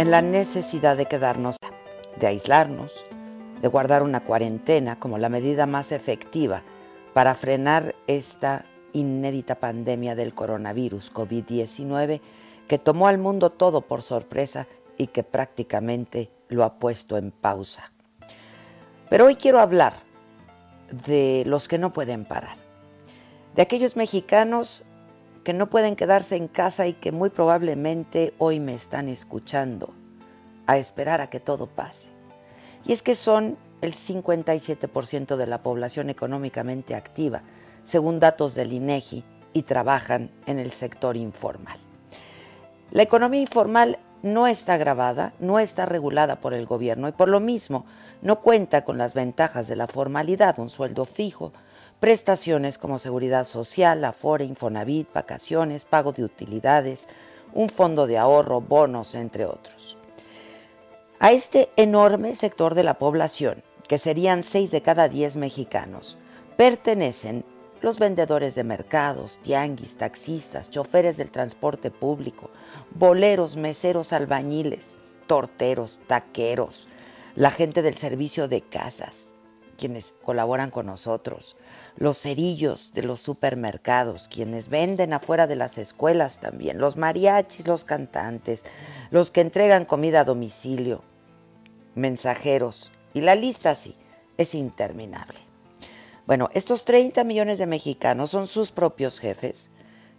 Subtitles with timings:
[0.00, 1.56] En la necesidad de quedarnos,
[2.18, 3.04] de aislarnos,
[3.60, 6.62] de guardar una cuarentena como la medida más efectiva
[7.12, 12.22] para frenar esta inédita pandemia del coronavirus COVID-19
[12.66, 17.92] que tomó al mundo todo por sorpresa y que prácticamente lo ha puesto en pausa.
[19.10, 19.92] Pero hoy quiero hablar
[21.06, 22.56] de los que no pueden parar,
[23.54, 24.82] de aquellos mexicanos
[25.44, 29.94] que no pueden quedarse en casa y que muy probablemente hoy me están escuchando
[30.66, 32.08] a esperar a que todo pase.
[32.84, 37.42] Y es que son el 57% de la población económicamente activa,
[37.84, 41.78] según datos del INEGI, y trabajan en el sector informal.
[42.92, 47.40] La economía informal no está grabada, no está regulada por el gobierno y por lo
[47.40, 47.86] mismo
[48.22, 51.52] no cuenta con las ventajas de la formalidad, un sueldo fijo,
[52.00, 57.06] prestaciones como seguridad social, afore, infonavit, vacaciones, pago de utilidades,
[57.52, 59.98] un fondo de ahorro, bonos, entre otros.
[61.18, 66.16] A este enorme sector de la población, que serían 6 de cada 10 mexicanos,
[66.56, 67.44] pertenecen
[67.82, 72.50] los vendedores de mercados, tianguis, taxistas, choferes del transporte público,
[72.94, 74.96] boleros, meseros, albañiles,
[75.26, 76.88] torteros, taqueros,
[77.34, 79.29] la gente del servicio de casas,
[79.80, 81.56] quienes colaboran con nosotros,
[81.96, 87.84] los cerillos de los supermercados, quienes venden afuera de las escuelas también, los mariachis, los
[87.84, 88.66] cantantes,
[89.10, 91.02] los que entregan comida a domicilio,
[91.94, 93.96] mensajeros, y la lista sí
[94.36, 95.38] es interminable.
[96.26, 99.70] Bueno, estos 30 millones de mexicanos son sus propios jefes,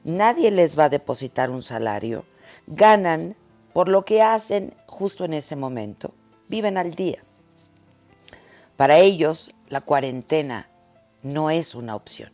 [0.04, 2.26] nadie les va a depositar un salario,
[2.66, 3.36] ganan
[3.74, 6.16] por lo que hacen justo en ese momento,
[6.50, 7.24] viven al día.
[8.82, 10.68] Para ellos, la cuarentena
[11.22, 12.32] no es una opción.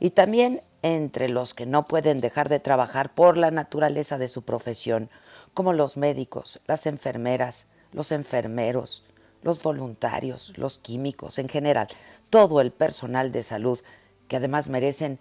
[0.00, 4.42] Y también entre los que no pueden dejar de trabajar por la naturaleza de su
[4.42, 5.10] profesión,
[5.54, 9.04] como los médicos, las enfermeras, los enfermeros,
[9.44, 11.86] los voluntarios, los químicos, en general,
[12.30, 13.78] todo el personal de salud,
[14.26, 15.20] que además merecen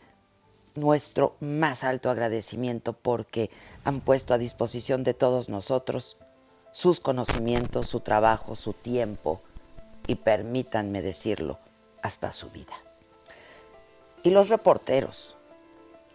[0.73, 3.51] nuestro más alto agradecimiento porque
[3.83, 6.17] han puesto a disposición de todos nosotros
[6.71, 9.43] sus conocimientos, su trabajo, su tiempo
[10.09, 11.59] y permítanme decirlo,
[12.01, 12.73] hasta su vida.
[14.23, 15.37] Y los reporteros,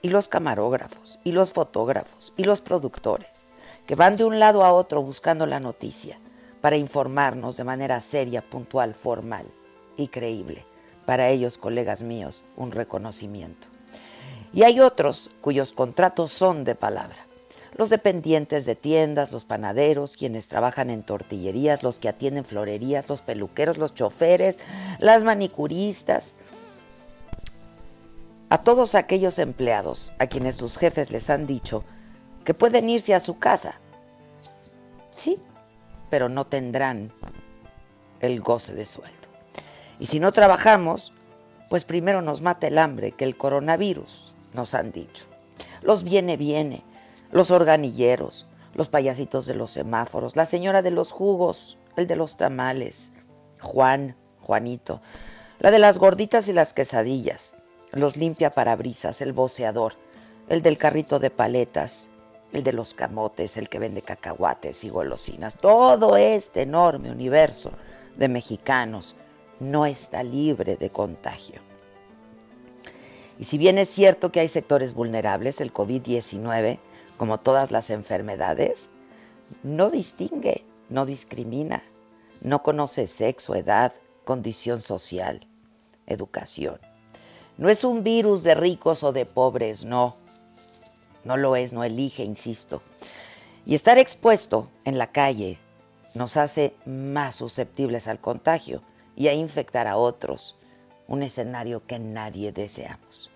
[0.02, 3.46] y los camarógrafos, y los fotógrafos, y los productores,
[3.86, 6.18] que van de un lado a otro buscando la noticia
[6.60, 9.46] para informarnos de manera seria, puntual, formal
[9.96, 10.66] y creíble.
[11.06, 13.68] Para ellos, colegas míos, un reconocimiento.
[14.52, 17.23] Y hay otros cuyos contratos son de palabra.
[17.76, 23.20] Los dependientes de tiendas, los panaderos, quienes trabajan en tortillerías, los que atienden florerías, los
[23.20, 24.60] peluqueros, los choferes,
[25.00, 26.34] las manicuristas.
[28.48, 31.84] A todos aquellos empleados a quienes sus jefes les han dicho
[32.44, 33.74] que pueden irse a su casa.
[35.16, 35.42] Sí,
[36.10, 37.10] pero no tendrán
[38.20, 39.14] el goce de sueldo.
[39.98, 41.12] Y si no trabajamos,
[41.70, 45.24] pues primero nos mata el hambre que el coronavirus, nos han dicho.
[45.82, 46.84] Los viene, viene,
[47.30, 52.36] los organilleros, los payasitos de los semáforos, la señora de los jugos, el de los
[52.36, 53.12] tamales,
[53.60, 55.00] Juan, Juanito,
[55.60, 57.54] la de las gorditas y las quesadillas,
[57.92, 59.94] los limpia parabrisas, el boceador,
[60.48, 62.10] el del carrito de paletas,
[62.52, 65.56] el de los camotes, el que vende cacahuates y golosinas.
[65.56, 67.72] Todo este enorme universo
[68.16, 69.16] de mexicanos
[69.60, 71.60] no está libre de contagio.
[73.38, 76.78] Y si bien es cierto que hay sectores vulnerables, el COVID-19,
[77.16, 78.90] como todas las enfermedades,
[79.62, 81.82] no distingue, no discrimina,
[82.42, 83.92] no conoce sexo, edad,
[84.24, 85.46] condición social,
[86.06, 86.78] educación.
[87.56, 90.16] No es un virus de ricos o de pobres, no
[91.24, 92.82] no lo es, no elige, insisto.
[93.66, 95.58] Y estar expuesto en la calle
[96.14, 98.82] nos hace más susceptibles al contagio
[99.16, 100.54] y a infectar a otros,
[101.08, 103.30] un escenario que nadie deseamos.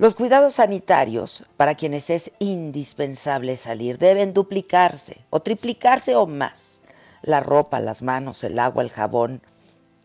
[0.00, 6.80] Los cuidados sanitarios para quienes es indispensable salir deben duplicarse o triplicarse o más.
[7.20, 9.42] La ropa, las manos, el agua, el jabón,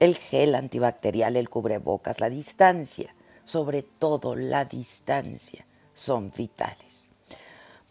[0.01, 3.15] el gel antibacterial, el cubrebocas, la distancia,
[3.45, 7.09] sobre todo la distancia, son vitales.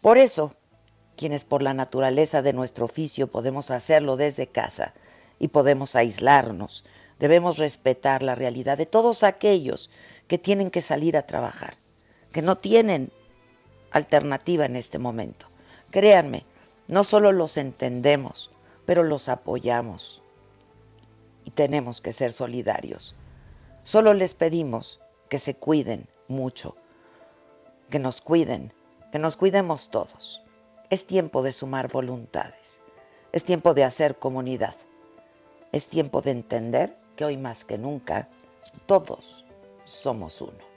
[0.03, 0.53] Por eso,
[1.17, 4.93] quienes por la naturaleza de nuestro oficio podemos hacerlo desde casa
[5.39, 6.85] y podemos aislarnos,
[7.17, 9.89] debemos respetar la realidad de todos aquellos
[10.27, 11.77] que tienen que salir a trabajar
[12.35, 13.13] que no tienen
[13.91, 15.47] alternativa en este momento.
[15.89, 16.43] Créanme,
[16.89, 18.51] no solo los entendemos,
[18.85, 20.21] pero los apoyamos
[21.45, 23.15] y tenemos que ser solidarios.
[23.85, 24.99] Solo les pedimos
[25.29, 26.75] que se cuiden mucho,
[27.89, 28.73] que nos cuiden,
[29.13, 30.41] que nos cuidemos todos.
[30.89, 32.81] Es tiempo de sumar voluntades,
[33.31, 34.75] es tiempo de hacer comunidad,
[35.71, 38.27] es tiempo de entender que hoy más que nunca
[38.87, 39.45] todos
[39.85, 40.74] somos uno.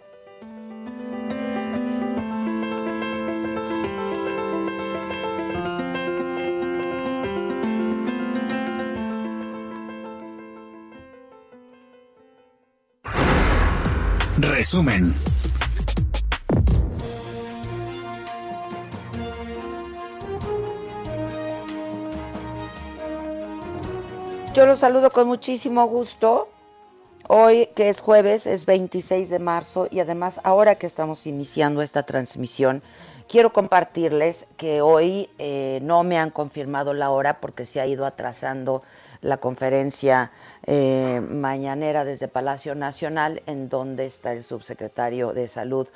[14.40, 15.12] Resumen.
[24.54, 26.48] Yo los saludo con muchísimo gusto.
[27.26, 32.04] Hoy, que es jueves, es 26 de marzo y además ahora que estamos iniciando esta
[32.04, 32.80] transmisión,
[33.28, 38.06] quiero compartirles que hoy eh, no me han confirmado la hora porque se ha ido
[38.06, 38.84] atrasando
[39.20, 40.30] la conferencia
[40.66, 45.88] eh, mañanera desde Palacio Nacional, en donde está el subsecretario de Salud,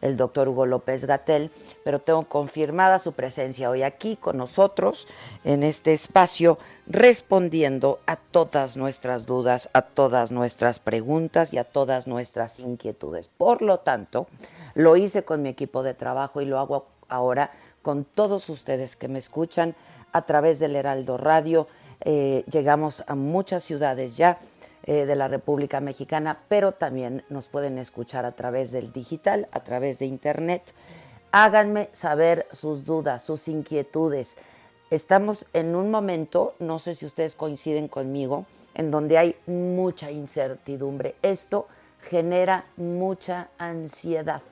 [0.00, 1.50] el doctor Hugo López Gatel,
[1.84, 5.06] pero tengo confirmada su presencia hoy aquí con nosotros
[5.44, 12.06] en este espacio, respondiendo a todas nuestras dudas, a todas nuestras preguntas y a todas
[12.06, 13.28] nuestras inquietudes.
[13.28, 14.26] Por lo tanto,
[14.74, 17.50] lo hice con mi equipo de trabajo y lo hago ahora
[17.82, 19.74] con todos ustedes que me escuchan
[20.12, 21.66] a través del Heraldo Radio
[22.00, 24.38] eh, llegamos a muchas ciudades ya
[24.84, 29.60] eh, de la República Mexicana, pero también nos pueden escuchar a través del digital, a
[29.60, 30.74] través de Internet.
[31.32, 34.36] Háganme saber sus dudas, sus inquietudes.
[34.90, 41.14] Estamos en un momento, no sé si ustedes coinciden conmigo, en donde hay mucha incertidumbre.
[41.22, 41.68] Esto
[42.00, 44.42] genera mucha ansiedad.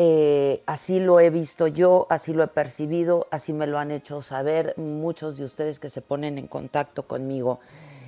[0.00, 4.22] Eh, así lo he visto yo, así lo he percibido, así me lo han hecho
[4.22, 7.58] saber muchos de ustedes que se ponen en contacto conmigo.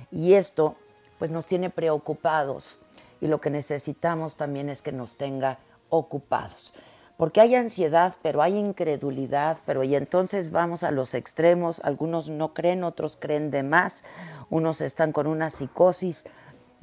[0.09, 0.77] Y esto
[1.19, 2.79] pues nos tiene preocupados
[3.19, 5.59] y lo que necesitamos también es que nos tenga
[5.89, 6.73] ocupados.
[7.17, 12.53] Porque hay ansiedad, pero hay incredulidad, pero y entonces vamos a los extremos, algunos no
[12.53, 14.05] creen, otros creen de más,
[14.49, 16.23] unos están con una psicosis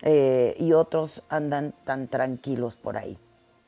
[0.03, 3.19] eh, y otros andan tan tranquilos por ahí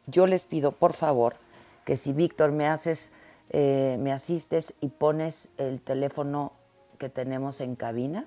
[0.06, 1.36] yo les pido por favor
[1.84, 3.12] que si Víctor me haces,
[3.50, 6.52] eh, me asistes y pones el teléfono
[6.98, 8.26] que tenemos en cabina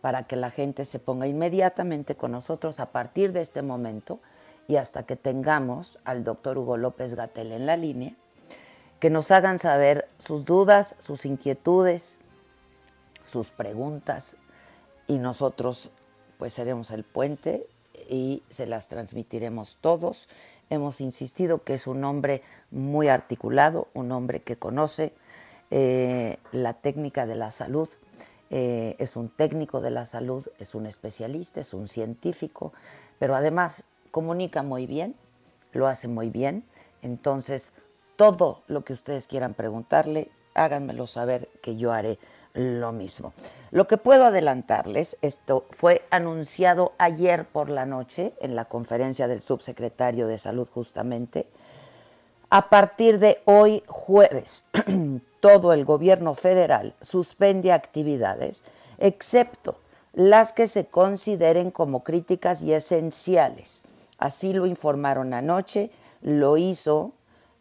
[0.00, 4.20] para que la gente se ponga inmediatamente con nosotros a partir de este momento
[4.68, 8.14] y hasta que tengamos al doctor Hugo López Gatel en la línea,
[9.00, 12.18] que nos hagan saber sus dudas, sus inquietudes,
[13.24, 14.36] sus preguntas
[15.06, 15.90] y nosotros
[16.38, 17.66] pues seremos el puente
[18.08, 20.28] y se las transmitiremos todos
[20.70, 25.12] hemos insistido que es un hombre muy articulado, un hombre que conoce
[25.70, 27.88] eh, la técnica de la salud,
[28.50, 32.72] eh, es un técnico de la salud, es un especialista, es un científico,
[33.18, 35.14] pero además comunica muy bien,
[35.72, 36.64] lo hace muy bien,
[37.02, 37.72] entonces
[38.16, 42.18] todo lo que ustedes quieran preguntarle, háganmelo saber que yo haré
[42.54, 43.32] lo mismo.
[43.70, 49.42] Lo que puedo adelantarles, esto fue anunciado ayer por la noche en la conferencia del
[49.42, 51.46] subsecretario de Salud justamente.
[52.50, 54.66] A partir de hoy jueves,
[55.40, 58.64] todo el gobierno federal suspende actividades,
[58.98, 59.76] excepto
[60.12, 63.84] las que se consideren como críticas y esenciales.
[64.18, 65.90] Así lo informaron anoche,
[66.22, 67.12] lo hizo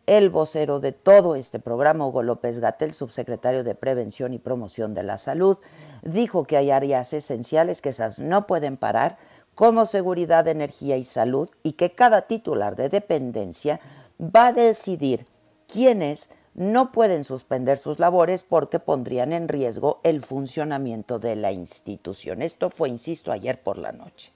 [0.09, 5.03] el vocero de todo este programa, Hugo López Gatel, subsecretario de Prevención y Promoción de
[5.03, 5.59] la Salud,
[6.01, 9.19] dijo que hay áreas esenciales que esas no pueden parar,
[9.53, 13.81] como seguridad, energía y salud, y que cada titular de dependencia
[14.19, 15.27] va a decidir
[15.71, 22.41] quiénes no pueden suspender sus labores porque pondrían en riesgo el funcionamiento de la institución.
[22.41, 24.31] Esto fue, insisto, ayer por la noche.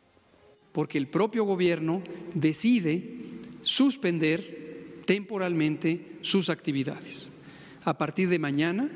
[0.72, 2.04] Porque el propio gobierno
[2.36, 4.62] decide suspender
[5.06, 7.32] temporalmente sus actividades.
[7.84, 8.90] A partir de mañana,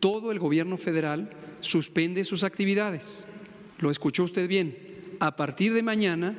[0.00, 3.26] todo el gobierno federal suspende sus actividades.
[3.78, 4.76] Lo escuchó usted bien.
[5.20, 6.36] A partir de mañana,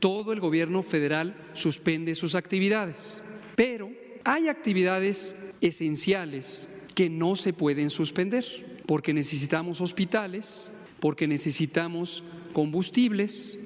[0.00, 3.22] todo el gobierno federal suspende sus actividades.
[3.54, 3.90] Pero
[4.24, 8.44] hay actividades esenciales que no se pueden suspender,
[8.86, 13.58] porque necesitamos hospitales, porque necesitamos combustibles,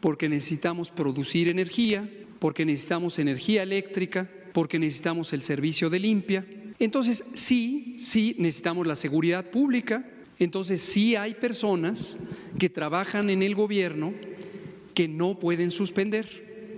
[0.00, 2.08] porque necesitamos producir energía,
[2.42, 6.44] porque necesitamos energía eléctrica, porque necesitamos el servicio de limpia.
[6.80, 10.04] Entonces, sí, sí necesitamos la seguridad pública.
[10.40, 12.18] Entonces, sí hay personas
[12.58, 14.12] que trabajan en el gobierno
[14.92, 16.74] que no pueden suspender.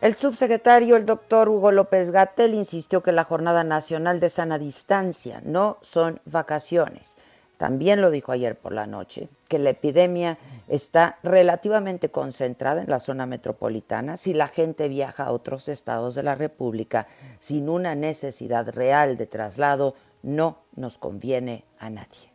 [0.00, 5.42] El subsecretario, el doctor Hugo López Gatel, insistió que la Jornada Nacional de Sana Distancia
[5.44, 7.14] no son vacaciones.
[7.58, 10.38] También lo dijo ayer por la noche, que la epidemia
[10.68, 14.16] está relativamente concentrada en la zona metropolitana.
[14.16, 17.06] Si la gente viaja a otros estados de la República
[17.40, 22.32] sin una necesidad real de traslado, no nos conviene a nadie.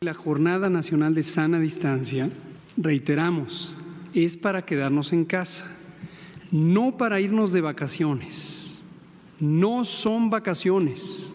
[0.00, 2.28] La Jornada Nacional de Sana Distancia,
[2.76, 3.78] reiteramos,
[4.12, 5.64] es para quedarnos en casa
[6.50, 8.82] no para irnos de vacaciones,
[9.40, 11.34] no son vacaciones,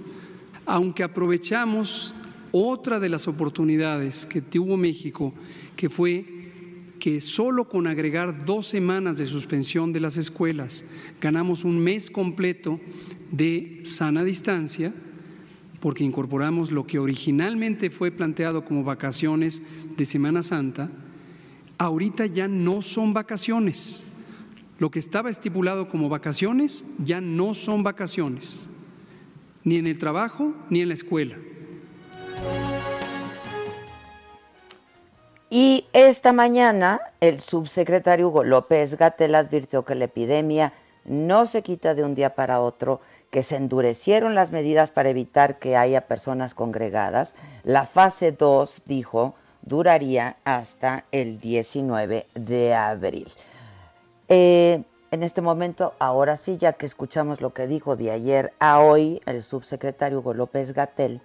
[0.66, 2.16] aunque aprovechamos
[2.52, 5.34] otra de las oportunidades que tuvo México,
[5.76, 6.26] que fue
[7.00, 10.86] que solo con agregar dos semanas de suspensión de las escuelas
[11.20, 12.80] ganamos un mes completo
[13.32, 14.94] de sana distancia,
[15.80, 19.64] porque incorporamos lo que originalmente fue planteado como vacaciones
[19.98, 20.92] de Semana Santa,
[21.80, 24.06] ahorita ya no son vacaciones
[24.82, 28.68] lo que estaba estipulado como vacaciones ya no son vacaciones,
[29.64, 31.38] ni en el trabajo ni en la escuela.
[35.54, 40.72] Y esta mañana el subsecretario Hugo López Gatel advirtió que la epidemia
[41.04, 45.60] no se quita de un día para otro, que se endurecieron las medidas para evitar
[45.60, 47.36] que haya personas congregadas.
[47.66, 53.28] La fase 2, dijo, duraría hasta el 19 de abril.
[54.30, 58.80] Eh, en este momento, ahora sí, ya que escuchamos lo que dijo de ayer a
[58.80, 61.20] hoy el subsecretario Hugo López Gatel,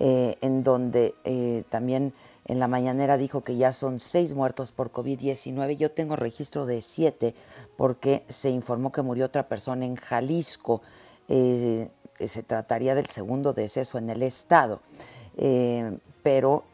[0.00, 2.12] eh, en donde eh, también
[2.48, 5.76] en la mañanera dijo que ya son seis muertos por COVID-19.
[5.76, 7.34] Yo tengo registro de siete
[7.76, 10.82] porque se informó que murió otra persona en Jalisco.
[11.28, 14.80] se trataría del segundo deceso en el estado.
[16.22, 16.64] pero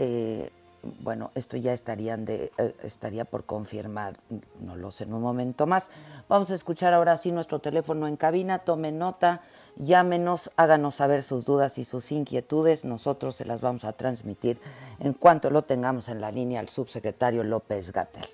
[1.00, 2.50] bueno, esto ya eh,
[2.82, 4.16] estaría por confirmar,
[4.60, 5.90] no lo sé en un momento más.
[6.28, 9.42] Vamos a escuchar ahora sí nuestro teléfono en cabina, tome nota,
[9.76, 14.58] llámenos, háganos saber sus dudas y sus inquietudes, nosotros se las vamos a transmitir
[15.00, 18.24] en cuanto lo tengamos en la línea al subsecretario López Gatel.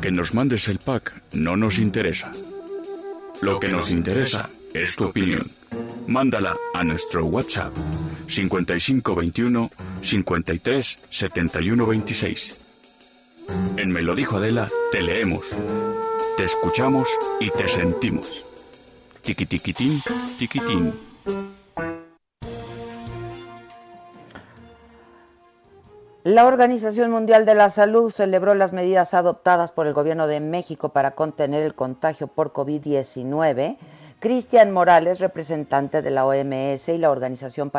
[0.00, 2.30] Que nos mandes el pack no nos interesa.
[3.40, 5.50] Lo que nos interesa es tu opinión.
[6.06, 7.74] Mándala a nuestro WhatsApp
[8.28, 9.70] 5521
[10.02, 12.60] 53 71 26.
[13.76, 15.44] En Me lo dijo Adela, te leemos,
[16.38, 17.08] te escuchamos
[17.40, 18.46] y te sentimos.
[19.22, 20.00] Tiquitiquitín,
[20.38, 20.94] tiquitín.
[26.22, 30.90] La Organización Mundial de la Salud celebró las medidas adoptadas por el gobierno de México
[30.90, 33.76] para contener el contagio por COVID-19
[34.20, 37.70] Cristian Morales, representante de la OMS y la Organización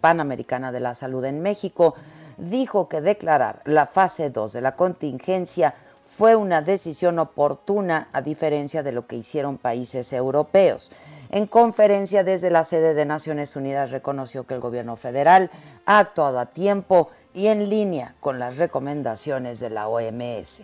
[0.00, 1.96] Panamericana de la Salud en México,
[2.38, 5.74] dijo que declarar la fase 2 de la contingencia
[6.20, 10.92] fue una decisión oportuna a diferencia de lo que hicieron países europeos.
[11.30, 15.50] En conferencia desde la sede de Naciones Unidas reconoció que el gobierno federal
[15.86, 20.60] ha actuado a tiempo y en línea con las recomendaciones de la OMS.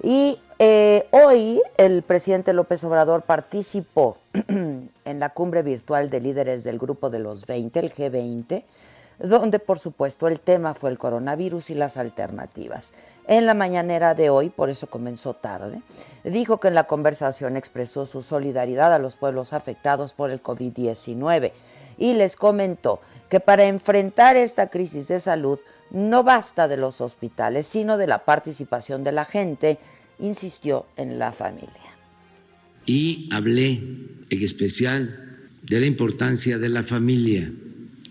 [0.00, 4.16] Y eh, hoy el presidente López Obrador participó
[4.46, 8.62] en la cumbre virtual de líderes del grupo de los 20, el G20,
[9.18, 12.92] donde por supuesto el tema fue el coronavirus y las alternativas.
[13.28, 15.80] En la mañanera de hoy, por eso comenzó tarde,
[16.24, 21.52] dijo que en la conversación expresó su solidaridad a los pueblos afectados por el COVID-19
[21.98, 25.58] y les comentó que para enfrentar esta crisis de salud
[25.92, 29.78] no basta de los hospitales, sino de la participación de la gente,
[30.18, 31.96] insistió en la familia.
[32.86, 33.82] Y hablé
[34.30, 37.52] en especial de la importancia de la familia.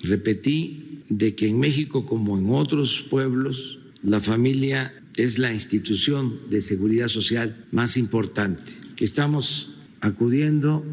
[0.04, 6.62] Repetí de que en México, como en otros pueblos, la familia es la institución de
[6.62, 10.86] seguridad social más importante, que estamos acudiendo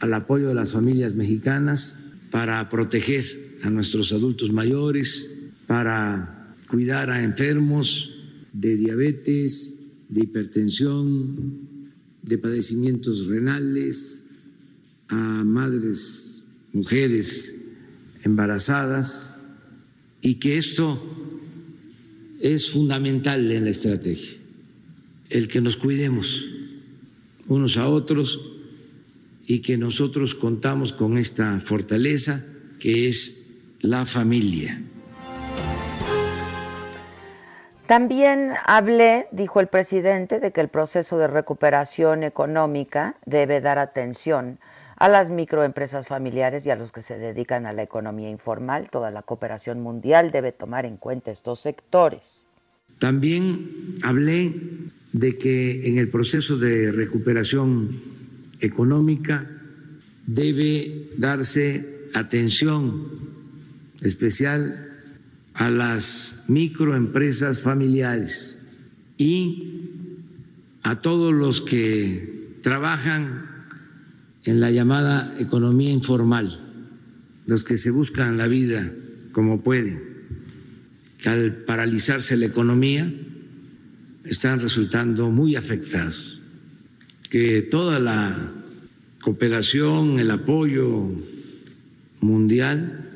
[0.00, 1.98] al apoyo de las familias mexicanas
[2.30, 5.30] para proteger a nuestros adultos mayores,
[5.66, 8.10] para cuidar a enfermos,
[8.52, 11.90] de diabetes, de hipertensión,
[12.22, 14.30] de padecimientos renales,
[15.08, 16.42] a madres,
[16.72, 17.54] mujeres
[18.22, 19.34] embarazadas,
[20.20, 21.23] y que esto
[22.44, 24.38] es fundamental en la estrategia,
[25.30, 26.44] el que nos cuidemos
[27.48, 28.38] unos a otros
[29.46, 32.44] y que nosotros contamos con esta fortaleza
[32.78, 33.48] que es
[33.80, 34.82] la familia.
[37.86, 44.58] También hablé, dijo el presidente, de que el proceso de recuperación económica debe dar atención
[44.96, 48.90] a las microempresas familiares y a los que se dedican a la economía informal.
[48.90, 52.46] Toda la cooperación mundial debe tomar en cuenta estos sectores.
[52.98, 54.54] También hablé
[55.12, 58.02] de que en el proceso de recuperación
[58.60, 59.50] económica
[60.26, 63.08] debe darse atención
[64.00, 64.90] especial
[65.54, 68.60] a las microempresas familiares
[69.16, 69.90] y
[70.82, 73.53] a todos los que trabajan
[74.44, 76.60] en la llamada economía informal,
[77.46, 78.92] los que se buscan la vida
[79.32, 80.02] como pueden,
[81.18, 83.12] que al paralizarse la economía
[84.24, 86.40] están resultando muy afectados,
[87.30, 88.52] que toda la
[89.20, 91.10] cooperación, el apoyo
[92.20, 93.10] mundial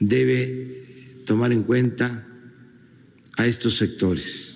[0.00, 2.26] debe tomar en cuenta
[3.36, 4.47] a estos sectores.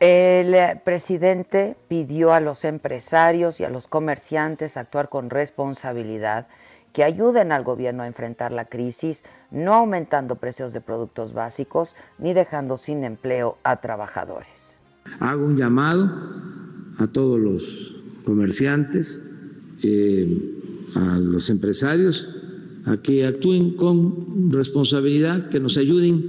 [0.00, 6.48] El presidente pidió a los empresarios y a los comerciantes actuar con responsabilidad,
[6.92, 12.34] que ayuden al gobierno a enfrentar la crisis, no aumentando precios de productos básicos ni
[12.34, 14.78] dejando sin empleo a trabajadores.
[15.20, 16.10] Hago un llamado
[16.98, 19.30] a todos los comerciantes.
[19.82, 20.56] Eh,
[20.94, 22.28] a los empresarios
[22.84, 26.24] a que actúen con responsabilidad, que nos ayuden.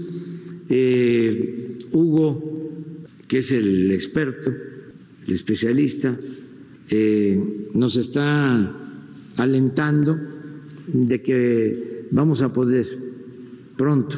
[0.70, 2.51] Eh, Hugo,
[3.32, 4.54] que es el experto,
[5.26, 6.13] el especialista,
[6.89, 7.41] eh,
[7.74, 8.76] nos está
[9.38, 10.20] alentando
[10.86, 12.86] de que vamos a poder
[13.78, 14.17] pronto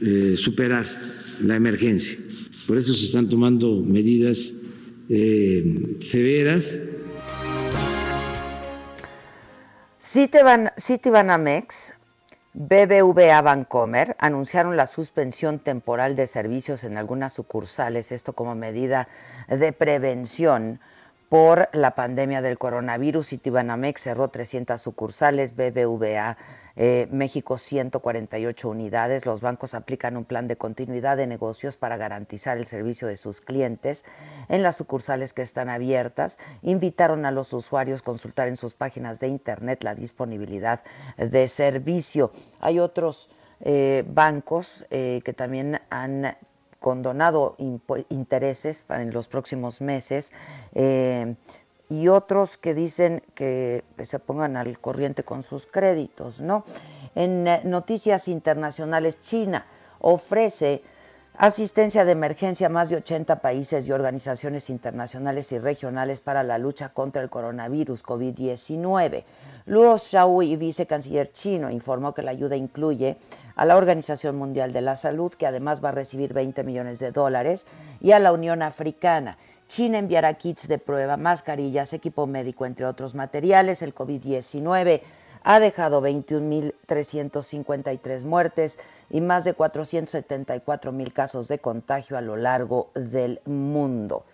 [0.00, 2.18] eh, superar la emergencia.
[2.66, 4.54] Por eso se están tomando medidas
[6.00, 6.80] severas
[10.00, 11.94] Citibanamex,
[12.58, 19.08] BBVA Bancomer anunciaron la suspensión temporal de servicios en algunas sucursales, esto como medida
[19.46, 20.80] de prevención
[21.28, 23.28] por la pandemia del coronavirus.
[23.28, 26.36] Citibanamex cerró 300 sucursales, BBVA
[26.78, 29.24] eh, México 148 unidades.
[29.24, 33.40] Los bancos aplican un plan de continuidad de negocios para garantizar el servicio de sus
[33.40, 34.04] clientes
[34.48, 36.38] en las sucursales que están abiertas.
[36.60, 40.82] Invitaron a los usuarios a consultar en sus páginas de internet la disponibilidad
[41.16, 42.30] de servicio.
[42.60, 46.36] Hay otros eh, bancos eh, que también han
[46.80, 47.56] condonado
[48.08, 50.32] intereses en los próximos meses
[51.88, 56.64] y otros que dicen que se pongan al corriente con sus créditos, ¿no?
[57.14, 59.66] En eh, noticias internacionales, China
[60.00, 60.82] ofrece
[61.38, 66.58] asistencia de emergencia a más de 80 países y organizaciones internacionales y regionales para la
[66.58, 69.24] lucha contra el coronavirus COVID-19.
[69.66, 73.18] Luo Xiaoyi, vicecanciller chino, informó que la ayuda incluye
[73.54, 77.12] a la Organización Mundial de la Salud, que además va a recibir 20 millones de
[77.12, 77.66] dólares,
[78.00, 79.36] y a la Unión Africana.
[79.68, 83.82] China enviará kits de prueba, mascarillas, equipo médico, entre otros materiales.
[83.82, 85.02] El COVID-19
[85.48, 88.80] ha dejado 21.353 muertes
[89.10, 94.24] y más de 474.000 casos de contagio a lo largo del mundo.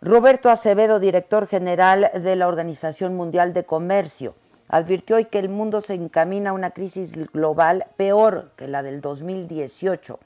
[0.00, 4.34] Roberto Acevedo, director general de la Organización Mundial de Comercio,
[4.68, 9.02] advirtió hoy que el mundo se encamina a una crisis global peor que la del
[9.02, 10.18] 2018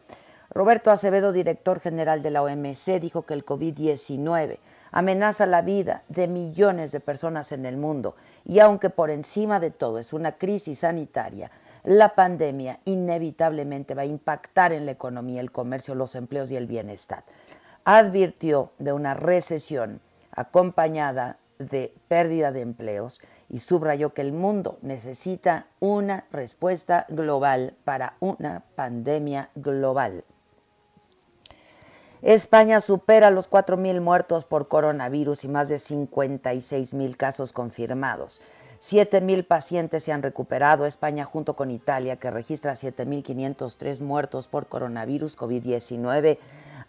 [0.54, 4.58] Roberto Acevedo, director general de la OMC, dijo que el COVID-19
[4.90, 9.70] amenaza la vida de millones de personas en el mundo y aunque por encima de
[9.70, 11.50] todo es una crisis sanitaria,
[11.84, 16.66] la pandemia inevitablemente va a impactar en la economía, el comercio, los empleos y el
[16.66, 17.24] bienestar.
[17.84, 20.00] Advirtió de una recesión
[20.30, 28.16] acompañada de pérdida de empleos y subrayó que el mundo necesita una respuesta global para
[28.20, 30.24] una pandemia global.
[32.22, 38.40] España supera los 4.000 muertos por coronavirus y más de 56.000 casos confirmados.
[38.80, 40.86] 7.000 pacientes se han recuperado.
[40.86, 46.38] España, junto con Italia, que registra 7.503 muertos por coronavirus COVID-19,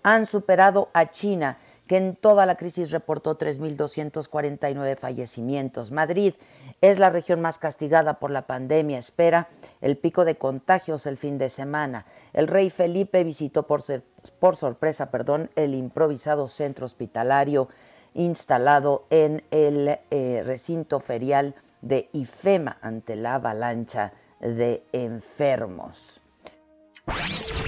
[0.04, 5.92] han superado a China, que en toda la crisis reportó 3.249 fallecimientos.
[5.92, 6.34] Madrid
[6.82, 8.98] es la región más castigada por la pandemia.
[8.98, 9.48] Espera
[9.82, 12.06] el pico de contagios el fin de semana.
[12.32, 17.68] El rey Felipe visitó por, sorpresa perdón, el improvisado centro hospitalario
[18.14, 26.22] instalado en el eh, recinto ferial de IFEMA ante la avalancha de enfermos.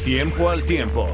[0.03, 1.07] Tiempo al tiempo.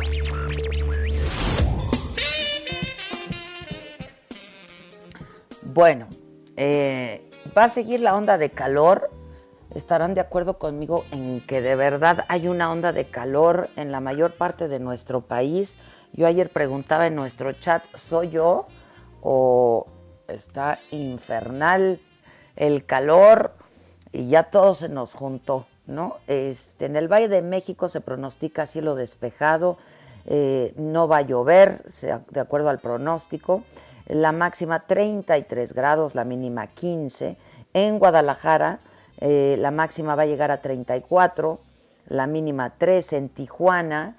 [5.74, 6.08] Bueno,
[6.58, 9.10] eh, va a seguir la onda de calor.
[9.74, 14.02] Estarán de acuerdo conmigo en que de verdad hay una onda de calor en la
[14.02, 15.78] mayor parte de nuestro país.
[16.12, 18.68] Yo ayer preguntaba en nuestro chat, ¿soy yo
[19.22, 19.88] o
[20.28, 22.02] está infernal
[22.58, 23.54] el calor
[24.12, 26.18] y ya todo se nos juntó, ¿no?
[26.28, 29.78] Este, en el Valle de México se pronostica cielo despejado,
[30.26, 31.82] eh, no va a llover,
[32.30, 33.64] de acuerdo al pronóstico
[34.12, 37.38] la máxima 33 grados, la mínima 15.
[37.74, 38.80] En Guadalajara
[39.22, 41.60] eh, la máxima va a llegar a 34,
[42.10, 44.18] la mínima 3 en Tijuana.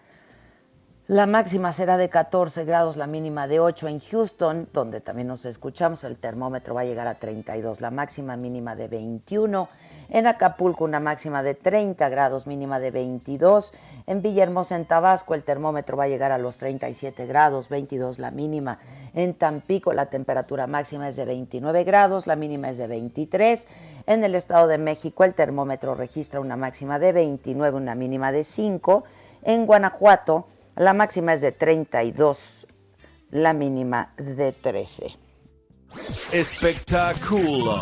[1.12, 5.44] La máxima será de 14 grados, la mínima de 8 en Houston, donde también nos
[5.44, 9.68] escuchamos, el termómetro va a llegar a 32, la máxima mínima de 21.
[10.08, 13.74] En Acapulco una máxima de 30 grados, mínima de 22.
[14.06, 18.30] En Villahermosa, en Tabasco, el termómetro va a llegar a los 37 grados, 22 la
[18.30, 18.78] mínima.
[19.12, 23.68] En Tampico la temperatura máxima es de 29 grados, la mínima es de 23.
[24.06, 28.44] En el Estado de México el termómetro registra una máxima de 29, una mínima de
[28.44, 29.04] 5.
[29.42, 32.66] En Guanajuato la máxima es de 32,
[33.30, 35.16] la mínima de 13.
[36.32, 37.80] Espectáculo.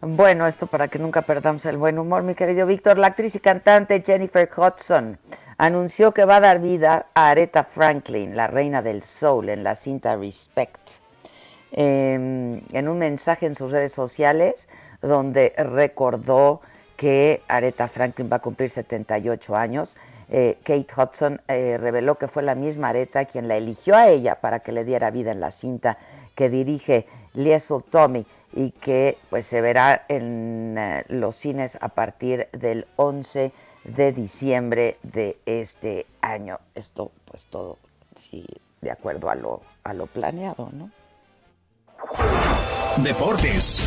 [0.00, 2.98] Bueno, esto para que nunca perdamos el buen humor, mi querido Víctor.
[2.98, 5.18] La actriz y cantante Jennifer Hudson
[5.58, 9.74] anunció que va a dar vida a Aretha Franklin, la reina del soul, en la
[9.74, 10.80] cinta Respect.
[11.72, 14.68] Em, en un mensaje en sus redes sociales,
[15.02, 16.60] donde recordó
[16.96, 19.96] que Aretha Franklin va a cumplir 78 años.
[20.28, 24.40] Eh, Kate Hudson eh, reveló que fue la misma Aretha quien la eligió a ella
[24.40, 25.98] para que le diera vida en la cinta
[26.34, 32.48] que dirige Liesl Tommy y que pues se verá en eh, los cines a partir
[32.52, 33.52] del 11
[33.84, 36.58] de diciembre de este año.
[36.74, 37.78] Esto pues todo
[38.16, 38.44] sí
[38.80, 40.90] de acuerdo a lo a lo planeado, ¿no?
[43.02, 43.86] Deportes.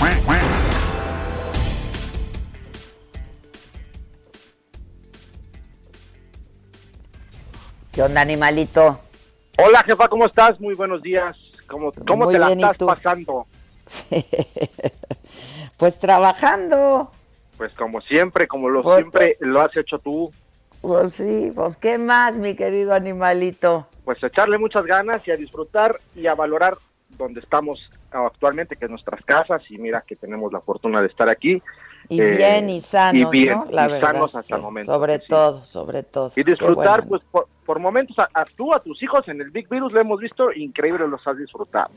[7.91, 8.99] ¿Qué onda, animalito?
[9.57, 10.59] Hola, jefa, ¿cómo estás?
[10.59, 11.35] Muy buenos días.
[11.67, 13.47] ¿Cómo, cómo te la estás pasando?
[15.77, 17.11] pues trabajando.
[17.57, 20.31] Pues como siempre, como lo pues siempre lo has hecho tú.
[20.81, 23.87] Pues sí, pues qué más, mi querido animalito.
[24.05, 26.75] Pues echarle muchas ganas y a disfrutar y a valorar
[27.17, 27.79] donde estamos
[28.11, 31.61] actualmente, que es nuestras casas, y mira que tenemos la fortuna de estar aquí
[32.07, 33.65] y eh, bien y sanos, y bien, ¿no?
[33.71, 34.93] La y sanos hasta el momento.
[34.93, 36.31] Sobre todo, sobre todo.
[36.35, 39.99] Y disfrutar, pues, por, momentos, a, tú, a tus hijos en el Big Virus lo
[39.99, 41.91] hemos visto, increíble, los has disfrutado.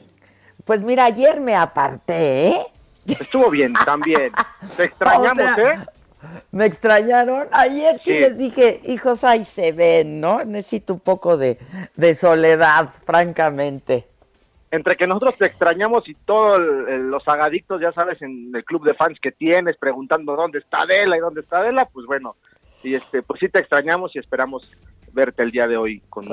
[0.65, 2.67] Pues mira, ayer me aparté, ¿eh?
[3.07, 4.33] Estuvo bien, también.
[4.77, 5.79] Te extrañamos, ¿eh?
[6.51, 7.49] Me extrañaron.
[7.53, 10.45] Ayer sí, les dije, hijos, ahí se ven, ¿no?
[10.45, 11.59] Necesito un poco de,
[11.97, 14.07] de soledad, francamente
[14.73, 18.95] entre que nosotros te extrañamos y todos los agadictos, ya sabes, en el club de
[18.95, 22.37] fans que tienes, preguntando dónde está Adela y dónde está Adela, pues bueno,
[22.83, 24.75] y este, pues sí te extrañamos y esperamos
[25.13, 26.27] verte el día de hoy con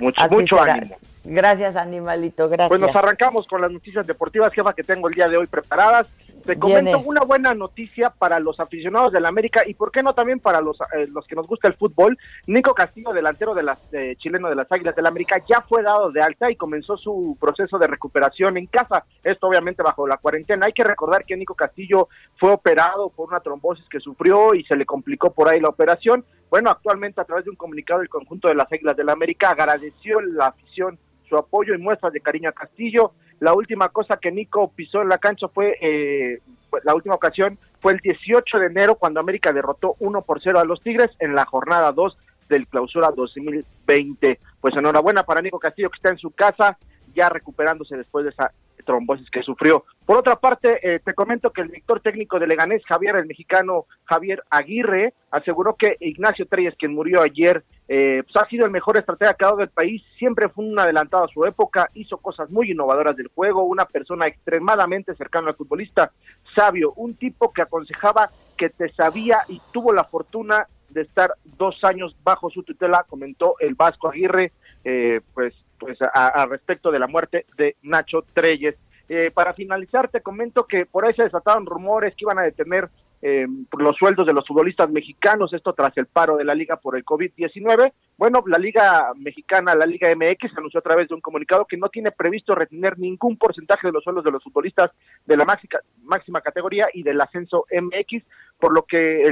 [0.00, 0.96] mucho, mucho ánimo.
[1.24, 2.68] Gracias, animalito, gracias.
[2.68, 6.06] Pues nos arrancamos con las noticias deportivas, jefa, que tengo el día de hoy preparadas.
[6.44, 10.40] Te comento una buena noticia para los aficionados del América y por qué no también
[10.40, 12.18] para los, eh, los que nos gusta el fútbol.
[12.46, 16.12] Nico Castillo, delantero de las, eh, chileno de las Águilas del América, ya fue dado
[16.12, 19.04] de alta y comenzó su proceso de recuperación en casa.
[19.22, 20.66] Esto obviamente bajo la cuarentena.
[20.66, 24.76] Hay que recordar que Nico Castillo fue operado por una trombosis que sufrió y se
[24.76, 26.24] le complicó por ahí la operación.
[26.50, 30.20] Bueno, actualmente a través de un comunicado el conjunto de las Águilas del América agradeció
[30.20, 33.12] la afición su apoyo y muestras de cariño a Castillo.
[33.40, 36.40] La última cosa que Nico pisó en la cancha fue, eh,
[36.82, 40.64] la última ocasión fue el 18 de enero cuando América derrotó 1 por 0 a
[40.64, 42.16] los Tigres en la jornada 2
[42.48, 44.38] del clausura 2020.
[44.60, 46.78] Pues enhorabuena para Nico Castillo que está en su casa
[47.14, 48.52] ya recuperándose después de esa
[48.84, 49.84] trombosis que sufrió.
[50.06, 53.86] Por otra parte, eh, te comento que el director técnico de Leganés, Javier, el mexicano
[54.04, 58.96] Javier Aguirre, aseguró que Ignacio Treyes, quien murió ayer, eh, pues ha sido el mejor
[58.96, 62.50] estratega que ha dado del país, siempre fue un adelantado a su época, hizo cosas
[62.50, 66.12] muy innovadoras del juego, una persona extremadamente cercana al futbolista,
[66.54, 71.82] sabio, un tipo que aconsejaba que te sabía y tuvo la fortuna de estar dos
[71.82, 74.52] años bajo su tutela, comentó el Vasco Aguirre,
[74.84, 78.76] eh, pues, pues a, respecto de la muerte de Nacho Treyes.
[79.08, 82.88] Eh, para finalizar, te comento que por ahí se desataron rumores que iban a detener
[83.26, 83.46] eh,
[83.78, 87.06] los sueldos de los futbolistas mexicanos, esto tras el paro de la liga por el
[87.06, 87.90] COVID-19.
[88.18, 91.88] Bueno, la liga mexicana, la liga MX, anunció a través de un comunicado que no
[91.88, 94.90] tiene previsto retener ningún porcentaje de los sueldos de los futbolistas
[95.24, 98.24] de la máxima, máxima categoría y del ascenso MX,
[98.60, 99.22] por lo que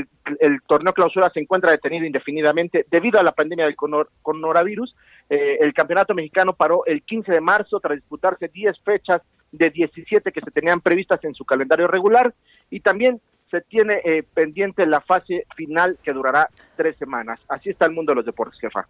[0.40, 4.96] el, torneo clausura se encuentra detenido indefinidamente debido a la pandemia del coronavirus.
[5.28, 10.32] Eh, el campeonato mexicano paró el 15 de marzo tras disputarse 10 fechas de 17
[10.32, 12.34] que se tenían previstas en su calendario regular
[12.70, 17.38] y también se tiene eh, pendiente la fase final que durará tres semanas.
[17.48, 18.88] Así está el mundo de los deportes, jefa.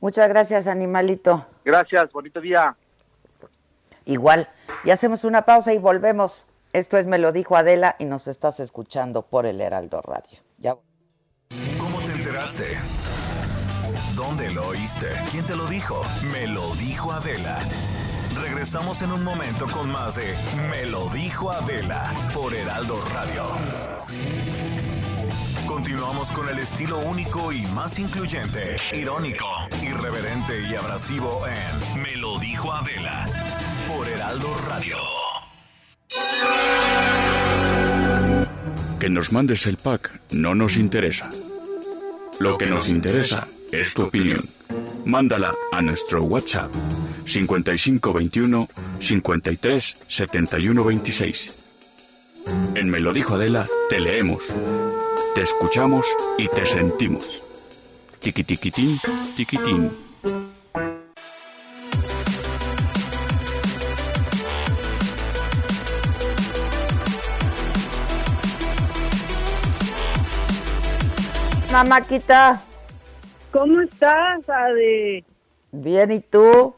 [0.00, 1.46] Muchas gracias, animalito.
[1.64, 2.74] Gracias, bonito día.
[4.06, 4.48] Igual.
[4.84, 6.46] Y hacemos una pausa y volvemos.
[6.72, 10.38] Esto es Me lo dijo Adela y nos estás escuchando por el Heraldo Radio.
[10.58, 10.76] Ya.
[11.78, 12.78] ¿Cómo te enteraste?
[14.20, 15.06] ¿Dónde lo oíste?
[15.30, 16.02] ¿Quién te lo dijo?
[16.30, 17.58] Me lo dijo Adela.
[18.42, 20.36] Regresamos en un momento con más de
[20.68, 23.46] Me lo dijo Adela por Heraldo Radio.
[25.66, 29.46] Continuamos con el estilo único y más incluyente, irónico,
[29.82, 33.24] irreverente y abrasivo en Me lo dijo Adela
[33.88, 34.96] por Heraldo Radio.
[39.00, 41.30] Que nos mandes el pack no nos interesa.
[42.38, 44.48] Lo que nos interesa es tu opinión.
[45.04, 46.72] Mándala a nuestro WhatsApp
[47.26, 48.68] 5521
[49.00, 51.56] 53 71 26.
[52.74, 54.42] En Me lo dijo Adela, te leemos,
[55.34, 56.06] te escuchamos
[56.38, 57.42] y te sentimos.
[58.18, 58.98] Tiquitiquitín,
[59.36, 59.90] tiquitín.
[71.72, 72.69] Mamáquita.
[73.52, 75.24] ¿Cómo estás, Ade?
[75.72, 76.74] Bien, ¿y tú?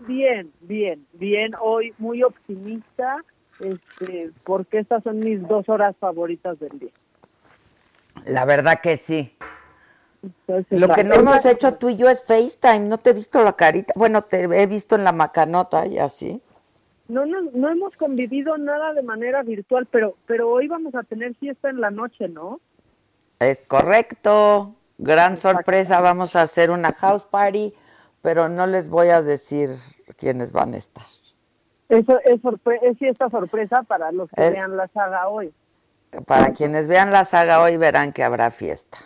[0.00, 1.52] Bien, bien, bien.
[1.60, 3.18] Hoy muy optimista,
[3.60, 6.90] este, porque estas son mis dos horas favoritas del día.
[8.26, 9.36] La verdad que sí.
[10.70, 13.52] Lo que no hemos hecho tú y yo es FaceTime, no te he visto la
[13.52, 13.92] carita.
[13.94, 16.40] Bueno, te he visto en la macanota y así.
[17.06, 21.34] No, no, no hemos convivido nada de manera virtual, pero, pero hoy vamos a tener
[21.34, 22.60] fiesta en la noche, ¿no?
[23.38, 24.74] Es correcto.
[24.98, 27.74] Gran sorpresa, vamos a hacer una house party,
[28.22, 29.70] pero no les voy a decir
[30.16, 31.04] quiénes van a estar.
[31.88, 32.40] Eso es,
[32.82, 35.52] es esta sorpresa para los que vean la saga hoy.
[36.26, 38.98] Para quienes vean la saga hoy verán que habrá fiesta.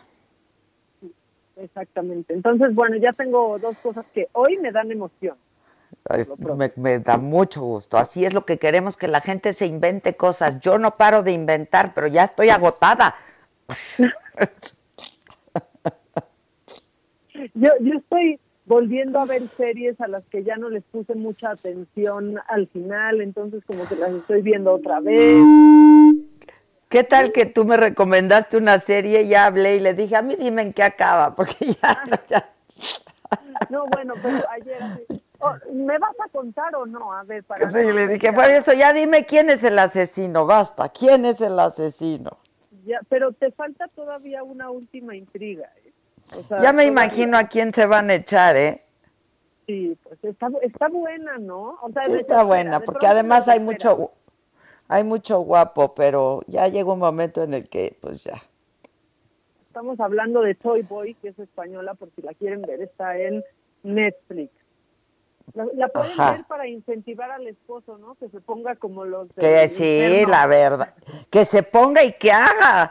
[1.57, 2.35] Exactamente.
[2.35, 5.37] Entonces, bueno, ya tengo dos cosas que hoy me dan emoción.
[6.57, 7.99] me, me, da mucho gusto.
[7.99, 10.61] Así es lo que queremos, que la gente se invente cosas.
[10.61, 13.17] Yo no paro de inventar, pero ya estoy agotada.
[17.55, 21.51] yo, yo estoy volviendo a ver series a las que ya no les puse mucha
[21.51, 25.43] atención al final, entonces como que las estoy viendo otra vez.
[26.89, 30.37] ¿Qué tal que tú me recomendaste una serie ya hablé y le dije, a mí
[30.37, 31.35] dime en qué acaba?
[31.37, 32.05] Porque ya...
[33.71, 34.79] No, bueno, pero ayer...
[35.41, 37.13] Oh, ¿Me vas a contar o no?
[37.13, 37.71] A ver, para...
[37.73, 41.59] Sí, le dije, por eso ya dime quién es el asesino, basta, ¿quién es el
[41.59, 42.39] asesino?
[42.85, 45.71] Ya, pero te falta todavía una última intriga.
[45.85, 45.93] ¿eh?
[46.63, 48.85] Ya me imagino a quién se van a echar, ¿eh?
[49.67, 51.79] Sí, pues está, está buena, ¿no?
[52.05, 54.13] sí, está buena, porque además hay mucho,
[54.89, 58.41] hay mucho guapo, pero ya llega un momento en el que, pues ya.
[59.67, 63.45] Estamos hablando de Toy Boy, que es española, por si la quieren ver, está en
[63.83, 64.51] Netflix.
[65.55, 68.15] La, pueden ver para incentivar al esposo, ¿no?
[68.15, 69.29] Que se ponga como los...
[69.39, 70.95] que sí, la verdad.
[71.31, 72.91] Que se ponga y que haga.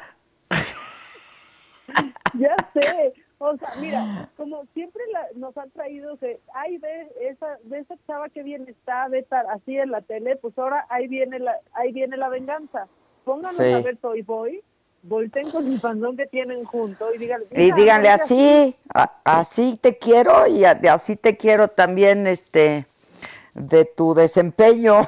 [2.34, 3.14] ya sé.
[3.40, 5.04] O sea, mira, como siempre
[5.36, 9.78] nos han traído que, ay, ve esa, ve esa chava que bien está, ve así
[9.78, 12.88] en la tele, pues ahora ahí viene la, ahí viene la venganza.
[13.26, 14.64] Pónganos a ver Toy Boy,
[15.04, 17.46] volten con el pandón que tienen junto y díganle.
[17.52, 18.76] Y díganle así,
[19.24, 22.88] así te quiero y así te quiero también, este,
[23.54, 25.08] de tu desempeño.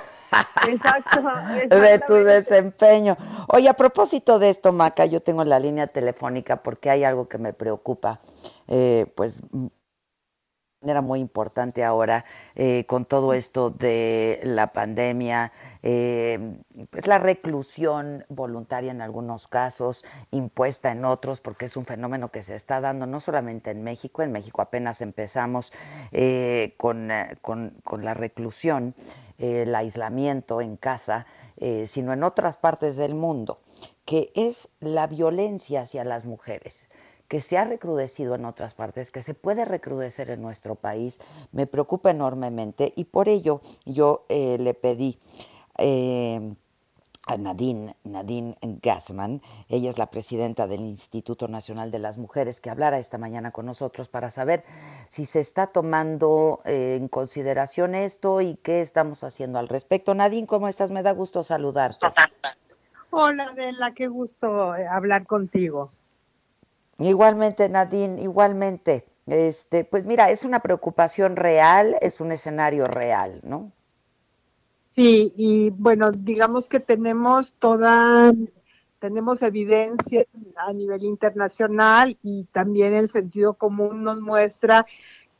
[0.67, 1.21] Exacto,
[1.69, 3.17] de tu desempeño.
[3.47, 7.37] Oye, a propósito de esto, Maca, yo tengo la línea telefónica porque hay algo que
[7.37, 8.19] me preocupa,
[8.67, 9.41] eh, pues
[10.81, 15.51] era muy importante ahora eh, con todo esto de la pandemia,
[15.83, 16.57] eh,
[16.89, 22.43] pues la reclusión voluntaria en algunos casos, impuesta en otros, porque es un fenómeno que
[22.43, 25.73] se está dando no solamente en México, en México apenas empezamos
[26.77, 27.11] con,
[27.41, 28.95] con, con la reclusión
[29.39, 31.25] el aislamiento en casa,
[31.57, 33.59] eh, sino en otras partes del mundo,
[34.05, 36.89] que es la violencia hacia las mujeres,
[37.29, 41.21] que se ha recrudecido en otras partes, que se puede recrudecer en nuestro país,
[41.53, 45.19] me preocupa enormemente y por ello yo eh, le pedí
[45.77, 46.55] eh,
[47.27, 52.71] a Nadine, Nadine Gassman, ella es la presidenta del Instituto Nacional de las Mujeres, que
[52.71, 54.63] hablara esta mañana con nosotros para saber
[55.09, 60.15] si se está tomando eh, en consideración esto y qué estamos haciendo al respecto.
[60.15, 60.89] Nadine, ¿cómo estás?
[60.89, 62.07] Me da gusto saludarte.
[63.11, 65.91] Hola, Adela, qué gusto hablar contigo.
[66.99, 69.05] Igualmente, Nadine, igualmente.
[69.25, 73.71] Este, pues mira, es una preocupación real, es un escenario real, ¿no?
[74.95, 78.33] Sí, y bueno, digamos que tenemos toda,
[78.99, 80.25] tenemos evidencia
[80.57, 84.85] a nivel internacional y también el sentido común nos muestra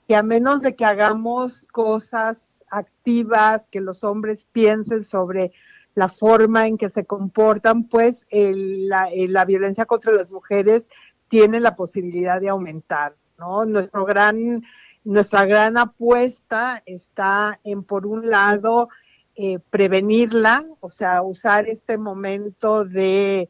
[0.08, 5.52] que a menos de que hagamos cosas activas, que los hombres piensen sobre
[5.96, 10.86] la forma en que se comportan, pues la, la violencia contra las mujeres
[11.30, 13.66] tiene la posibilidad de aumentar, ¿no?
[13.66, 14.64] Nuestro gran,
[15.04, 18.90] nuestra gran apuesta está en, por un lado,
[19.36, 23.50] eh, prevenirla, o sea, usar este momento de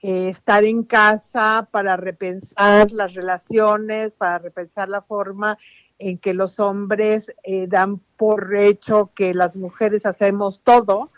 [0.00, 5.58] eh, estar en casa para repensar las relaciones, para repensar la forma
[5.98, 11.08] en que los hombres eh, dan por hecho que las mujeres hacemos todo,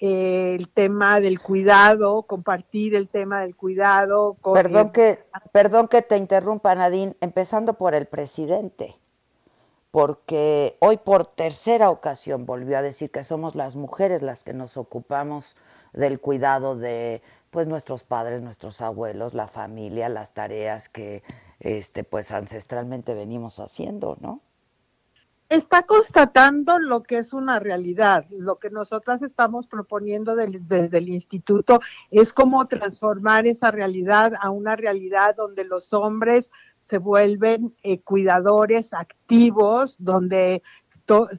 [0.00, 4.34] el tema del cuidado, compartir el tema del cuidado.
[4.54, 8.96] perdón, que, perdón que te interrumpa, Nadine, empezando por el presidente,
[9.90, 14.78] porque hoy por tercera ocasión volvió a decir que somos las mujeres las que nos
[14.78, 15.54] ocupamos
[15.92, 21.22] del cuidado de pues nuestros padres, nuestros abuelos, la familia, las tareas que
[21.58, 24.40] este pues ancestralmente venimos haciendo, ¿no?
[25.50, 28.24] Está constatando lo que es una realidad.
[28.30, 34.76] Lo que nosotras estamos proponiendo desde el instituto es cómo transformar esa realidad a una
[34.76, 36.48] realidad donde los hombres
[36.82, 40.62] se vuelven eh, cuidadores activos, donde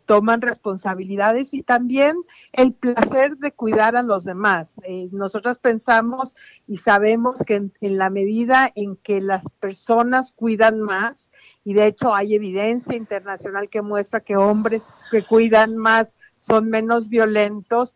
[0.05, 2.17] toman responsabilidades y también
[2.51, 4.69] el placer de cuidar a los demás.
[4.83, 6.35] Eh, nosotras pensamos
[6.67, 11.30] y sabemos que en la medida en que las personas cuidan más,
[11.63, 16.07] y de hecho hay evidencia internacional que muestra que hombres que cuidan más
[16.39, 17.93] son menos violentos,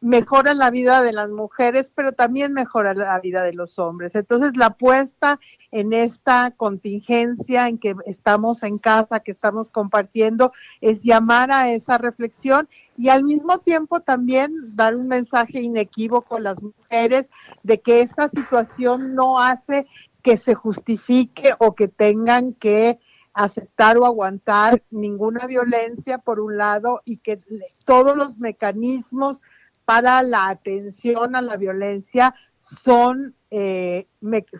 [0.00, 4.14] mejora la vida de las mujeres, pero también mejora la vida de los hombres.
[4.14, 5.40] Entonces, la apuesta
[5.72, 11.98] en esta contingencia en que estamos en casa, que estamos compartiendo, es llamar a esa
[11.98, 17.28] reflexión y al mismo tiempo también dar un mensaje inequívoco a las mujeres
[17.64, 19.86] de que esta situación no hace
[20.22, 23.00] que se justifique o que tengan que
[23.38, 27.38] aceptar o aguantar ninguna violencia por un lado y que
[27.84, 29.38] todos los mecanismos
[29.84, 34.08] para la atención a la violencia son, eh,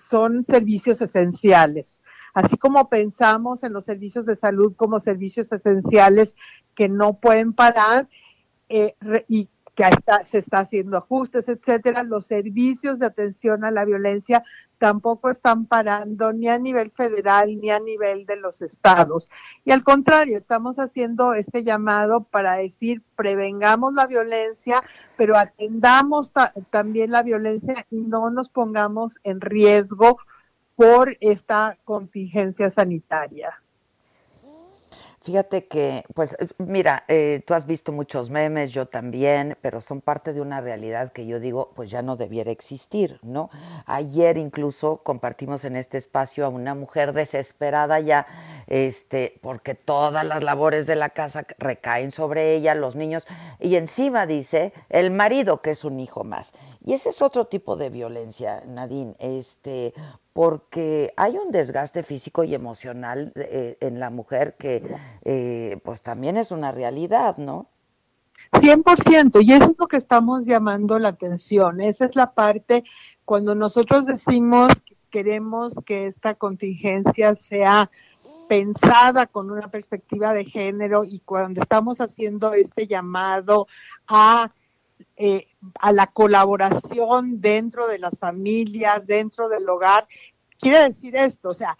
[0.08, 2.00] son servicios esenciales.
[2.32, 6.36] Así como pensamos en los servicios de salud como servicios esenciales
[6.76, 8.08] que no pueden parar
[8.68, 8.94] eh,
[9.26, 9.84] y que
[10.28, 14.42] se está haciendo ajustes, etcétera, los servicios de atención a la violencia
[14.78, 19.30] tampoco están parando ni a nivel federal ni a nivel de los estados.
[19.64, 24.82] Y al contrario, estamos haciendo este llamado para decir prevengamos la violencia,
[25.16, 26.32] pero atendamos
[26.70, 30.18] también la violencia y no nos pongamos en riesgo
[30.74, 33.62] por esta contingencia sanitaria.
[35.28, 40.32] Fíjate que, pues mira, eh, tú has visto muchos memes, yo también, pero son parte
[40.32, 43.50] de una realidad que yo digo, pues ya no debiera existir, ¿no?
[43.84, 48.26] Ayer incluso compartimos en este espacio a una mujer desesperada ya,
[48.68, 53.26] este, porque todas las labores de la casa recaen sobre ella, los niños,
[53.60, 56.54] y encima dice el marido que es un hijo más.
[56.82, 59.92] Y ese es otro tipo de violencia, Nadine, este,
[60.38, 64.84] porque hay un desgaste físico y emocional eh, en la mujer que
[65.24, 67.66] eh, pues también es una realidad, ¿no?
[68.52, 71.80] 100%, y eso es lo que estamos llamando la atención.
[71.80, 72.84] Esa es la parte
[73.24, 77.90] cuando nosotros decimos que queremos que esta contingencia sea
[78.48, 83.66] pensada con una perspectiva de género y cuando estamos haciendo este llamado
[84.06, 84.52] a
[85.16, 85.48] eh,
[85.80, 90.06] a la colaboración dentro de las familias, dentro del hogar.
[90.58, 91.76] Quiere decir esto, o sea,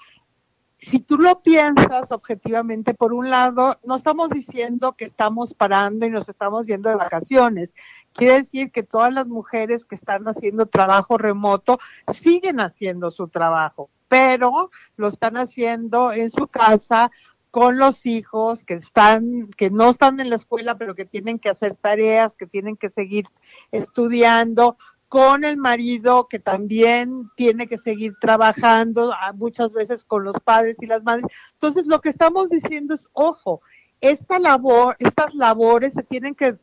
[0.81, 6.11] si tú lo piensas objetivamente, por un lado, no estamos diciendo que estamos parando y
[6.11, 7.71] nos estamos yendo de vacaciones.
[8.13, 11.79] Quiere decir que todas las mujeres que están haciendo trabajo remoto
[12.15, 17.11] siguen haciendo su trabajo, pero lo están haciendo en su casa
[17.51, 21.49] con los hijos que están, que no están en la escuela, pero que tienen que
[21.49, 23.27] hacer tareas, que tienen que seguir
[23.73, 24.77] estudiando,
[25.09, 30.87] con el marido que también tiene que seguir trabajando, muchas veces con los padres y
[30.87, 31.25] las madres.
[31.55, 33.63] Entonces, lo que estamos diciendo es, ojo,
[34.01, 36.57] esta labor, estas labores se tienen que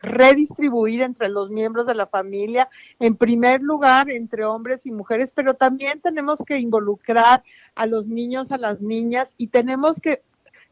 [0.00, 2.68] redistribuir entre los miembros de la familia,
[3.00, 7.42] en primer lugar entre hombres y mujeres, pero también tenemos que involucrar
[7.74, 10.22] a los niños, a las niñas y tenemos que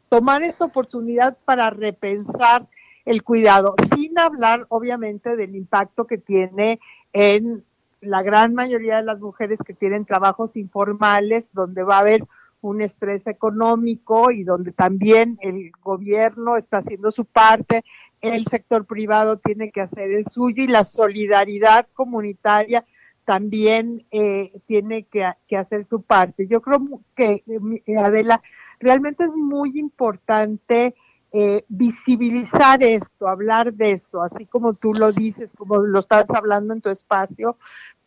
[0.09, 2.67] tomar esta oportunidad para repensar
[3.05, 6.79] el cuidado, sin hablar obviamente del impacto que tiene
[7.13, 7.65] en
[8.01, 12.25] la gran mayoría de las mujeres que tienen trabajos informales, donde va a haber
[12.63, 17.85] un estrés económico y donde también el gobierno está haciendo su parte,
[18.21, 22.85] el sector privado tiene que hacer el suyo y la solidaridad comunitaria
[23.25, 26.47] también eh, tiene que, hacer su parte.
[26.47, 26.81] Yo creo
[27.15, 28.43] que, eh, Adela,
[28.79, 30.95] realmente es muy importante
[31.33, 36.75] eh, visibilizar esto, hablar de eso, así como tú lo dices, como lo estás hablando
[36.75, 37.57] en tu espacio,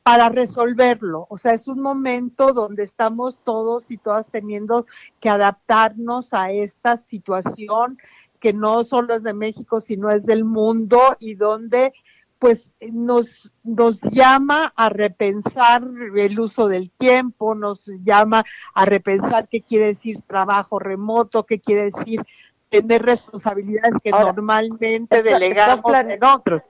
[0.06, 1.26] para resolverlo.
[1.32, 4.86] O sea, es un momento donde estamos todos y todas teniendo
[5.20, 7.98] que adaptarnos a esta situación
[8.40, 11.92] que no solo es de México, sino es del mundo y donde
[12.38, 15.82] pues nos, nos llama a repensar
[16.16, 18.44] el uso del tiempo, nos llama
[18.76, 22.22] a repensar qué quiere decir trabajo remoto, qué quiere decir
[22.70, 26.62] tener responsabilidades que normalmente delegamos en otros.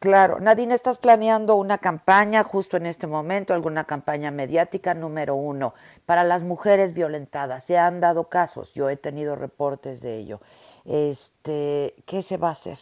[0.00, 5.74] Claro, Nadine, ¿estás planeando una campaña justo en este momento, alguna campaña mediática número uno
[6.04, 7.64] para las mujeres violentadas?
[7.64, 10.40] Se han dado casos, yo he tenido reportes de ello.
[10.84, 12.78] Este, ¿Qué se va a hacer?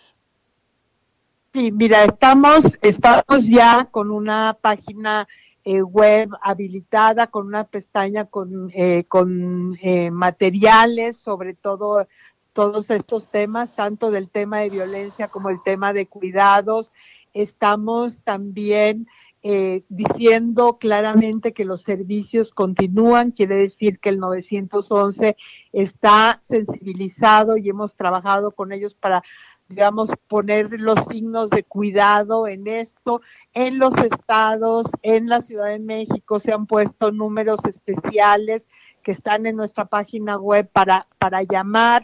[1.53, 5.29] Sí, mira, estamos, estamos ya con una página
[5.65, 12.09] eh, web habilitada, con una pestaña con, eh, con eh, materiales sobre todo
[12.53, 16.90] todos estos temas, tanto del tema de violencia como el tema de cuidados
[17.34, 19.07] estamos también
[19.42, 25.36] eh, diciendo claramente que los servicios continúan, quiere decir que el 911
[25.72, 29.22] está sensibilizado y hemos trabajado con ellos para
[29.68, 33.22] digamos, poner los signos de cuidado en esto.
[33.55, 38.66] En los estados, en la Ciudad de México se han puesto números especiales
[39.03, 42.03] que están en nuestra página web para, para llamar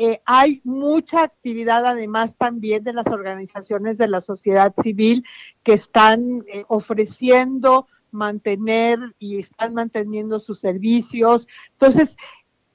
[0.00, 5.24] eh, hay mucha actividad además también de las organizaciones de la sociedad civil
[5.64, 11.48] que están eh, ofreciendo mantener y están manteniendo sus servicios.
[11.72, 12.16] Entonces,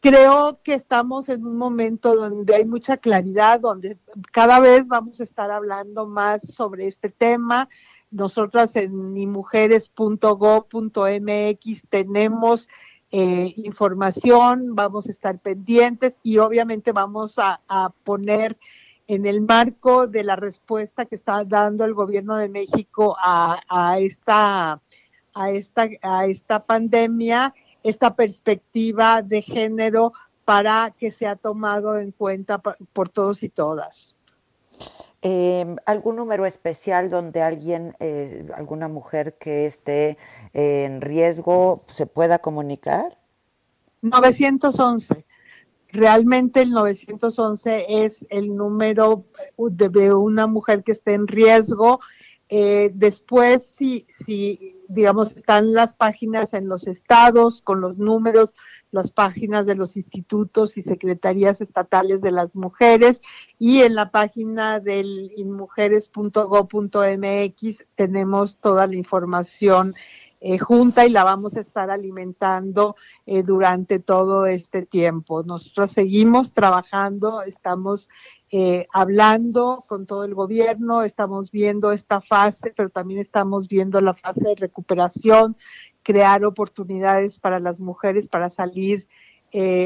[0.01, 3.97] creo que estamos en un momento donde hay mucha claridad, donde
[4.33, 7.69] cada vez vamos a estar hablando más sobre este tema.
[8.11, 12.67] Nosotras en mimujeres.go.mx tenemos
[13.15, 17.59] eh, información, vamos a estar pendientes y obviamente vamos a,
[18.03, 18.57] poner
[19.07, 24.81] en el marco de la respuesta que está dando el gobierno de México a, esta
[25.35, 27.53] a esta a esta pandemia
[27.83, 34.15] esta perspectiva de género para que sea tomado en cuenta por todos y todas.
[35.25, 40.17] Eh, ¿Algún número especial donde alguien, eh, alguna mujer que esté
[40.51, 43.17] en riesgo se pueda comunicar?
[44.01, 45.25] 911.
[45.93, 49.23] Realmente el 911 es el número
[49.57, 52.01] de una mujer que esté en riesgo.
[52.49, 58.53] Eh, después, si, si, digamos, están las páginas en los estados con los números,
[58.91, 63.21] las páginas de los institutos y secretarías estatales de las mujeres
[63.57, 69.95] y en la página del inmujeres.go.mx tenemos toda la información
[70.45, 75.41] eh, junta y la vamos a estar alimentando eh, durante todo este tiempo.
[75.41, 78.09] Nosotros seguimos trabajando, estamos
[78.51, 84.15] eh, hablando con todo el gobierno, estamos viendo esta fase, pero también estamos viendo la
[84.15, 85.55] fase de recuperación
[86.03, 89.07] crear oportunidades para las mujeres para salir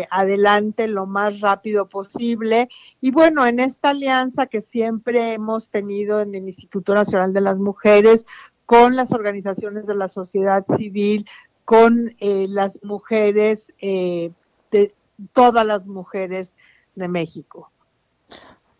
[0.09, 2.69] adelante lo más rápido posible.
[3.01, 7.57] Y bueno, en esta alianza que siempre hemos tenido en el Instituto Nacional de las
[7.57, 8.25] Mujeres,
[8.67, 11.25] con las organizaciones de la sociedad civil,
[11.65, 14.31] con eh, las mujeres, eh,
[14.71, 14.93] de
[15.33, 16.53] todas las mujeres
[16.93, 17.71] de México.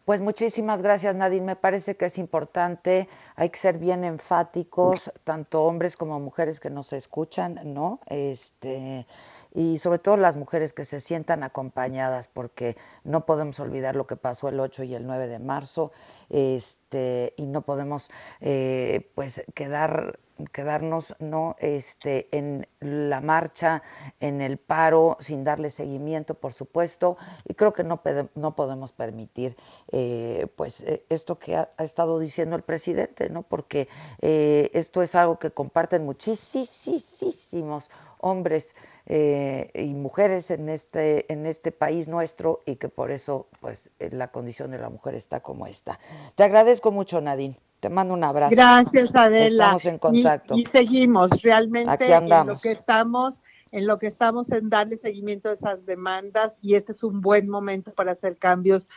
[0.04, 1.46] Pues muchísimas gracias, Nadine.
[1.46, 6.70] Me parece que es importante, hay que ser bien enfáticos, tanto hombres como mujeres que
[6.70, 8.02] nos escuchan, ¿no?
[8.08, 9.08] Este,
[9.54, 14.16] y sobre todo las mujeres que se sientan acompañadas, porque no podemos olvidar lo que
[14.16, 15.92] pasó el 8 y el 9 de marzo,
[16.30, 18.10] este, y no podemos
[18.42, 20.20] eh, pues quedar
[20.52, 23.82] quedarnos no este en la marcha,
[24.20, 28.02] en el paro, sin darle seguimiento, por supuesto, y creo que no,
[28.36, 29.58] no podemos permitir
[29.92, 33.44] eh, pues eh, esto que ha, estado diciendo el presidente, ¿no?
[33.44, 33.88] Porque
[34.22, 37.90] eh, esto es algo que comparten muchísimos
[38.20, 38.74] hombres
[39.10, 44.28] eh, y mujeres en este, en este país nuestro y que por eso pues la
[44.30, 45.98] condición de la mujer está como está.
[46.36, 47.58] Te agradezco mucho, Nadine.
[47.80, 48.54] Te mando un abrazo.
[48.54, 49.64] Gracias, Adela.
[49.64, 50.58] Estamos en contacto.
[50.58, 52.48] Y, seguimos realmente Aquí andamos.
[52.48, 53.42] en lo que estamos
[53.72, 57.50] en lo que estamos en darle seguimiento a esas demandas y este es un buen
[57.50, 58.88] momento para hacer cambios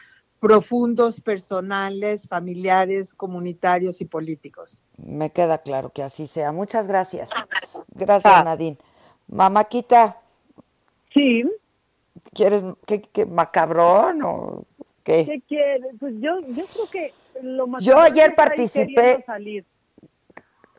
[0.41, 4.83] profundos, personales, familiares, comunitarios y políticos.
[4.97, 6.51] Me queda claro que así sea.
[6.51, 7.31] Muchas gracias.
[7.95, 8.43] Gracias, ah.
[8.45, 8.79] Nadine.
[9.31, 10.17] Mamáquita.
[11.15, 11.45] Sí.
[12.35, 14.65] ¿Quieres que, que macabrón o
[15.05, 15.25] qué?
[15.25, 15.95] ¿Qué quieres?
[15.99, 19.25] Pues yo, yo creo que lo más Yo ayer participé.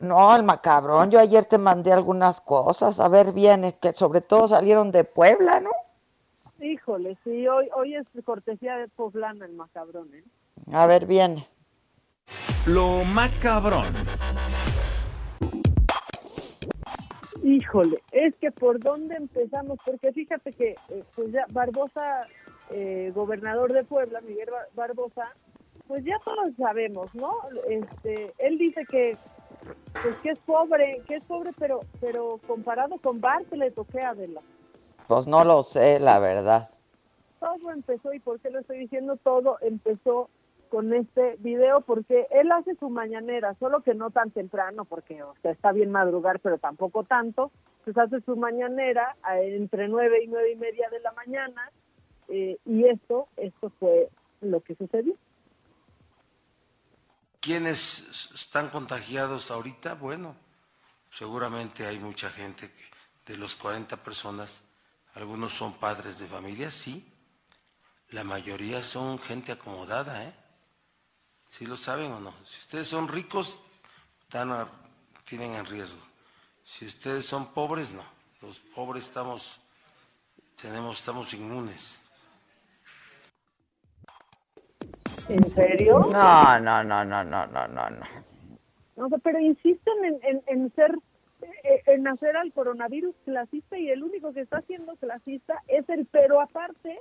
[0.00, 1.10] No, el macabrón.
[1.10, 3.00] Yo ayer te mandé algunas cosas.
[3.00, 5.70] A ver bien, que sobre todo salieron de Puebla, ¿no?
[6.60, 10.22] Híjole, sí, hoy, hoy es cortesía de poblana el macabrón, ¿eh?
[10.72, 11.46] A ver, viene.
[12.66, 13.92] Lo macabrón.
[17.42, 22.26] Híjole, es que por dónde empezamos, porque fíjate que eh, pues ya Barbosa,
[22.70, 25.34] eh, gobernador de Puebla, Miguel Barbosa,
[25.88, 27.32] pues ya todos sabemos, ¿no?
[27.68, 29.16] Este, él dice que
[30.02, 34.40] pues que es pobre, que es pobre, pero pero comparado con Bartlett o qué, Adela.
[35.08, 36.70] Pues no lo sé, la verdad.
[37.40, 39.16] Todo empezó, ¿y por qué lo estoy diciendo?
[39.16, 40.30] Todo empezó
[40.72, 45.34] con este video porque él hace su mañanera, solo que no tan temprano, porque o
[45.42, 47.52] sea, está bien madrugar, pero tampoco tanto.
[47.84, 51.70] Pues hace su mañanera entre nueve y nueve y media de la mañana
[52.28, 54.08] eh, y esto, esto fue
[54.40, 55.14] lo que sucedió.
[57.40, 59.96] ¿Quiénes están contagiados ahorita?
[59.96, 60.36] Bueno,
[61.10, 64.64] seguramente hay mucha gente que de los 40 personas,
[65.12, 67.12] algunos son padres de familia, sí.
[68.08, 70.41] La mayoría son gente acomodada, ¿eh?
[71.52, 72.32] ¿Sí lo saben o no?
[72.46, 73.60] Si ustedes son ricos,
[74.22, 74.66] están
[75.26, 76.00] tienen en riesgo.
[76.64, 78.02] Si ustedes son pobres, no.
[78.40, 79.60] Los pobres estamos,
[80.60, 82.00] tenemos, estamos inmunes.
[85.28, 85.98] ¿En serio?
[86.10, 87.90] No, no, no, no, no, no, no,
[88.96, 89.18] no.
[89.22, 90.96] pero insisten en, en, en ser
[91.42, 96.06] eh, en hacer al coronavirus clasista y el único que está siendo clasista es el
[96.06, 96.98] pero aparte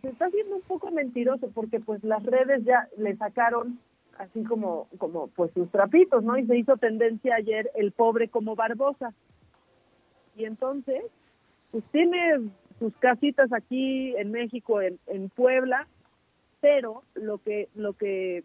[0.00, 3.78] se está haciendo un poco mentiroso porque pues las redes ya le sacaron
[4.18, 6.36] así como como pues sus trapitos, ¿no?
[6.36, 9.14] Y se hizo tendencia ayer el pobre como Barbosa.
[10.36, 11.04] Y entonces
[11.70, 15.86] pues tiene sus casitas aquí en México en, en Puebla,
[16.60, 18.44] pero lo que lo que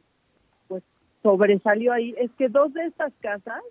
[0.68, 0.84] pues
[1.22, 3.62] sobresalió ahí es que dos de estas casas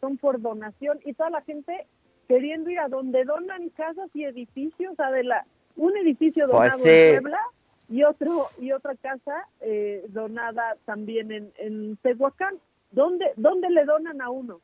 [0.00, 1.86] son por donación y toda la gente
[2.28, 6.86] queriendo ir a donde donan casas y edificios, a de la un edificio pues donado
[6.86, 7.40] en Puebla
[7.88, 12.56] y otro y otra casa eh, donada también en, en Tehuacán.
[12.90, 14.60] ¿Dónde, ¿Dónde le donan a uno?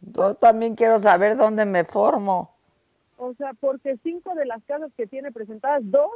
[0.00, 2.50] Yo también quiero saber dónde me formo.
[3.16, 6.10] O sea, porque cinco de las casas que tiene presentadas, dos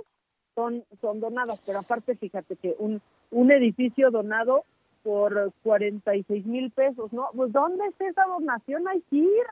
[0.54, 4.64] son, son donadas, pero aparte fíjate que un, un edificio donado
[5.02, 7.28] por 46 mil pesos, ¿no?
[7.34, 8.86] Pues ¿dónde está esa donación?
[8.88, 9.46] Hay que ir.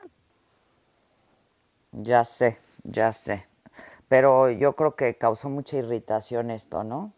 [1.91, 2.57] Ya sé.
[2.83, 3.45] Ya sé.
[4.07, 7.13] Pero yo creo que causó mucha irritación esto, ¿no?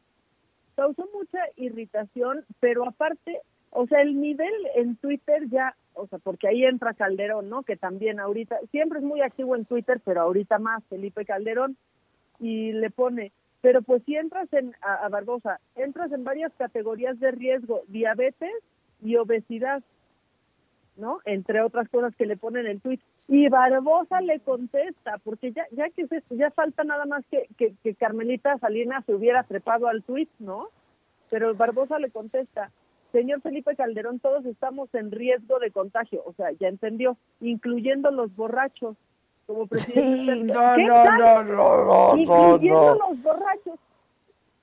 [0.76, 6.48] Causó mucha irritación, pero aparte, o sea, el nivel en Twitter ya, o sea, porque
[6.48, 7.64] ahí entra Calderón, ¿no?
[7.64, 11.78] Que también ahorita, siempre es muy activo en Twitter, pero ahorita más, Felipe Calderón,
[12.40, 17.32] y le pone, pero pues si entras en, a Barbosa, entras en varias categorías de
[17.32, 18.54] riesgo, diabetes
[19.02, 19.84] y obesidad.
[21.00, 21.20] ¿no?
[21.26, 23.00] Entre otras cosas que le ponen en tweet.
[23.32, 27.94] Y Barbosa le contesta, porque ya, ya que es ya falta nada más que, que,
[27.94, 30.70] Carmelita Salinas se hubiera trepado al tweet, ¿no?
[31.30, 32.72] Pero Barbosa le contesta,
[33.12, 38.36] señor Felipe Calderón, todos estamos en riesgo de contagio, o sea, ya entendió, incluyendo los
[38.36, 38.98] borrachos,
[39.46, 40.36] como presidente.
[40.52, 43.80] no, no, no, no, Incluyendo los borrachos.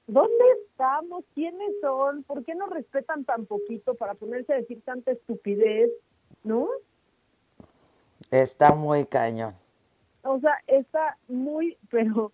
[0.08, 1.24] ¿Dónde estamos?
[1.34, 2.24] ¿Quiénes son?
[2.24, 5.90] ¿Por qué nos respetan tan poquito para ponerse a decir tanta estupidez?
[6.46, 6.68] ¿no?
[8.30, 9.54] Está muy cañón.
[10.22, 12.32] O sea, está muy, pero,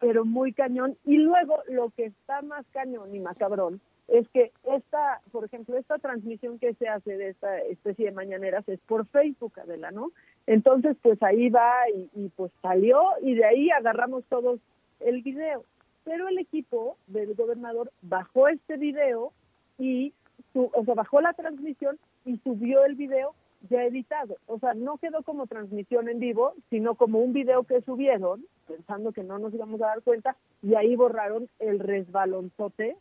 [0.00, 0.96] pero muy cañón.
[1.04, 5.76] Y luego lo que está más cañón y más cabrón es que esta, por ejemplo,
[5.76, 10.12] esta transmisión que se hace de esta especie de mañaneras es por Facebook, Adela, ¿no?
[10.46, 14.60] Entonces, pues ahí va y, y pues salió y de ahí agarramos todos
[15.00, 15.64] el video.
[16.04, 19.32] Pero el equipo del gobernador bajó este video
[19.78, 20.12] y
[20.54, 23.34] o sea, bajó la transmisión y subió el video
[23.70, 24.36] ya editado.
[24.46, 29.12] O sea, no quedó como transmisión en vivo, sino como un video que subieron, pensando
[29.12, 32.96] que no nos íbamos a dar cuenta, y ahí borraron el resbalonzote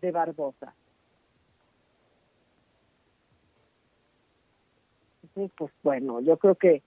[0.00, 0.74] de Barbosa.
[5.34, 6.82] Pues bueno, yo creo que,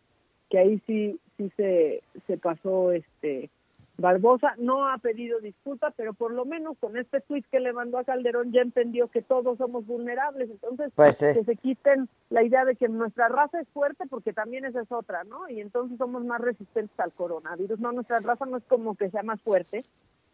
[0.50, 3.50] que ahí sí, sí se, se pasó este
[3.98, 8.00] Barbosa no ha pedido disculpa, pero por lo menos con este tuit que le mandó
[8.00, 10.50] a Calderón ya entendió que todos somos vulnerables.
[10.50, 14.66] Entonces, pues, que se quiten la idea de que nuestra raza es fuerte, porque también
[14.66, 15.48] esa es otra, ¿no?
[15.48, 17.80] Y entonces somos más resistentes al coronavirus.
[17.80, 19.84] No, nuestra raza no es como que sea más fuerte.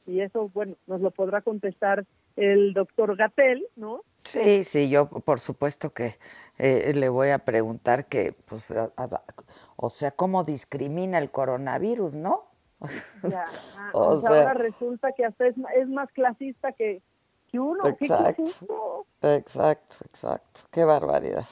[0.07, 2.05] Y eso, bueno, nos lo podrá contestar
[2.37, 4.01] el doctor Gatel, ¿no?
[4.23, 6.15] Sí, sí, yo por supuesto que
[6.57, 8.65] eh, le voy a preguntar que, pues,
[9.75, 12.48] o sea, ¿cómo discrimina el coronavirus, no?
[13.29, 13.43] Ya,
[13.77, 15.57] ah, o, sea, ahora resulta que hasta es,
[15.89, 17.01] más clasista que,
[17.51, 17.85] que uno.
[17.85, 20.61] Exacto, exacto, exacto.
[20.71, 21.45] Qué barbaridad.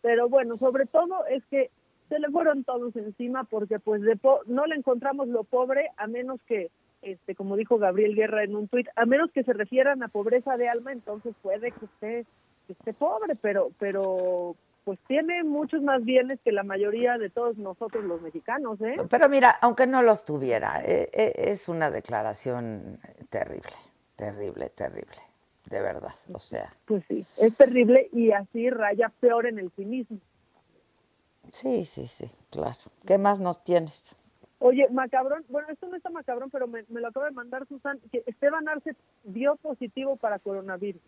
[0.00, 1.70] Pero bueno, sobre todo es que
[2.08, 6.40] se le fueron todos encima porque pues de no le encontramos lo pobre a menos
[6.42, 6.70] que,
[7.00, 10.56] este, como dijo Gabriel Guerra en un tuit, a menos que se refieran a pobreza
[10.56, 12.26] de alma, entonces puede que esté,
[12.66, 17.56] que esté pobre, pero, pero pues tiene muchos más bienes que la mayoría de todos
[17.56, 18.96] nosotros los mexicanos, ¿eh?
[19.08, 22.98] Pero mira, aunque no los tuviera, eh, eh, es una declaración
[23.30, 23.72] terrible,
[24.16, 25.18] terrible, terrible,
[25.66, 26.74] de verdad, o sea.
[26.86, 30.18] Pues sí, es terrible y así raya peor en el cinismo.
[31.50, 32.80] Sí, sí, sí, claro.
[33.06, 34.14] ¿Qué más nos tienes?
[34.58, 37.98] Oye, macabrón, bueno, esto no está macabrón, pero me, me lo acaba de mandar Susan,
[38.10, 41.02] que Esteban Arce dio positivo para coronavirus.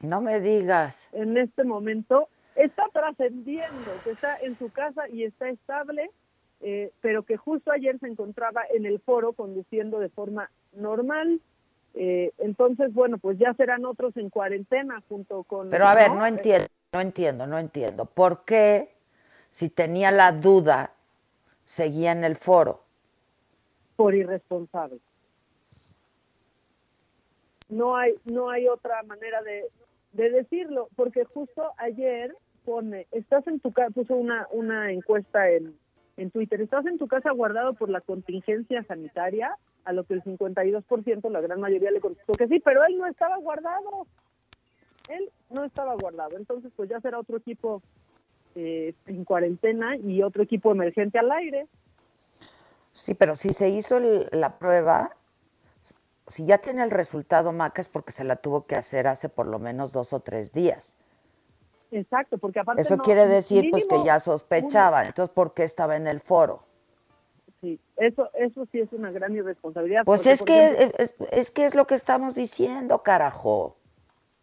[0.00, 1.08] No me digas.
[1.12, 6.10] En este momento está trascendiendo, que está en su casa y está estable,
[6.60, 11.40] eh, pero que justo ayer se encontraba en el foro conduciendo de forma normal.
[11.94, 15.70] Eh, entonces, bueno, pues ya serán otros en cuarentena junto con...
[15.70, 18.06] Pero a ver, no entiendo, no entiendo, no entiendo.
[18.06, 18.94] ¿Por qué,
[19.50, 20.92] si tenía la duda,
[21.64, 22.82] seguía en el foro?
[23.96, 24.98] Por irresponsable.
[27.68, 29.64] No hay, no hay otra manera de,
[30.12, 32.34] de decirlo, porque justo ayer
[32.64, 35.74] pone, estás en tu casa, puso una, una encuesta en,
[36.16, 40.22] en Twitter, estás en tu casa guardado por la contingencia sanitaria, a lo que el
[40.22, 44.06] 52%, la gran mayoría le contestó que sí, pero él no estaba guardado,
[45.08, 47.82] él no estaba guardado, entonces pues ya será otro equipo
[48.54, 51.66] eh, en cuarentena y otro equipo emergente al aire.
[52.92, 53.98] Sí, pero si se hizo
[54.30, 55.16] la prueba,
[56.26, 59.46] si ya tiene el resultado Maca es porque se la tuvo que hacer hace por
[59.46, 60.96] lo menos dos o tres días.
[61.90, 66.06] Exacto, porque aparte Eso quiere decir pues que ya sospechaba, entonces ¿por qué estaba en
[66.06, 66.62] el foro?
[67.60, 70.04] Sí, eso eso sí es una gran irresponsabilidad.
[70.04, 70.92] Pues es que
[71.30, 73.76] es, que es lo que estamos diciendo, carajo.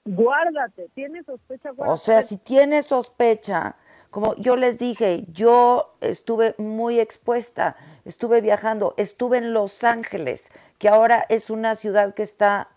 [0.05, 1.93] Guárdate, tienes sospecha, guárdate.
[1.93, 3.75] O sea, si tienes sospecha,
[4.11, 7.75] como yo les dije, yo estuve muy expuesta,
[8.05, 10.49] estuve viajando, estuve en Los Ángeles,
[10.79, 12.67] que ahora es una ciudad que está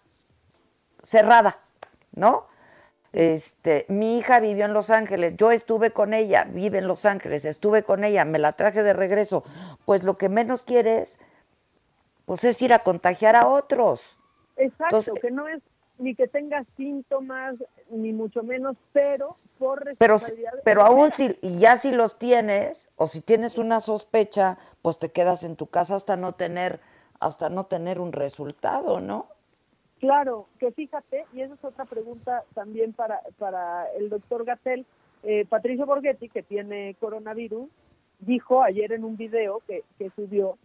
[1.04, 1.56] cerrada,
[2.14, 2.46] ¿no?
[3.12, 7.44] Este, mi hija vivió en Los Ángeles, yo estuve con ella, vive en Los Ángeles,
[7.44, 9.44] estuve con ella, me la traje de regreso.
[9.84, 11.20] Pues lo que menos quieres,
[12.24, 14.16] pues es ir a contagiar a otros.
[14.56, 15.60] Exacto, que no es
[15.98, 20.50] ni que tengas síntomas, ni mucho menos, pero por responsabilidad.
[20.52, 24.98] Pero, pero aún si, y ya si los tienes, o si tienes una sospecha, pues
[24.98, 26.80] te quedas en tu casa hasta no tener,
[27.22, 29.26] hasta no tener un resultado, ¿no?
[30.00, 34.84] Claro, que fíjate, y esa es otra pregunta también para, para el doctor Gatel,
[35.22, 37.68] eh, Patricio Borghetti, que tiene coronavirus,
[38.18, 40.58] dijo ayer en un video que, que subió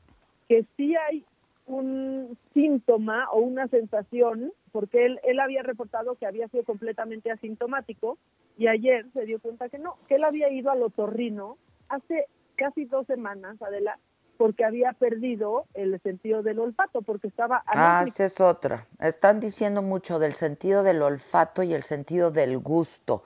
[0.47, 1.23] que sí hay
[1.67, 8.17] un síntoma o una sensación, porque él, él había reportado que había sido completamente asintomático
[8.57, 11.57] y ayer se dio cuenta que no, que él había ido al otorrino
[11.89, 13.99] hace casi dos semanas, Adela,
[14.37, 17.63] porque había perdido el sentido del olfato, porque estaba...
[17.65, 18.87] Ah, esa es otra.
[18.99, 23.23] Están diciendo mucho del sentido del olfato y el sentido del gusto,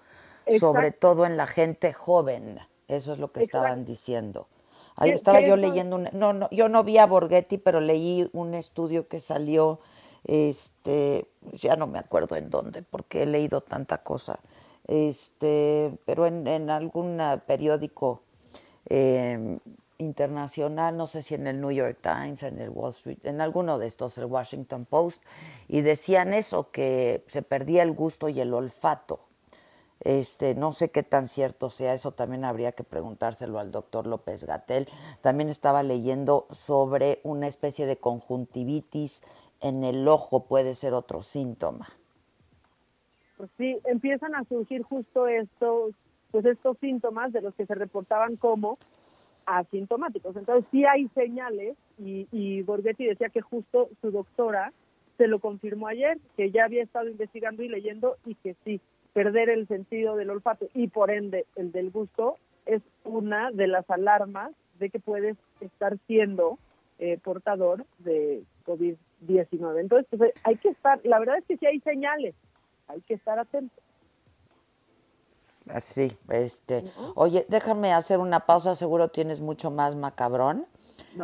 [0.59, 2.59] sobre todo en la gente joven.
[2.87, 4.47] Eso es lo que estaban diciendo.
[4.95, 8.53] Ahí estaba yo leyendo, un, no, no, yo no vi a Borghetti, pero leí un
[8.53, 9.79] estudio que salió,
[10.25, 14.39] este, ya no me acuerdo en dónde, porque he leído tanta cosa,
[14.87, 18.21] este, pero en, en algún periódico
[18.89, 19.57] eh,
[20.01, 23.77] internacional, no sé si en el New York Times, en el Wall Street, en alguno
[23.79, 25.23] de estos, el Washington Post,
[25.67, 29.19] y decían eso, que se perdía el gusto y el olfato.
[30.03, 34.45] Este, no sé qué tan cierto sea, eso también habría que preguntárselo al doctor López
[34.45, 34.87] Gatel.
[35.21, 39.21] También estaba leyendo sobre una especie de conjuntivitis
[39.61, 41.87] en el ojo, puede ser otro síntoma.
[43.37, 45.93] pues sí, empiezan a surgir justo estos,
[46.31, 48.77] pues estos síntomas de los que se reportaban como
[49.45, 50.35] asintomáticos.
[50.35, 54.73] Entonces sí hay señales y, y Borghetti decía que justo su doctora
[55.17, 58.81] se lo confirmó ayer, que ya había estado investigando y leyendo y que sí,
[59.13, 63.89] perder el sentido del olfato y por ende el del gusto es una de las
[63.89, 66.57] alarmas de que puedes estar siendo
[66.99, 69.79] eh, portador de COVID-19.
[69.79, 72.35] Entonces, pues, hay que estar, la verdad es que sí hay señales,
[72.87, 73.83] hay que estar atentos.
[75.69, 76.83] Así, este,
[77.15, 80.65] oye, déjame hacer una pausa, seguro tienes mucho más macabrón.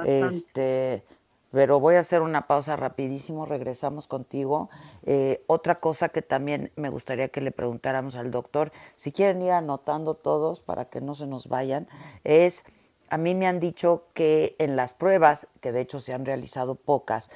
[0.06, 1.04] Este,
[1.52, 4.70] pero voy a hacer una pausa rapidísimo, regresamos contigo.
[5.04, 9.52] Eh, otra cosa que también me gustaría que le preguntáramos al doctor, si quieren ir
[9.52, 11.88] anotando todos para que no se nos vayan,
[12.24, 12.64] es,
[13.10, 16.76] a mí me han dicho que en las pruebas, que de hecho se han realizado
[16.76, 17.30] pocas,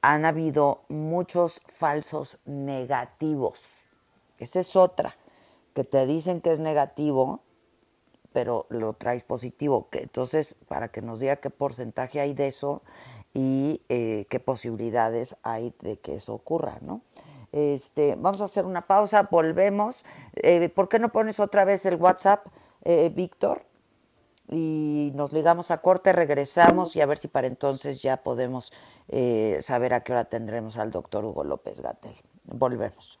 [0.00, 3.62] han habido muchos falsos negativos.
[4.38, 5.14] Esa es otra,
[5.74, 7.40] que te dicen que es negativo,
[8.32, 9.88] pero lo traes positivo.
[9.90, 12.82] Que entonces, para que nos diga qué porcentaje hay de eso,
[13.34, 17.02] y eh, qué posibilidades hay de que eso ocurra, ¿no?
[17.50, 20.04] Este, vamos a hacer una pausa, volvemos.
[20.36, 22.46] Eh, ¿Por qué no pones otra vez el WhatsApp,
[22.82, 23.66] eh, Víctor?
[24.48, 28.72] Y nos ligamos a corte, regresamos y a ver si para entonces ya podemos
[29.60, 32.14] saber a qué hora tendremos al doctor Hugo López Gatel.
[32.44, 33.20] Volvemos.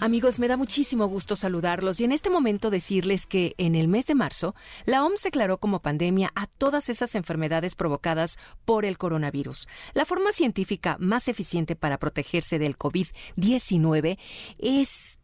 [0.00, 4.06] Amigos, me da muchísimo gusto saludarlos y en este momento decirles que en el mes
[4.06, 9.66] de marzo la OMS declaró como pandemia a todas esas enfermedades provocadas por el coronavirus.
[9.94, 14.18] La forma científica más eficiente para protegerse del COVID-19
[14.58, 15.17] es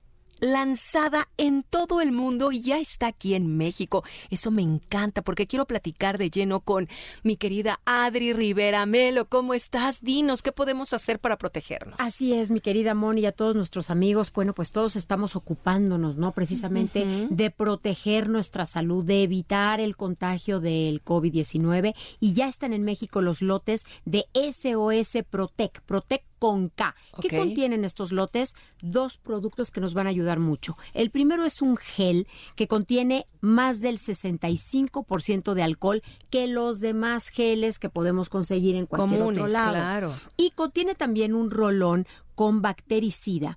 [0.45, 4.05] lanzada en todo el mundo y ya está aquí en México.
[4.30, 6.88] Eso me encanta porque quiero platicar de lleno con
[7.22, 9.26] mi querida Adri Rivera Melo.
[9.26, 10.03] ¿Cómo estás?
[10.03, 11.97] Dinos, ¿qué podemos hacer para protegernos?
[11.99, 14.32] Así es, mi querida Moni y a todos nuestros amigos.
[14.32, 16.32] Bueno, pues todos estamos ocupándonos, ¿no?
[16.32, 22.82] Precisamente de proteger nuestra salud, de evitar el contagio del COVID-19 y ya están en
[22.82, 25.80] México los lotes de SOS Protec.
[25.82, 26.95] Protec con K.
[27.22, 28.55] ¿Qué contienen estos lotes?
[28.82, 30.76] Dos productos que nos van a ayudar mucho.
[30.92, 37.30] El primero es un gel que contiene más del 65% de alcohol que los demás
[37.30, 39.72] geles que podemos conseguir en cualquier otro lado.
[39.72, 40.14] Claro.
[40.36, 43.57] Y contiene también un rolón con bactericida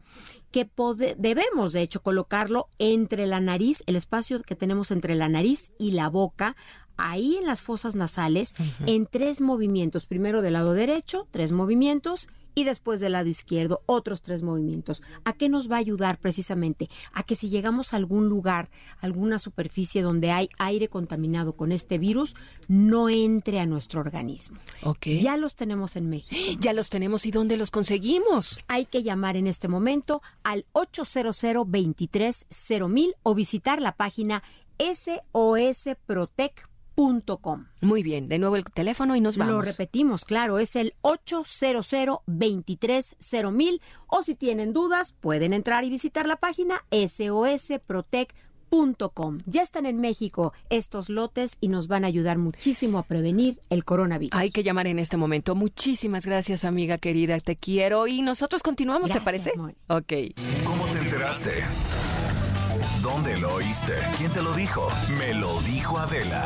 [0.51, 0.65] que
[1.17, 5.91] debemos de hecho colocarlo entre la nariz, el espacio que tenemos entre la nariz y
[5.91, 6.55] la boca,
[6.95, 10.05] ahí en las fosas nasales, en tres movimientos.
[10.05, 15.03] Primero del lado derecho, tres movimientos, y después del lado izquierdo otros tres movimientos.
[15.25, 16.89] ¿A qué nos va a ayudar precisamente?
[17.13, 21.99] A que si llegamos a algún lugar, alguna superficie donde hay aire contaminado con este
[21.99, 22.35] virus,
[22.67, 24.57] no entre a nuestro organismo.
[24.81, 25.05] Ok.
[25.19, 26.35] Ya los tenemos en México.
[26.59, 28.63] Ya los tenemos y ¿dónde los conseguimos?
[28.67, 31.37] Hay que llamar en este momento al 800
[31.67, 32.47] 23
[33.21, 34.41] o visitar la página
[34.79, 36.76] sosprotec.com
[37.81, 39.53] muy bien, de nuevo el teléfono y nos vamos.
[39.53, 46.25] Lo repetimos, claro, es el 800 230 o si tienen dudas pueden entrar y visitar
[46.25, 49.37] la página sosprotec.com.
[49.45, 53.85] Ya están en México estos lotes y nos van a ayudar muchísimo a prevenir el
[53.85, 54.39] coronavirus.
[54.39, 55.53] Hay que llamar en este momento.
[55.53, 57.39] Muchísimas gracias, amiga querida.
[57.39, 59.51] Te quiero y nosotros continuamos, ¿te parece?
[59.87, 60.13] Ok.
[60.65, 61.63] ¿Cómo te enteraste?
[63.01, 63.93] ¿Dónde lo oíste?
[64.17, 64.87] ¿Quién te lo dijo?
[65.19, 66.45] Me lo dijo Adela.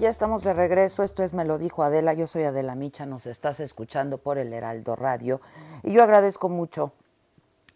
[0.00, 1.02] Ya estamos de regreso.
[1.02, 2.12] Esto es Me lo dijo Adela.
[2.12, 3.06] Yo soy Adela Micha.
[3.06, 5.40] Nos estás escuchando por el Heraldo Radio.
[5.84, 6.92] Y yo agradezco mucho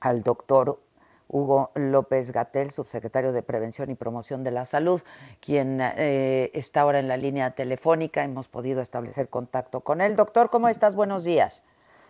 [0.00, 0.80] al doctor
[1.28, 5.00] Hugo López Gatel, subsecretario de Prevención y Promoción de la Salud,
[5.40, 8.24] quien eh, está ahora en la línea telefónica.
[8.24, 10.16] Hemos podido establecer contacto con él.
[10.16, 10.96] Doctor, ¿cómo estás?
[10.96, 11.62] Buenos días.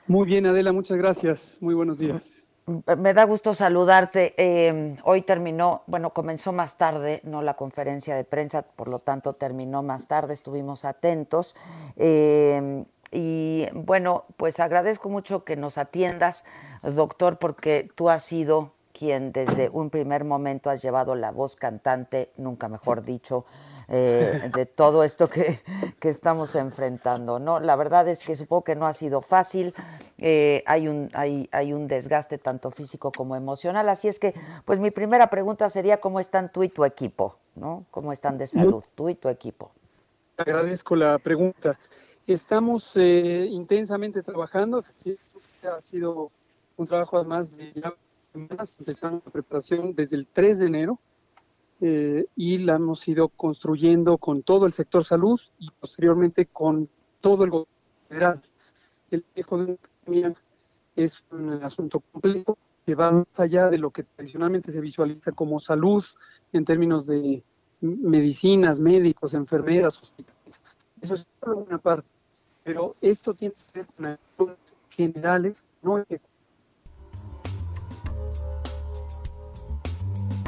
[0.06, 0.72] Muy bien, Adela.
[0.72, 1.58] Muchas gracias.
[1.60, 2.41] Muy buenos días.
[2.66, 4.34] Me da gusto saludarte.
[4.36, 9.32] Em, hoy terminó, bueno, comenzó más tarde, no la conferencia de prensa, por lo tanto
[9.32, 11.56] terminó más tarde, estuvimos atentos.
[11.96, 16.44] Em, y bueno, pues agradezco mucho que nos atiendas,
[16.82, 22.30] doctor, porque tú has sido quien desde un primer momento has llevado la voz cantante,
[22.36, 23.44] nunca mejor dicho,
[23.88, 25.60] eh, de todo esto que,
[26.02, 27.38] estamos enfrentando.
[27.38, 29.74] No, la verdad es que supongo que no ha sido fácil.
[30.18, 33.88] Eh, hay un hay, hay un desgaste tanto físico como emocional.
[33.88, 34.34] Así es que,
[34.64, 37.84] pues mi primera pregunta sería cómo están tú y tu equipo, ¿no?
[37.90, 39.72] ¿Cómo están de salud tú y tu equipo?
[40.36, 41.78] Agradezco la pregunta.
[42.26, 44.84] Estamos eh, intensamente trabajando.
[45.64, 46.30] Ha sido
[46.76, 47.72] un trabajo además de
[48.34, 50.98] ya empezando la preparación desde el 3 de enero
[51.80, 56.88] eh, y la hemos ido construyendo con todo el sector salud y posteriormente con
[57.20, 57.74] todo el gobierno
[58.08, 58.42] federal.
[59.10, 60.34] El dejo de una
[60.96, 65.60] es un asunto complejo que va más allá de lo que tradicionalmente se visualiza como
[65.60, 66.04] salud
[66.52, 67.42] en términos de
[67.80, 70.62] medicinas, médicos, enfermeras, hospitales.
[71.00, 72.08] Eso es solo una parte.
[72.64, 74.56] Pero esto tiene que ver con
[74.90, 76.04] generales, no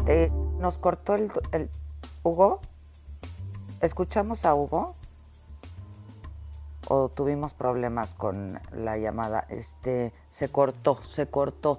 [0.06, 1.70] eh, nos cortó el, el
[2.22, 2.60] Hugo.
[3.80, 4.94] ¿Escuchamos a Hugo?
[6.88, 9.46] ¿O tuvimos problemas con la llamada?
[9.48, 11.78] Este, se cortó, se cortó.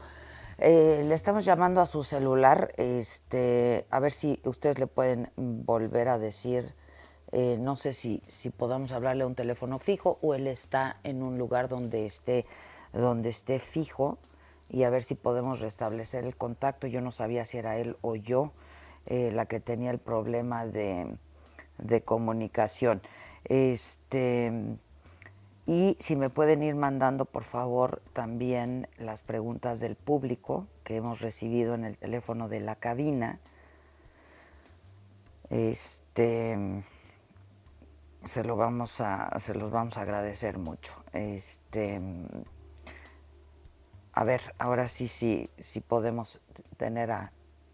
[0.57, 6.07] Eh, le estamos llamando a su celular, este, a ver si ustedes le pueden volver
[6.07, 6.73] a decir,
[7.33, 11.21] eh, no sé si, si podamos hablarle a un teléfono fijo o él está en
[11.23, 12.45] un lugar donde esté,
[12.93, 14.17] donde esté fijo
[14.69, 16.87] y a ver si podemos restablecer el contacto.
[16.87, 18.51] Yo no sabía si era él o yo.
[19.07, 21.17] Eh, la que tenía el problema de,
[22.05, 23.01] comunicación.
[23.43, 24.51] Este,
[25.67, 31.21] y si me pueden ir mandando, por favor, también las preguntas del público que hemos
[31.21, 33.39] recibido en el teléfono de la cabina.
[35.51, 36.57] Este
[38.23, 40.95] se lo vamos a se los vamos a agradecer mucho.
[41.13, 42.01] Este
[44.15, 46.39] a ver, ahora sí sí sí podemos
[46.77, 47.31] tener a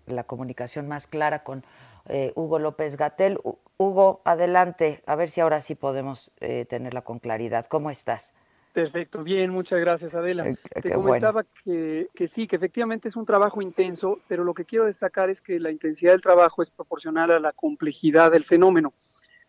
[0.08, 1.64] la comunicación más clara con
[2.08, 3.40] eh, Hugo López Gatel.
[3.78, 7.68] Hugo, adelante, a ver si ahora sí podemos eh, tenerla con claridad.
[7.68, 8.34] ¿Cómo estás?
[8.74, 10.48] Perfecto, bien, muchas gracias Adela.
[10.48, 14.66] Eh, Te comentaba que, que, sí, que efectivamente es un trabajo intenso, pero lo que
[14.66, 18.94] quiero destacar es que la intensidad del trabajo es proporcional a la complejidad del fenómeno.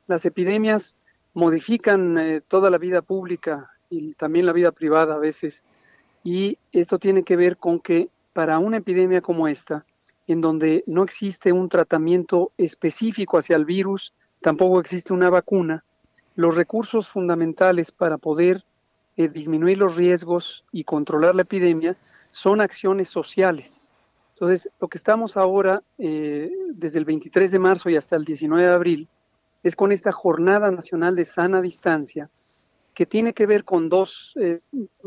[0.08, 0.98] Las epidemias
[1.34, 5.64] modifican toda la vida pública y también la vida privada a veces,
[6.24, 9.84] y esto tiene que ver con que para una epidemia como esta,
[10.26, 15.84] en donde no existe un tratamiento específico hacia el virus, tampoco existe una vacuna,
[16.34, 18.64] los recursos fundamentales para poder
[19.16, 21.96] eh, disminuir los riesgos y controlar la epidemia
[22.30, 23.92] son acciones sociales.
[24.34, 28.66] Entonces, lo que estamos ahora, eh, desde el 23 de marzo y hasta el 19
[28.66, 29.08] de abril,
[29.62, 32.30] es con esta Jornada Nacional de Sana Distancia,
[32.94, 34.60] que tiene que ver con dos eh,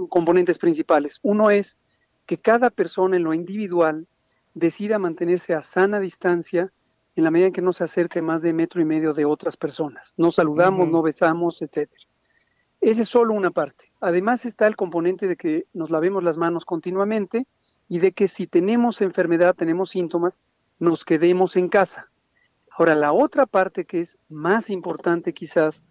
[0.10, 1.20] componentes principales.
[1.22, 1.78] Uno es
[2.26, 4.08] que cada persona en lo individual
[4.54, 6.72] decida mantenerse a sana distancia
[7.16, 9.56] en la medida en que no se acerque más de metro y medio de otras
[9.56, 10.14] personas.
[10.18, 12.04] No saludamos, no besamos, etcétera.
[12.82, 13.92] Esa es solo una parte.
[14.02, 17.48] Además está el componente de que nos lavemos las manos continuamente
[17.88, 20.40] y de que si tenemos enfermedad, tenemos síntomas,
[20.80, 22.10] nos quedemos en casa.
[22.78, 25.86] Ahora, la otra parte que es más importante quizás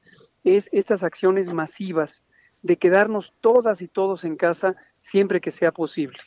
[0.45, 2.24] es estas acciones masivas
[2.62, 6.18] de quedarnos todas y todos en casa siempre que sea posible.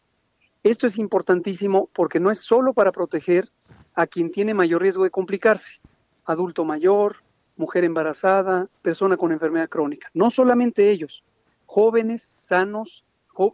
[0.64, 3.50] Esto es importantísimo porque no es solo para proteger
[3.94, 5.80] a quien tiene mayor riesgo de complicarse,
[6.26, 7.18] adulto mayor,
[7.56, 10.10] mujer embarazada, persona con enfermedad crónica.
[10.14, 11.24] No solamente ellos,
[11.66, 13.04] jóvenes, sanos,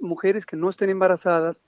[0.01, 1.63] mujeres que no estén embarazadas,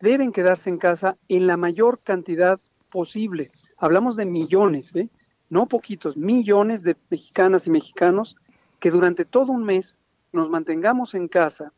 [0.00, 3.50] deben quedarse en casa en la mayor cantidad posible.
[3.76, 5.08] Hablamos de millones, ¿eh?
[5.50, 8.36] No poquitos, millones de mexicanas y mexicanos
[8.78, 9.98] que durante todo un mes
[10.32, 11.72] nos mantengamos en casa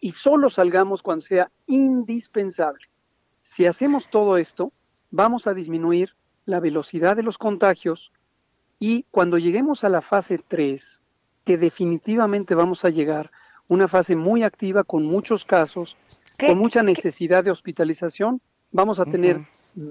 [0.00, 2.84] y solo salgamos cuando sea indispensable.
[3.42, 4.72] Si hacemos todo esto,
[5.10, 8.12] vamos a disminuir la velocidad de los contagios
[8.78, 11.02] y cuando lleguemos a la fase 3,
[11.44, 13.30] que definitivamente vamos a llegar,
[13.68, 15.96] una fase muy activa con muchos casos,
[16.38, 18.40] con mucha necesidad de hospitalización,
[18.70, 19.40] vamos a tener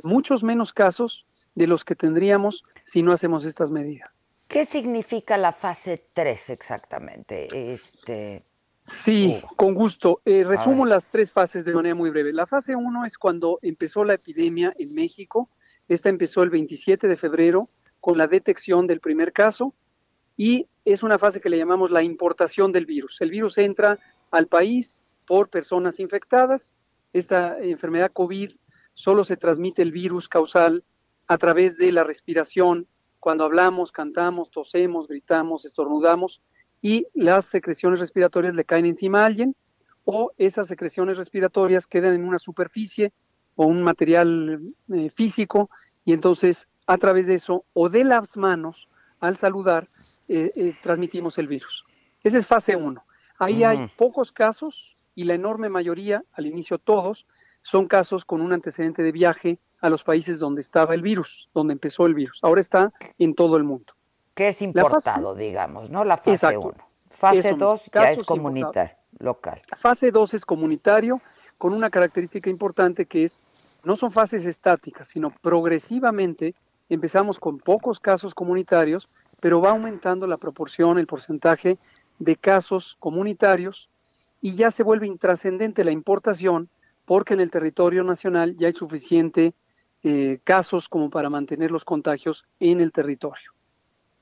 [0.04, 1.26] muchos menos casos
[1.56, 4.26] de los que tendríamos si no hacemos estas medidas.
[4.48, 7.48] ¿Qué significa la fase 3 exactamente?
[7.74, 8.44] Este,
[8.86, 10.22] Sí, con gusto.
[10.26, 12.32] Eh, resumo las tres fases de manera muy breve.
[12.32, 15.50] La fase 1 es cuando empezó la epidemia en México.
[15.88, 17.68] Esta empezó el 27 de febrero
[18.00, 19.74] con la detección del primer caso
[20.38, 23.20] y es una fase que le llamamos la importación del virus.
[23.22, 23.98] El virus entra
[24.30, 26.76] al país por personas infectadas,
[27.12, 28.52] esta enfermedad COVID
[28.94, 30.84] solo se transmite el virus causal
[31.28, 32.88] a través de la respiración,
[33.20, 36.42] cuando hablamos, cantamos, tosemos, gritamos, estornudamos
[36.82, 39.56] y las secreciones respiratorias le caen encima a alguien
[40.04, 43.12] o esas secreciones respiratorias quedan en una superficie
[43.56, 44.62] o un material
[44.94, 45.70] eh, físico
[46.04, 48.88] y entonces a través de eso o de las manos
[49.20, 49.90] al saludar
[50.28, 51.86] eh, eh, transmitimos el virus.
[52.24, 53.04] Esa es fase 1.
[53.40, 57.26] Ahí hay pocos casos y la enorme mayoría, al inicio todos,
[57.62, 61.74] son casos con un antecedente de viaje a los países donde estaba el virus, donde
[61.74, 62.40] empezó el virus.
[62.42, 63.94] Ahora está en todo el mundo.
[64.34, 66.04] Que es importado, digamos, ¿no?
[66.04, 66.74] La fase 1.
[67.12, 69.62] Fase 2 ya es comunitario, local.
[69.78, 71.22] Fase 2 es comunitario,
[71.58, 73.40] con una característica importante que es,
[73.84, 76.56] no son fases estáticas, sino progresivamente
[76.90, 79.08] empezamos con pocos casos comunitarios,
[79.40, 81.78] pero va aumentando la proporción, el porcentaje
[82.20, 83.90] de casos comunitarios
[84.42, 86.70] y ya se vuelve intrascendente la importación
[87.06, 89.54] porque en el territorio nacional ya hay suficiente
[90.08, 93.54] eh, casos como para mantener los contagios en el territorio.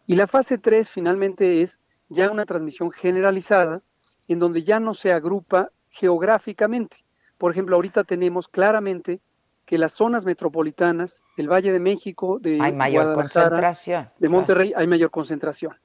[0.07, 3.81] Y la fase 3 finalmente es ya una transmisión generalizada
[4.29, 7.03] en donde ya no se agrupa geográficamente.
[7.37, 9.19] Por ejemplo, ahorita tenemos claramente
[9.65, 14.09] que las zonas metropolitanas del Valle de México, de hay mayor concentración.
[14.17, 15.75] de Monterrey, hay mayor concentración.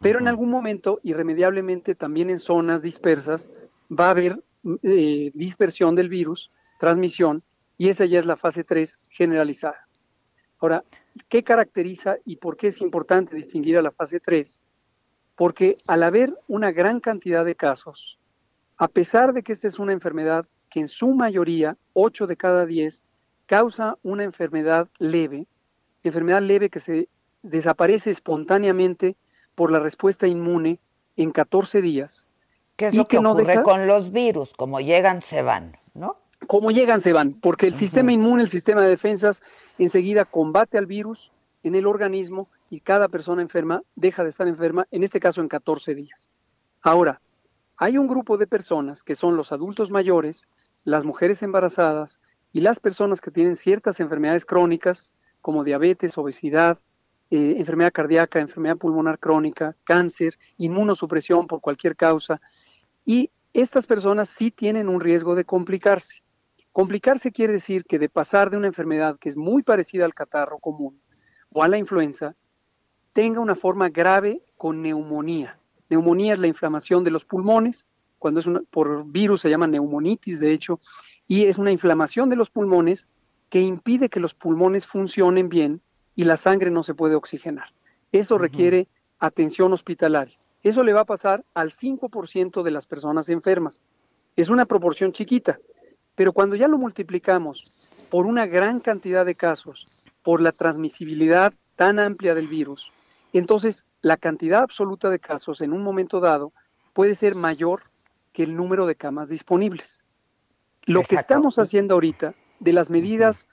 [0.00, 3.50] Pero en algún momento, irremediablemente, también en zonas dispersas,
[3.90, 4.40] va a haber
[4.84, 7.42] eh, dispersión del virus, transmisión,
[7.82, 9.88] y esa ya es la fase 3 generalizada.
[10.60, 10.84] Ahora,
[11.28, 14.62] ¿qué caracteriza y por qué es importante distinguir a la fase 3?
[15.34, 18.20] Porque al haber una gran cantidad de casos,
[18.76, 22.66] a pesar de que esta es una enfermedad que en su mayoría, 8 de cada
[22.66, 23.02] 10,
[23.46, 25.48] causa una enfermedad leve,
[26.04, 27.08] enfermedad leve que se
[27.42, 29.16] desaparece espontáneamente
[29.56, 30.78] por la respuesta inmune
[31.16, 32.28] en 14 días,
[32.76, 34.54] ¿Qué es lo que, ocurre con los virus?
[34.54, 36.21] Como llegan, se van, ¿no?
[36.46, 39.42] Como llegan, se van, porque el sistema inmune, el sistema de defensas,
[39.78, 41.32] enseguida combate al virus
[41.62, 45.48] en el organismo y cada persona enferma deja de estar enferma, en este caso en
[45.48, 46.30] 14 días.
[46.82, 47.20] Ahora,
[47.76, 50.48] hay un grupo de personas que son los adultos mayores,
[50.84, 52.20] las mujeres embarazadas
[52.52, 56.78] y las personas que tienen ciertas enfermedades crónicas como diabetes, obesidad,
[57.30, 62.40] eh, enfermedad cardíaca, enfermedad pulmonar crónica, cáncer, inmunosupresión por cualquier causa,
[63.04, 66.21] y estas personas sí tienen un riesgo de complicarse.
[66.72, 70.58] Complicarse quiere decir que de pasar de una enfermedad que es muy parecida al catarro
[70.58, 70.98] común
[71.50, 72.34] o a la influenza,
[73.12, 75.58] tenga una forma grave con neumonía.
[75.90, 77.86] Neumonía es la inflamación de los pulmones,
[78.18, 80.80] cuando es por virus se llama neumonitis, de hecho,
[81.26, 83.06] y es una inflamación de los pulmones
[83.50, 85.82] que impide que los pulmones funcionen bien
[86.14, 87.74] y la sangre no se puede oxigenar.
[88.12, 90.38] Eso requiere atención hospitalaria.
[90.62, 93.82] Eso le va a pasar al 5% de las personas enfermas.
[94.36, 95.58] Es una proporción chiquita,
[96.14, 97.72] pero cuando ya lo multiplicamos
[98.10, 99.88] por una gran cantidad de casos,
[100.22, 102.92] por la transmisibilidad tan amplia del virus,
[103.32, 106.52] entonces la cantidad absoluta de casos en un momento dado
[106.92, 107.84] puede ser mayor
[108.32, 110.04] que el número de camas disponibles.
[110.84, 113.48] Lo que estamos haciendo ahorita de las medidas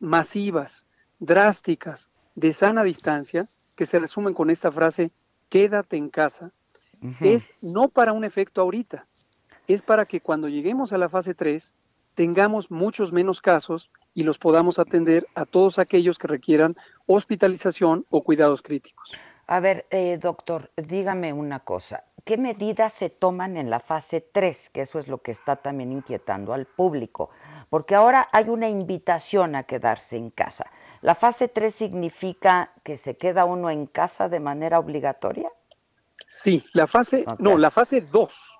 [0.00, 0.86] masivas,
[1.18, 5.10] drásticas, de sana distancia, que se resumen con esta frase,
[5.48, 6.52] quédate en casa,
[7.20, 9.06] es no para un efecto ahorita,
[9.68, 11.74] es para que cuando lleguemos a la fase 3
[12.14, 18.22] tengamos muchos menos casos y los podamos atender a todos aquellos que requieran hospitalización o
[18.22, 19.12] cuidados críticos.
[19.46, 22.04] A ver, eh, doctor, dígame una cosa.
[22.24, 24.70] ¿Qué medidas se toman en la fase 3?
[24.70, 27.28] Que eso es lo que está también inquietando al público.
[27.68, 30.70] Porque ahora hay una invitación a quedarse en casa.
[31.02, 35.50] ¿La fase 3 significa que se queda uno en casa de manera obligatoria?
[36.26, 38.58] Sí, la fase, no, la fase 2.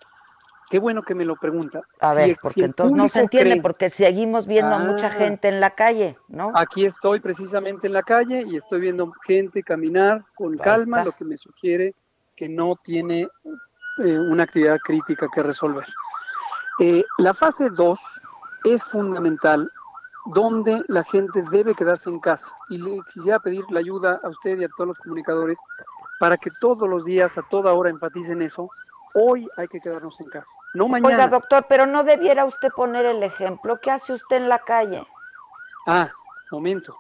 [0.71, 1.83] Qué bueno que me lo pregunta.
[2.01, 5.11] A ver, porque entonces no se entiende, porque seguimos viendo a mucha ah.
[5.11, 6.53] gente en la calle, ¿no?
[6.55, 11.25] Aquí estoy precisamente en la calle y estoy viendo gente caminar con calma, lo que
[11.25, 11.95] me sugiere
[12.37, 13.29] que no tiene
[13.99, 15.87] eh, una actividad crítica que resolver.
[16.81, 17.99] Eh, la fase 2
[18.65, 19.71] es fundamental
[20.27, 22.47] donde la gente debe quedarse en casa.
[22.71, 25.59] Y le quisiera pedir la ayuda a usted y a todos los comunicadores
[26.19, 28.69] para que todos los días, a toda hora, enfaticen eso.
[29.15, 31.15] Hoy hay que quedarnos en casa, no mañana.
[31.15, 33.81] Oiga, doctor, pero no debiera usted poner el ejemplo.
[33.81, 35.07] ¿Qué hace usted en la calle?
[35.87, 36.11] Ah,
[36.51, 36.97] momento.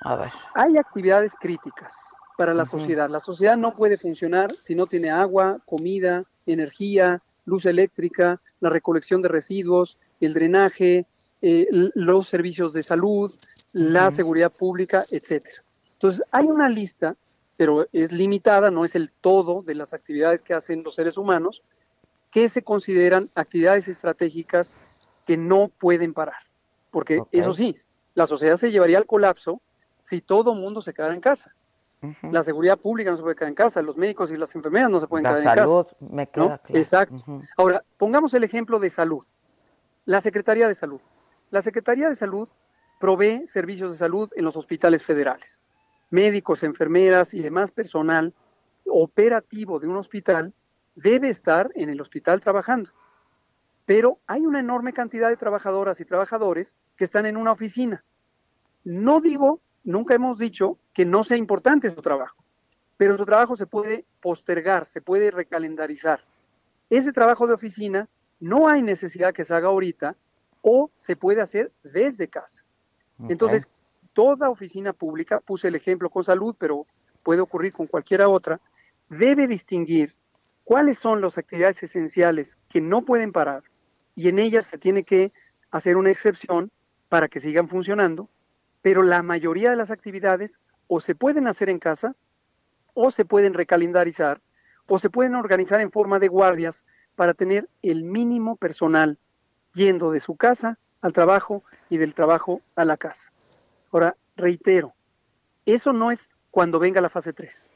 [0.00, 0.32] A ver.
[0.54, 1.94] Hay actividades críticas
[2.36, 3.08] para la sociedad.
[3.08, 9.22] La sociedad no puede funcionar si no tiene agua, comida, energía, luz eléctrica, la recolección
[9.22, 11.06] de residuos, el drenaje,
[11.40, 13.32] eh, los servicios de salud,
[13.72, 15.62] la seguridad pública, etcétera.
[15.92, 17.16] Entonces, hay una lista,
[17.56, 21.62] pero es limitada, no es el todo de las actividades que hacen los seres humanos,
[22.30, 24.74] que se consideran actividades estratégicas
[25.26, 26.42] que no pueden parar.
[26.90, 27.74] Porque eso sí,
[28.14, 29.60] la sociedad se llevaría al colapso
[29.98, 31.54] si todo el mundo se quedara en casa.
[32.30, 35.00] La seguridad pública no se puede quedar en casa, los médicos y las enfermeras no
[35.00, 35.86] se pueden quedar en casa.
[36.00, 37.40] Me queda Exacto.
[37.56, 39.24] Ahora, pongamos el ejemplo de salud.
[40.04, 41.00] La Secretaría de Salud.
[41.50, 42.48] La Secretaría de Salud
[43.00, 45.62] provee servicios de salud en los hospitales federales.
[46.14, 48.32] Médicos, enfermeras y demás personal
[48.86, 50.54] operativo de un hospital
[50.94, 52.90] debe estar en el hospital trabajando.
[53.84, 58.04] Pero hay una enorme cantidad de trabajadoras y trabajadores que están en una oficina.
[58.84, 62.36] No digo, nunca hemos dicho que no sea importante su trabajo,
[62.96, 66.20] pero su trabajo se puede postergar, se puede recalendarizar.
[66.90, 68.08] Ese trabajo de oficina
[68.38, 70.14] no hay necesidad que se haga ahorita
[70.62, 72.64] o se puede hacer desde casa.
[73.28, 73.68] Entonces,
[74.14, 76.86] toda oficina pública, puse el ejemplo con salud, pero
[77.22, 78.60] puede ocurrir con cualquiera otra,
[79.08, 80.14] debe distinguir
[80.62, 83.64] cuáles son las actividades esenciales que no pueden parar
[84.14, 85.32] y en ellas se tiene que
[85.70, 86.70] hacer una excepción
[87.08, 88.30] para que sigan funcionando,
[88.80, 92.14] pero la mayoría de las actividades o se pueden hacer en casa
[92.94, 94.40] o se pueden recalendarizar
[94.86, 96.86] o se pueden organizar en forma de guardias
[97.16, 99.18] para tener el mínimo personal
[99.72, 103.33] yendo de su casa al trabajo y del trabajo a la casa.
[103.94, 104.92] Ahora, reitero,
[105.64, 107.72] eso no es cuando venga la fase 3.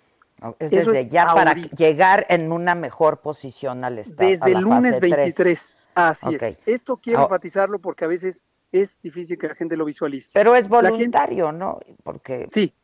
[0.59, 4.29] Es desde ya para llegar en una mejor posición al Estado.
[4.29, 5.91] Desde el lunes 23.
[5.95, 6.59] Así es.
[6.67, 8.43] Esto quiero enfatizarlo porque a veces
[8.73, 10.31] es difícil que la gente lo visualice.
[10.35, 11.79] Pero es voluntario, ¿no?
[12.03, 12.75] Porque sí.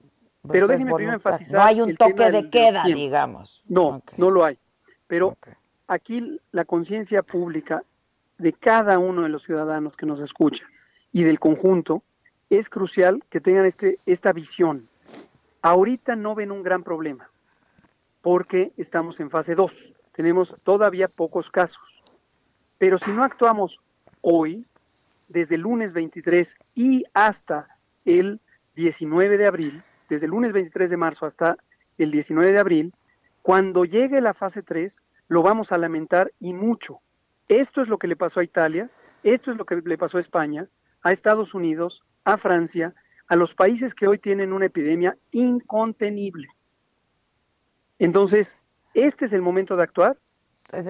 [0.43, 1.59] Pues pero déjeme primero enfatizar.
[1.59, 3.64] No hay un toque de queda, digamos.
[3.66, 4.61] No, no lo hay.
[5.09, 5.37] Pero
[5.89, 7.82] aquí la conciencia pública
[8.39, 10.64] de cada uno de los ciudadanos que nos escucha
[11.11, 12.05] y del conjunto
[12.59, 14.89] es crucial que tengan este, esta visión.
[15.63, 17.31] Ahorita no ven un gran problema
[18.21, 19.95] porque estamos en fase 2.
[20.13, 22.03] Tenemos todavía pocos casos.
[22.79, 23.81] Pero si no actuamos
[24.21, 24.67] hoy,
[25.29, 27.69] desde el lunes 23 y hasta
[28.05, 28.41] el
[28.77, 31.57] 19 de abril, desde el lunes 23 de marzo hasta
[31.99, 32.95] el 19 de abril,
[33.43, 37.01] cuando llegue la fase 3, lo vamos a lamentar y mucho.
[37.49, 38.91] Esto es lo que le pasó a Italia,
[39.23, 40.69] esto es lo que le pasó a España,
[41.03, 42.95] a Estados Unidos, a Francia,
[43.27, 46.49] a los países que hoy tienen una epidemia incontenible.
[47.99, 48.59] Entonces,
[48.93, 50.18] este es el momento de actuar.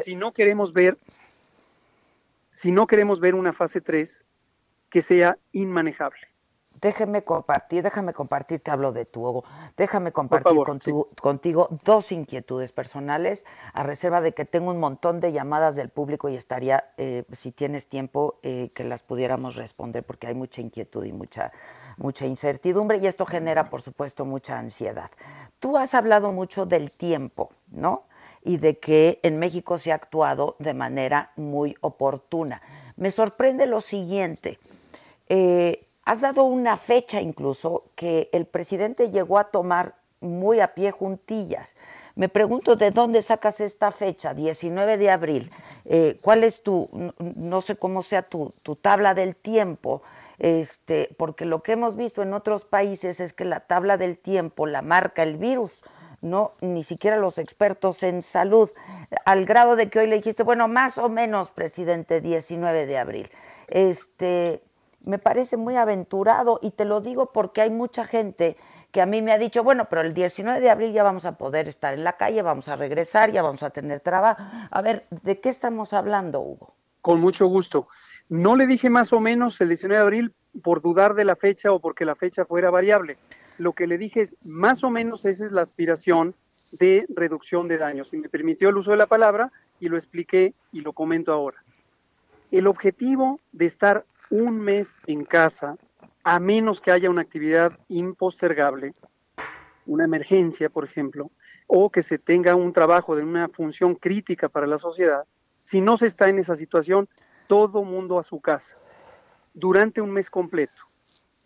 [0.04, 0.98] Si no queremos ver,
[2.52, 4.26] si no queremos ver una fase 3
[4.88, 6.33] que sea inmanejable.
[6.80, 9.44] Déjeme compartir, déjame compartir, te hablo de tu Hugo,
[9.76, 10.54] déjame compartir
[11.20, 16.28] contigo dos inquietudes personales, a reserva de que tengo un montón de llamadas del público
[16.28, 21.04] y estaría, eh, si tienes tiempo, eh, que las pudiéramos responder, porque hay mucha inquietud
[21.04, 21.52] y mucha,
[21.96, 25.10] mucha incertidumbre, y esto genera, por supuesto, mucha ansiedad.
[25.60, 28.04] Tú has hablado mucho del tiempo, ¿no?
[28.42, 32.60] Y de que en México se ha actuado de manera muy oportuna.
[32.96, 34.58] Me sorprende lo siguiente.
[35.28, 40.90] Eh, has dado una fecha incluso que el presidente llegó a tomar muy a pie
[40.90, 41.76] juntillas.
[42.16, 45.50] Me pregunto de dónde sacas esta fecha, 19 de abril.
[45.84, 46.88] Eh, ¿Cuál es tu,
[47.18, 50.02] no, sé cómo sea tu, tu tabla del tiempo?
[50.38, 54.66] este, porque lo que hemos visto en otros países es que la tabla del tiempo
[54.66, 55.82] la marca el virus,
[56.20, 58.70] no ni siquiera los expertos en salud,
[59.24, 63.30] al grado de que hoy le dijiste, bueno, más o menos, presidente, 19 de abril.
[63.68, 64.62] Este,
[65.04, 68.56] me parece muy aventurado y te lo digo porque hay mucha gente
[68.90, 71.36] que a mí me ha dicho, bueno, pero el 19 de abril ya vamos a
[71.36, 74.42] poder estar en la calle, vamos a regresar, ya vamos a tener trabajo.
[74.70, 76.74] A ver, ¿de qué estamos hablando, Hugo?
[77.00, 77.88] Con mucho gusto.
[78.28, 81.72] No le dije más o menos el 19 de abril por dudar de la fecha
[81.72, 83.18] o porque la fecha fuera variable.
[83.58, 86.34] Lo que le dije es más o menos esa es la aspiración
[86.72, 88.14] de reducción de daños.
[88.14, 89.50] Y me permitió el uso de la palabra
[89.80, 91.58] y lo expliqué y lo comento ahora.
[92.52, 95.76] El objetivo de estar un mes en casa,
[96.22, 98.94] a menos que haya una actividad impostergable,
[99.86, 101.30] una emergencia, por ejemplo,
[101.66, 105.24] o que se tenga un trabajo de una función crítica para la sociedad,
[105.62, 107.08] si no se está en esa situación,
[107.46, 108.78] todo mundo a su casa
[109.54, 110.82] durante un mes completo.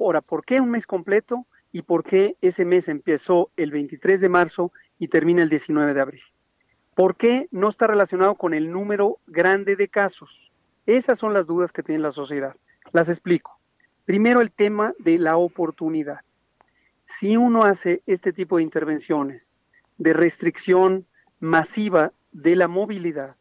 [0.01, 4.29] Ahora, ¿por qué un mes completo y por qué ese mes empezó el 23 de
[4.29, 6.23] marzo y termina el 19 de abril?
[6.95, 10.51] ¿Por qué no está relacionado con el número grande de casos?
[10.87, 12.57] Esas son las dudas que tiene la sociedad.
[12.93, 13.59] Las explico.
[14.05, 16.21] Primero el tema de la oportunidad.
[17.05, 19.63] Si uno hace este tipo de intervenciones
[19.99, 21.07] de restricción
[21.41, 23.37] masiva de la movilidad,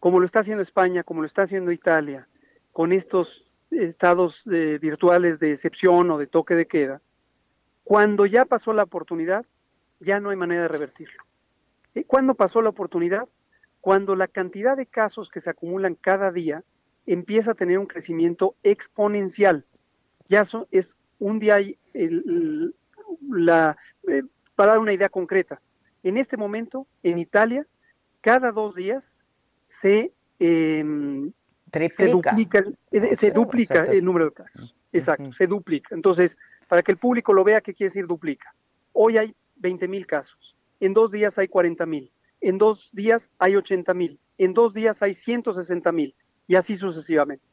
[0.00, 2.28] como lo está haciendo España, como lo está haciendo Italia,
[2.72, 7.02] con estos estados eh, virtuales de excepción o de toque de queda,
[7.84, 9.46] cuando ya pasó la oportunidad,
[10.00, 11.22] ya no hay manera de revertirlo.
[11.94, 13.28] ¿Y ¿Cuándo pasó la oportunidad?
[13.80, 16.64] Cuando la cantidad de casos que se acumulan cada día
[17.12, 19.64] empieza a tener un crecimiento exponencial.
[20.28, 21.58] Ya es un día,
[23.28, 23.76] la,
[24.06, 24.22] eh,
[24.54, 25.60] para dar una idea concreta,
[26.04, 27.66] en este momento en Italia,
[28.20, 29.24] cada dos días
[29.64, 31.32] se, em,
[31.90, 34.76] se duplica, eh, se duplica el número de casos.
[34.92, 35.94] Exacto, se duplica.
[35.94, 36.38] Entonces,
[36.68, 38.54] para que el público lo vea, ¿qué quiere decir duplica?
[38.92, 43.56] Hoy hay 20 mil casos, en dos días hay 40 mil, en dos días hay
[43.56, 46.14] 80 mil, en dos días hay 160 mil
[46.50, 47.46] y así sucesivamente.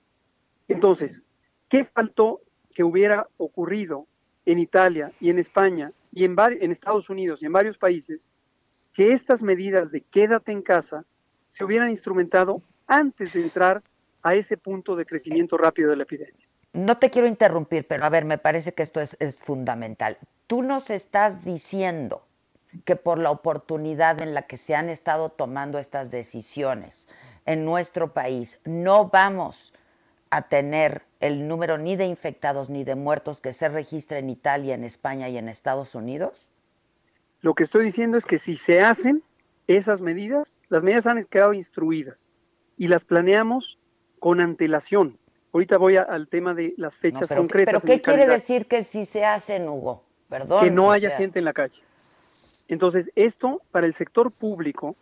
[0.67, 1.21] Entonces,
[1.69, 2.41] ¿qué faltó
[2.73, 4.07] que hubiera ocurrido
[4.43, 6.35] en Italia y en España y en,
[6.71, 8.31] Estados Unidos y en varios países?
[8.93, 11.05] Que estas medidas de quédate en casa
[11.45, 13.83] se hubieran instrumentado antes de entrar
[14.23, 16.47] a ese punto de crecimiento rápido de la epidemia.
[16.73, 20.17] No te quiero interrumpir, pero a ver, me parece que esto es, es fundamental.
[20.47, 22.23] Tú nos estás diciendo
[22.83, 27.07] que por la oportunidad en la que se han estado tomando estas decisiones
[27.47, 29.73] en nuestro país, no vamos
[30.29, 34.75] a tener el número ni de infectados ni de muertos que se registra en Italia,
[34.75, 36.45] en España y en Estados Unidos?
[37.41, 39.23] Lo que estoy diciendo es que si se hacen
[39.67, 42.31] esas medidas, las medidas han quedado instruidas
[42.77, 43.79] y las planeamos
[44.19, 45.17] con antelación.
[45.53, 47.81] Ahorita voy al tema de las fechas concretas.
[47.81, 50.03] ¿Pero qué quiere decir que si se hacen, Hugo?
[50.29, 50.63] Perdón.
[50.63, 51.81] Que no haya gente en la calle.
[52.67, 54.97] Entonces, esto para el sector público,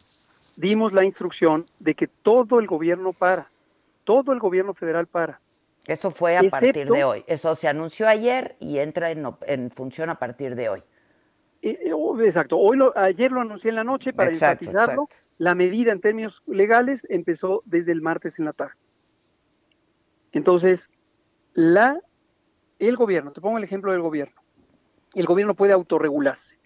[0.56, 3.50] dimos la instrucción de que todo el gobierno para,
[4.04, 5.40] todo el gobierno federal para.
[5.86, 7.24] Eso fue a partir de hoy.
[7.28, 10.84] Eso se anunció ayer y entra en, función a partir de hoy.
[11.62, 12.58] Eh, eh, oh, exacto.
[12.58, 15.10] Hoy lo, ayer lo anuncié en la noche para enfatizarlo.
[15.38, 18.76] La medida en términos legales empezó desde el martes en la tarde.
[20.32, 20.90] Entonces,
[21.54, 22.00] la,
[22.80, 24.36] el gobierno, te pongo el ejemplo del gobierno.
[25.14, 26.58] El gobierno puede autorregularse.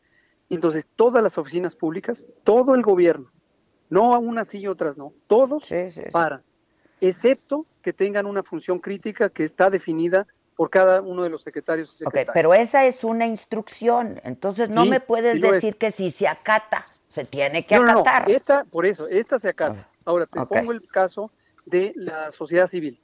[0.49, 3.31] Entonces, todas las oficinas públicas, todo el gobierno,
[3.89, 5.69] no a unas sí y otras no, todos
[6.11, 6.41] para,
[7.01, 11.93] excepto que tengan una función crítica que está definida por cada uno de los secretarios
[11.93, 12.33] y secretarias.
[12.33, 17.25] pero esa es una instrucción, entonces no me puedes decir que si se acata, se
[17.25, 18.27] tiene que acatar.
[18.27, 19.87] No, esta, por eso, esta se acata.
[19.89, 21.31] Ah, Ahora, te pongo el caso
[21.65, 22.99] de la sociedad civil.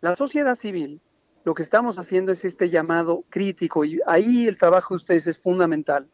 [0.00, 1.00] La sociedad civil,
[1.44, 5.38] lo que estamos haciendo es este llamado crítico y ahí el trabajo de ustedes es
[5.38, 6.08] fundamental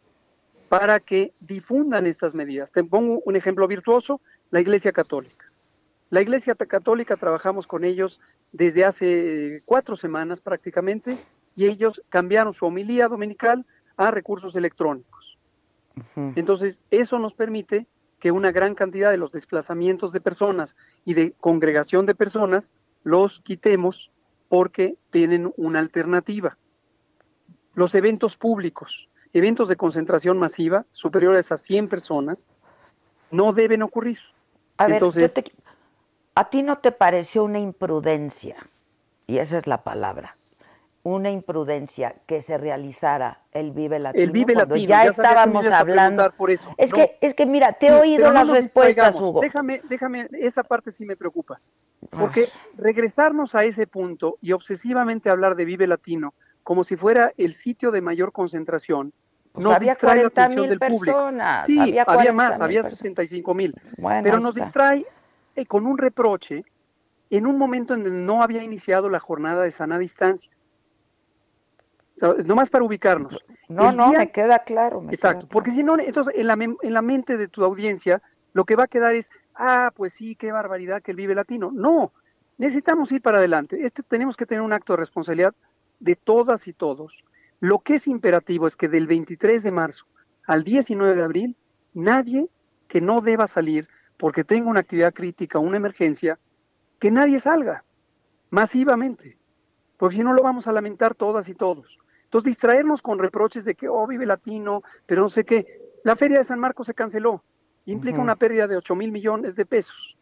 [0.73, 2.73] para que difundan estas medidas.
[2.73, 5.53] Te pongo un ejemplo virtuoso, la Iglesia Católica.
[6.09, 8.23] La Iglesia Católica trabajamos con ellos
[8.53, 11.19] desde hace cuatro semanas prácticamente
[11.55, 13.67] y ellos cambiaron su homilía dominical
[13.99, 15.37] a recursos electrónicos.
[16.17, 17.87] Entonces, eso nos permite
[18.19, 20.75] que una gran cantidad de los desplazamientos de personas
[21.05, 22.73] y de congregación de personas
[23.03, 24.11] los quitemos
[24.49, 26.57] porque tienen una alternativa.
[27.75, 32.51] Los eventos públicos eventos de concentración masiva superiores a 100 personas
[33.31, 34.19] no deben ocurrir.
[34.77, 35.35] A Entonces,
[36.35, 38.57] ¿a ti no te pareció una imprudencia?
[39.27, 40.37] Y esa es la palabra.
[41.05, 44.23] Una imprudencia que se realizara el Vive Latino.
[44.23, 44.87] El Vive Latino.
[44.87, 46.31] Ya, estábamos hablando.
[46.33, 46.73] Por eso.
[46.77, 49.41] Es que es que mira, te he oído las respuestas, Hugo.
[49.41, 51.61] Déjame, déjame, esa parte sí me preocupa.
[52.11, 57.55] Porque regresarnos a ese punto y obsesivamente hablar de Vive Latino como si fuera el
[57.55, 59.13] sitio de mayor concentración,
[59.55, 61.67] nos había distrae 40 mil del personas.
[61.67, 63.75] Sí, había, más, había 65 mil.
[64.23, 65.07] pero nos distrae
[65.55, 66.65] eh, con un reproche
[67.31, 70.51] en un momento en donde no había iniciado la jornada de sana distancia.
[72.45, 73.39] No más para ubicarnos.
[73.69, 75.05] No, no, me queda claro.
[75.11, 78.21] exacto, porque si no, entonces en la, en la mente de tu audiencia
[78.53, 81.71] lo que va a quedar es, ah, pues sí, qué barbaridad que él vive latino.
[81.73, 82.13] No,
[82.59, 83.79] necesitamos ir para adelante.
[83.83, 85.55] Este, tenemos que tener un acto de responsabilidad
[86.01, 87.25] de todas y todos
[87.63, 90.07] lo que es imperativo es que del 23 de marzo
[90.49, 91.57] al 19 de abril,
[91.95, 92.49] nadie
[92.89, 96.41] que no deba salir porque tenga una actividad crítica o una emergencia,
[96.99, 97.85] que nadie salga
[98.51, 99.39] masivamente,
[99.97, 102.01] porque si no lo vamos a lamentar todas y todos.
[102.25, 105.65] Entonces, distraernos con reproches de que, oh, vive latino, pero no sé qué.
[106.03, 107.45] La feria de San Marcos se canceló,
[107.85, 110.17] implica una pérdida de 8 mil millones de pesos.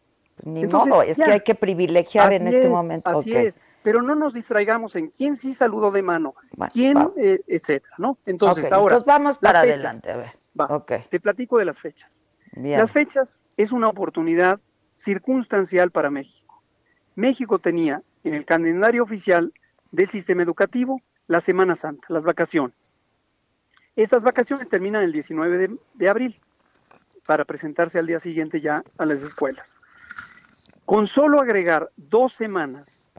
[0.45, 3.09] Ni modo, es que hay que privilegiar en este momento.
[3.09, 6.35] Así es, pero no nos distraigamos en quién sí saludó de mano,
[6.73, 8.19] quién, eh, etcétera, ¿no?
[8.27, 8.97] Entonces, ahora.
[8.97, 10.41] Entonces vamos para adelante, a ver.
[11.09, 12.21] Te platico de las fechas.
[12.53, 14.61] Las fechas es una oportunidad
[14.95, 16.63] circunstancial para México.
[17.15, 19.53] México tenía en el calendario oficial
[19.93, 22.95] del sistema educativo la Semana Santa, las vacaciones.
[23.97, 26.41] Estas vacaciones terminan el 19 de abril
[27.27, 29.79] para presentarse al día siguiente ya a las escuelas.
[30.85, 33.10] Con solo agregar dos semanas,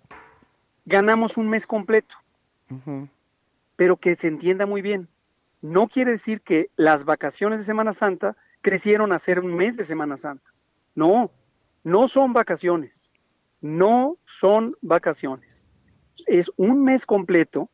[0.85, 2.15] ganamos un mes completo.
[3.75, 5.07] Pero que se entienda muy bien,
[5.61, 9.83] no quiere decir que las vacaciones de Semana Santa crecieron a ser un mes de
[9.83, 10.51] Semana Santa.
[10.95, 11.31] No,
[11.83, 13.13] no son vacaciones.
[13.61, 15.65] no son vacaciones.
[16.25, 17.69] Es un mes completo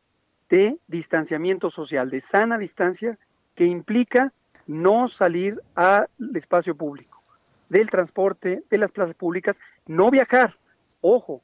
[0.48, 3.18] de distanciamiento social, de sana distancia,
[3.54, 4.32] que implica
[4.66, 7.22] no salir al espacio público,
[7.68, 10.58] del transporte, de las plazas públicas, no viajar.
[11.00, 11.42] Ojo,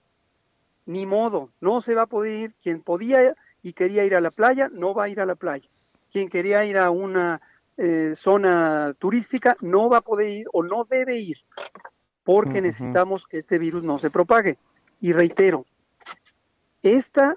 [0.86, 2.54] ni modo, no se va a poder ir.
[2.62, 5.68] Quien podía y quería ir a la playa, no va a ir a la playa.
[6.12, 7.40] Quien quería ir a una
[7.76, 11.38] eh, zona turística, no va a poder ir o no debe ir,
[12.22, 14.58] porque necesitamos que este virus no se propague.
[15.00, 15.66] Y reitero,
[16.82, 17.34] esta,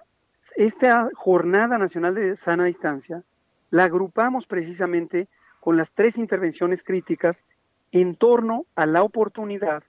[0.56, 3.24] esta Jornada Nacional de Sana Distancia
[3.70, 5.28] la agrupamos precisamente
[5.60, 7.46] con las tres intervenciones críticas
[7.92, 9.84] en torno a la oportunidad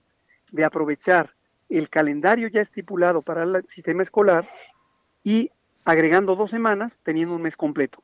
[0.51, 1.35] de aprovechar
[1.69, 4.49] el calendario ya estipulado para el sistema escolar
[5.23, 5.51] y
[5.85, 8.03] agregando dos semanas, teniendo un mes completo.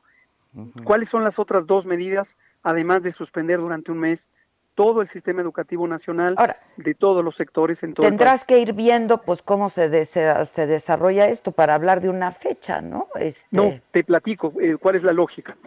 [0.85, 4.29] ¿Cuáles son las otras dos medidas, además de suspender durante un mes
[4.73, 6.35] todo el sistema educativo nacional
[6.77, 11.27] de todos los sectores en todo Tendrás que ir viendo pues cómo se, se, desarrolla
[11.27, 13.07] esto para hablar de una fecha, ¿no?
[13.15, 13.47] Este...
[13.51, 15.57] No, te platico eh, cuál es la lógica.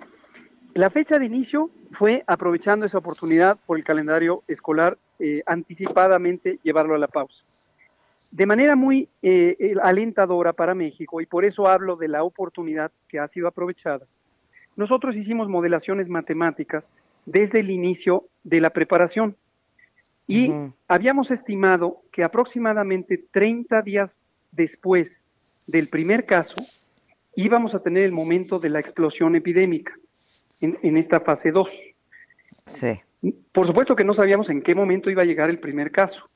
[0.74, 6.94] La fecha de inicio fue aprovechando esa oportunidad por el calendario escolar eh, anticipadamente llevarlo
[6.94, 7.44] a la pausa.
[8.30, 13.18] De manera muy eh, alentadora para México, y por eso hablo de la oportunidad que
[13.18, 14.06] ha sido aprovechada,
[14.76, 16.92] nosotros hicimos modelaciones matemáticas
[17.26, 19.36] desde el inicio de la preparación.
[20.26, 20.52] Y
[20.86, 24.20] habíamos estimado que aproximadamente 30 días
[24.52, 25.24] después
[25.66, 26.56] del primer caso
[27.34, 29.94] íbamos a tener el momento de la explosión epidémica
[30.60, 31.70] en, esta fase 2.
[32.66, 33.00] Sí.
[33.52, 36.28] Por supuesto que no sabíamos en qué momento iba a llegar el primer caso.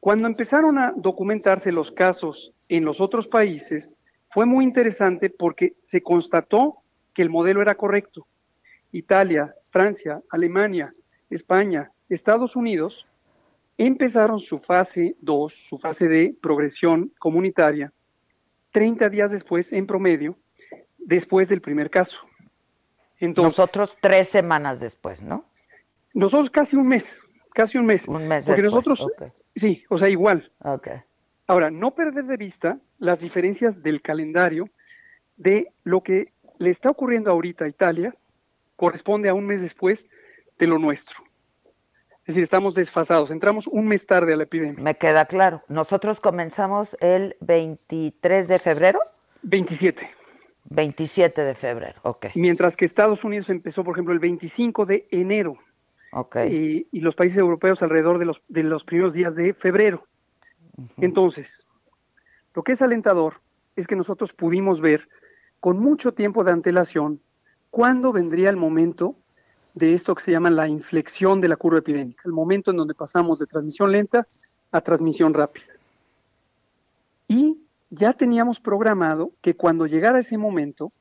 [0.00, 3.96] Cuando empezaron a documentarse los casos en los otros países,
[4.30, 6.76] fue muy interesante porque se constató
[7.14, 8.26] que el modelo era correcto.
[8.92, 10.92] Italia, Francia, Alemania,
[11.30, 13.06] España, Estados Unidos
[13.76, 17.92] empezaron su fase 2, su fase de progresión comunitaria,
[18.72, 20.36] 30 días después, en promedio,
[20.98, 22.18] después del primer caso.
[23.18, 25.44] Entonces, nosotros tres semanas después, ¿no?
[26.12, 27.16] Nosotros casi un mes,
[27.58, 28.06] casi un mes.
[28.06, 29.12] Un mes Porque después, nosotros,
[29.56, 30.52] sí, o sea, igual.
[30.62, 31.00] Okay.
[31.48, 34.68] Ahora, no perder de vista las diferencias del calendario
[35.36, 38.14] de lo que le está ocurriendo ahorita a Italia
[38.76, 40.06] corresponde a un mes después
[40.56, 41.16] de lo nuestro.
[42.20, 44.80] Es decir, estamos desfasados, entramos un mes tarde a la epidemia.
[44.80, 45.64] Me queda claro.
[45.66, 49.00] Nosotros comenzamos el 23 de febrero.
[49.42, 50.08] 27.
[50.64, 52.26] 27 de febrero, ok.
[52.34, 55.58] Mientras que Estados Unidos empezó, por ejemplo, el 25 de enero.
[56.12, 56.36] Ok.
[56.50, 60.04] Y, los países europeos alrededor de los, de los primeros días de febrero.
[60.96, 61.66] Entonces,
[62.54, 63.40] lo que es alentador
[63.76, 65.08] es que nosotros pudimos ver
[65.60, 67.20] con mucho tiempo de antelación
[67.70, 69.16] cuándo vendría el momento
[69.74, 72.94] de esto que se llama la inflexión de la curva epidémica, el momento en donde
[72.94, 74.26] pasamos de transmisión lenta
[74.72, 75.74] a transmisión rápida.
[77.28, 77.58] Y
[77.90, 80.92] ya teníamos programado que cuando llegara ese momento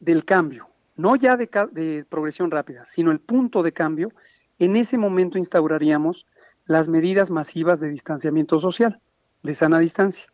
[0.00, 4.12] del cambio, no ya de, de, progresión rápida, sino el punto de cambio,
[4.58, 6.26] en ese momento instauraríamos
[6.66, 9.00] las medidas masivas de distanciamiento social,
[9.42, 10.26] de sana distancia.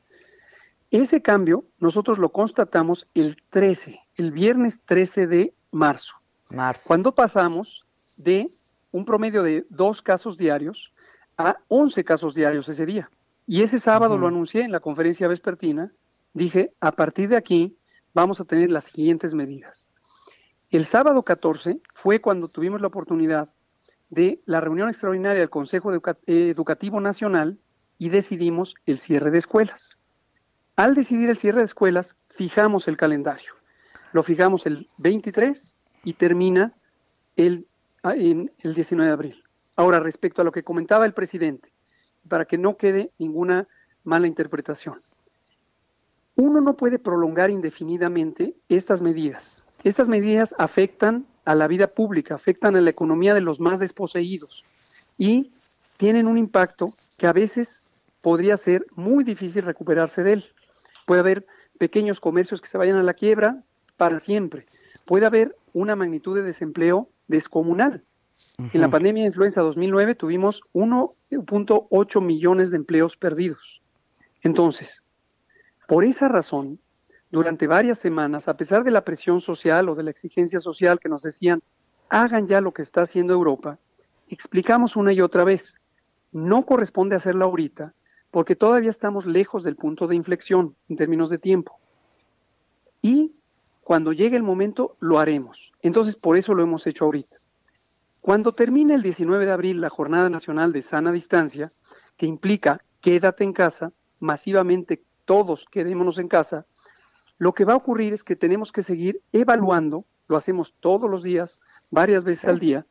[0.91, 6.15] Ese cambio nosotros lo constatamos el 13, el viernes 13 de marzo,
[6.51, 6.83] marzo.
[6.87, 8.51] cuando pasamos de
[8.93, 10.93] un promedio de dos casos diarios
[11.39, 13.11] a 11 casos diarios ese día.
[13.47, 15.93] Y ese sábado lo anuncié en la conferencia vespertina,
[16.35, 17.77] dije, a partir de aquí
[18.15, 19.90] vamos a tener las siguientes medidas.
[20.71, 23.53] El sábado 14 fue cuando tuvimos la oportunidad
[24.09, 25.93] de la reunión extraordinaria del Consejo
[26.27, 27.59] Educativo Nacional
[27.99, 29.99] y decidimos el cierre de escuelas.
[30.77, 33.55] Al decidir el cierre de escuelas, fijamos el calendario.
[34.13, 35.75] Lo fijamos el 23
[36.05, 36.73] y termina
[37.35, 37.67] el,
[38.05, 39.45] ah, en el 19 de abril.
[39.75, 41.73] Ahora, respecto a lo que comentaba el presidente,
[42.29, 43.67] para que no quede ninguna
[44.05, 45.03] mala interpretación.
[46.37, 49.65] Uno no puede prolongar indefinidamente estas medidas.
[49.83, 54.65] Estas medidas afectan a la vida pública, afectan a la economía de los más desposeídos
[55.17, 55.53] y
[55.97, 57.91] tienen un impacto que a veces
[58.21, 60.45] podría ser muy difícil recuperarse de él.
[61.07, 61.47] Puede haber
[61.79, 63.63] pequeños comercios que se vayan a la quiebra
[63.97, 64.67] para siempre.
[65.07, 68.05] Puede haber una magnitud de desempleo descomunal.
[68.73, 73.81] En la pandemia de influenza 2009 tuvimos 1.8 millones de empleos perdidos.
[74.43, 75.03] Entonces,
[75.89, 76.79] por esa razón,
[77.31, 81.09] durante varias semanas, a pesar de la presión social o de la exigencia social que
[81.09, 81.63] nos decían,
[82.09, 83.79] hagan ya lo que está haciendo Europa,
[84.29, 85.81] explicamos una y otra vez,
[86.33, 87.95] no corresponde hacerlo ahorita,
[88.31, 91.79] porque todavía estamos lejos del punto de inflexión en términos de tiempo.
[93.03, 93.33] Y
[93.83, 95.73] cuando llegue el momento, lo haremos.
[95.83, 97.39] Entonces, por eso lo hemos hecho ahorita.
[98.21, 101.73] Cuando termine el 19 de abril la Jornada Nacional de Sana Distancia,
[102.17, 106.67] que implica quédate en casa, masivamente todos quedémonos en casa,
[107.41, 111.23] lo que va a ocurrir es que tenemos que seguir evaluando, lo hacemos todos los
[111.23, 111.59] días,
[111.91, 112.87] varias veces al día,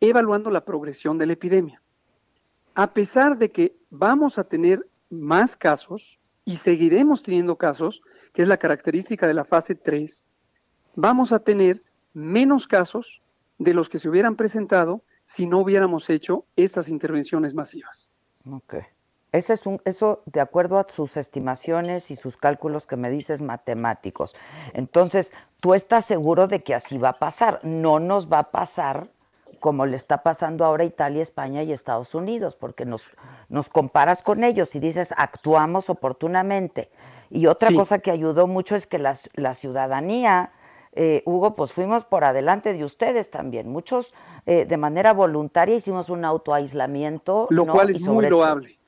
[0.00, 1.80] evaluando la progresión de la epidemia.
[2.74, 8.02] A pesar de que vamos a tener más casos y seguiremos teniendo casos,
[8.34, 10.26] que es la característica de la fase 3,
[10.94, 11.80] vamos a tener
[12.12, 13.22] menos casos
[13.56, 18.10] de los que se hubieran presentado si no hubiéramos hecho estas intervenciones masivas.
[18.44, 18.82] Okay.
[19.36, 23.42] Ese es un, eso de acuerdo a sus estimaciones y sus cálculos que me dices
[23.42, 24.34] matemáticos.
[24.72, 27.60] Entonces, tú estás seguro de que así va a pasar.
[27.62, 29.08] No nos va a pasar
[29.60, 33.10] como le está pasando ahora a Italia, España y Estados Unidos, porque nos,
[33.48, 36.90] nos comparas con ellos y dices, actuamos oportunamente.
[37.30, 40.52] Y otra cosa que ayudó mucho es que la, la ciudadanía
[40.98, 43.68] eh, Hugo, pues fuimos por adelante de ustedes también.
[43.68, 44.14] Muchos
[44.46, 47.48] eh, de manera voluntaria hicimos un autoaislamiento.
[47.50, 48.78] Lo cual es muy loable.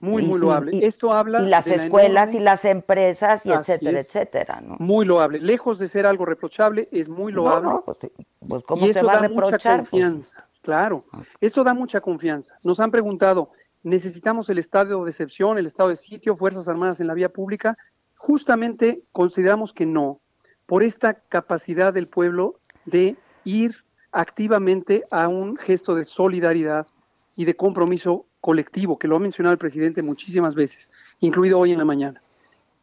[0.00, 0.86] Muy, muy loable.
[0.86, 1.42] Esto habla.
[1.42, 4.60] Y las escuelas y las empresas y etcétera, etcétera.
[4.60, 4.76] ¿no?
[4.78, 5.40] Muy loable.
[5.40, 7.70] Lejos de ser algo reprochable, es muy loable.
[7.84, 7.98] pues,
[8.46, 9.80] pues, ¿cómo se va a reprochar?
[9.80, 11.04] Mucha confianza, claro.
[11.40, 12.58] Esto da mucha confianza.
[12.62, 13.50] Nos han preguntado,
[13.82, 17.76] ¿necesitamos el estado de excepción, el estado de sitio, Fuerzas Armadas en la vía pública?
[18.16, 20.20] Justamente consideramos que no
[20.66, 26.86] por esta capacidad del pueblo de ir activamente a un gesto de solidaridad
[27.36, 30.90] y de compromiso colectivo, que lo ha mencionado el presidente muchísimas veces,
[31.20, 32.22] incluido hoy en la mañana.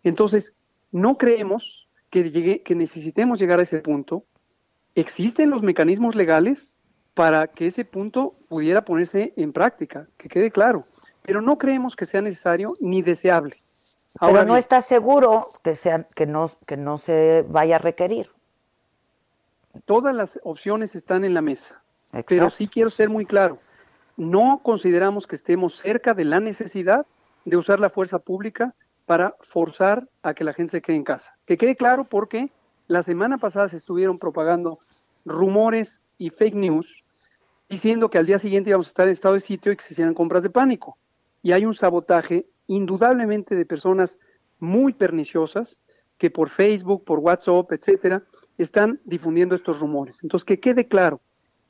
[0.04, 0.54] Entonces,
[0.92, 4.24] no creemos que, llegue, que necesitemos llegar a ese punto.
[4.96, 6.78] Existen los mecanismos legales
[7.14, 10.86] para que ese punto pudiera ponerse en práctica, que quede claro,
[11.22, 13.56] pero no creemos que sea necesario ni deseable.
[14.20, 18.30] Pero no está seguro que, sea, que, no, que no se vaya a requerir.
[19.84, 21.82] Todas las opciones están en la mesa,
[22.28, 23.60] pero sí quiero ser muy claro.
[24.18, 27.06] No consideramos que estemos cerca de la necesidad
[27.44, 28.74] de usar la fuerza pública
[29.06, 31.38] para forzar a que la gente se quede en casa.
[31.46, 32.52] Que quede claro porque
[32.88, 34.80] la semana pasada se estuvieron propagando
[35.26, 37.04] rumores y fake news
[37.70, 39.94] diciendo que al día siguiente íbamos a estar en estado de sitio y que se
[39.94, 40.98] hicieran compras de pánico.
[41.42, 44.20] Y hay un sabotaje indudablemente de personas
[44.60, 45.82] muy perniciosas
[46.18, 48.24] que por Facebook, por WhatsApp, etcétera,
[48.58, 50.20] están difundiendo estos rumores.
[50.24, 51.22] Entonces, que quede claro,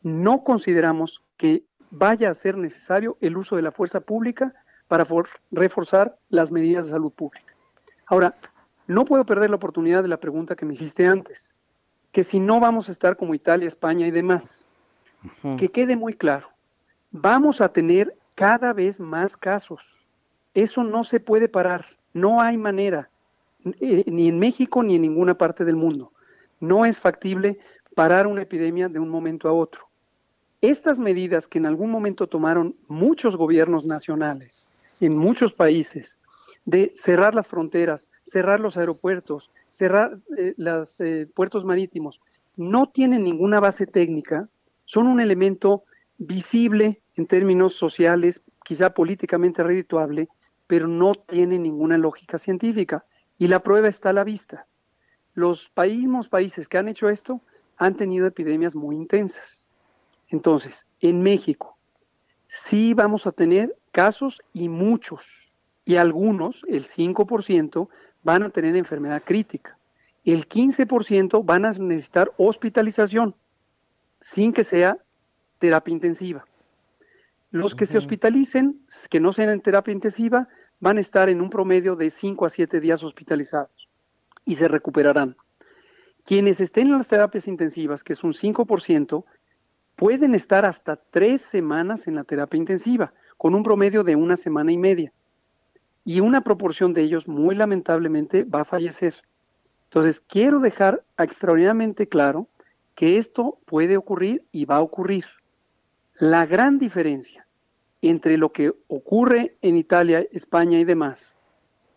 [0.04, 1.64] no consideramos que
[1.98, 4.54] vaya a ser necesario el uso de la fuerza pública
[4.88, 5.06] para
[5.52, 7.54] reforzar las medidas de salud pública.
[8.06, 8.36] Ahora,
[8.88, 11.56] no puedo perder la oportunidad de la pregunta que me hiciste antes,
[12.12, 14.66] que si no vamos a estar como Italia, España y demás,
[15.58, 16.50] que quede muy claro,
[17.12, 19.96] vamos a tener cada vez más casos
[20.56, 23.10] eso no se puede parar, no hay manera,
[23.82, 26.14] eh, ni en México ni en ninguna parte del mundo.
[26.62, 27.60] No es factible
[27.94, 29.90] parar una epidemia de un momento a otro.
[30.66, 34.66] Estas medidas que en algún momento tomaron muchos gobiernos nacionales
[35.00, 36.18] en muchos países,
[36.66, 42.20] de cerrar las fronteras, cerrar los aeropuertos, cerrar eh, los eh, puertos marítimos,
[42.56, 44.50] no tienen ninguna base técnica,
[44.86, 45.84] son un elemento
[46.18, 50.30] visible en términos sociales, quizá políticamente redituable,
[50.66, 53.06] pero no tiene ninguna lógica científica.
[53.38, 54.66] Y la prueba está a la vista.
[55.36, 57.42] Los mismos países que han hecho esto
[57.78, 59.65] han tenido epidemias muy intensas.
[60.36, 61.78] Entonces, en México,
[62.48, 65.24] sí vamos a tener casos y muchos,
[65.86, 67.88] y algunos, el 5%,
[68.22, 69.78] van a tener enfermedad crítica.
[70.26, 73.34] El 15% van a necesitar hospitalización,
[74.20, 74.98] sin que sea
[75.60, 76.46] terapia intensiva.
[77.52, 80.50] Los que se hospitalicen, que no sean en terapia intensiva,
[80.82, 83.88] van a estar en un promedio de 5 a 7 días hospitalizados
[84.44, 85.38] y se recuperarán.
[86.26, 89.24] Quienes estén en las terapias intensivas, que es un 5%,
[89.96, 94.72] pueden estar hasta tres semanas en la terapia intensiva, con un promedio de una semana
[94.72, 95.12] y media.
[96.04, 99.16] Y una proporción de ellos, muy lamentablemente, va a fallecer.
[99.86, 102.48] Entonces, quiero dejar extraordinariamente claro
[102.96, 105.26] que esto puede ocurrir y va a ocurrir.
[106.18, 107.46] La gran diferencia
[108.02, 111.38] entre lo que ocurre en Italia, España y demás,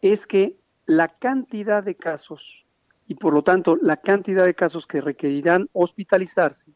[0.01, 0.57] es que
[0.87, 2.65] la cantidad de casos
[3.09, 6.71] y por lo tanto la cantidad de casos que requerirán hospitalizarse,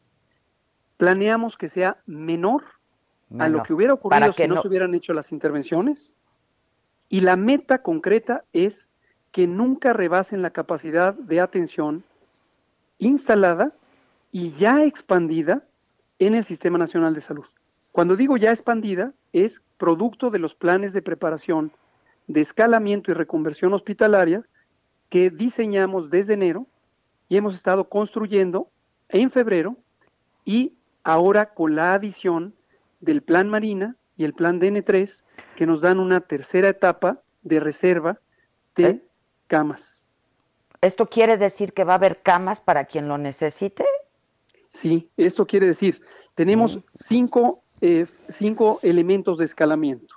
[0.97, 2.65] planeamos que sea menor,
[3.39, 6.17] a lo que hubiera ocurrido si no, se hubieran hecho las intervenciones.
[7.09, 8.91] Y la meta concreta es
[9.31, 12.05] que nunca rebasen la capacidad de atención
[12.99, 13.73] instalada
[14.31, 15.63] y ya expandida
[16.19, 17.47] en el Sistema Nacional de Salud.
[17.91, 21.73] Cuando digo ya expandida, es producto de los planes de preparación
[22.27, 24.43] de escalamiento y reconversión hospitalaria
[25.09, 26.67] que diseñamos desde enero
[27.29, 28.71] y hemos estado construyendo
[29.09, 29.77] en febrero
[30.45, 30.75] y
[31.05, 32.55] ahora con la adición
[33.01, 35.25] del plan Marina y el plan DN3
[35.57, 38.21] que nos dan una tercera etapa de reserva
[38.77, 39.03] de ¿Eh?
[39.47, 40.03] camas.
[40.81, 43.85] ¿Esto quiere decir que va a haber camas para quien lo necesite?
[44.69, 46.01] Sí, esto quiere decir,
[46.35, 50.17] tenemos cinco, eh, cinco elementos de escalamiento.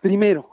[0.00, 0.50] Primero,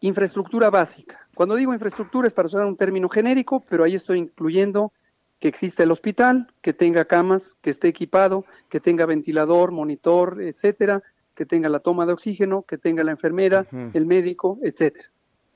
[0.00, 1.26] infraestructura básica.
[1.34, 4.92] Cuando digo infraestructura es para usar un término genérico, pero ahí estoy incluyendo
[5.38, 11.02] que exista el hospital, que tenga camas, que esté equipado, que tenga ventilador, monitor, etcétera,
[11.34, 15.10] que tenga la toma de oxígeno, que tenga la enfermera, el médico, etcétera.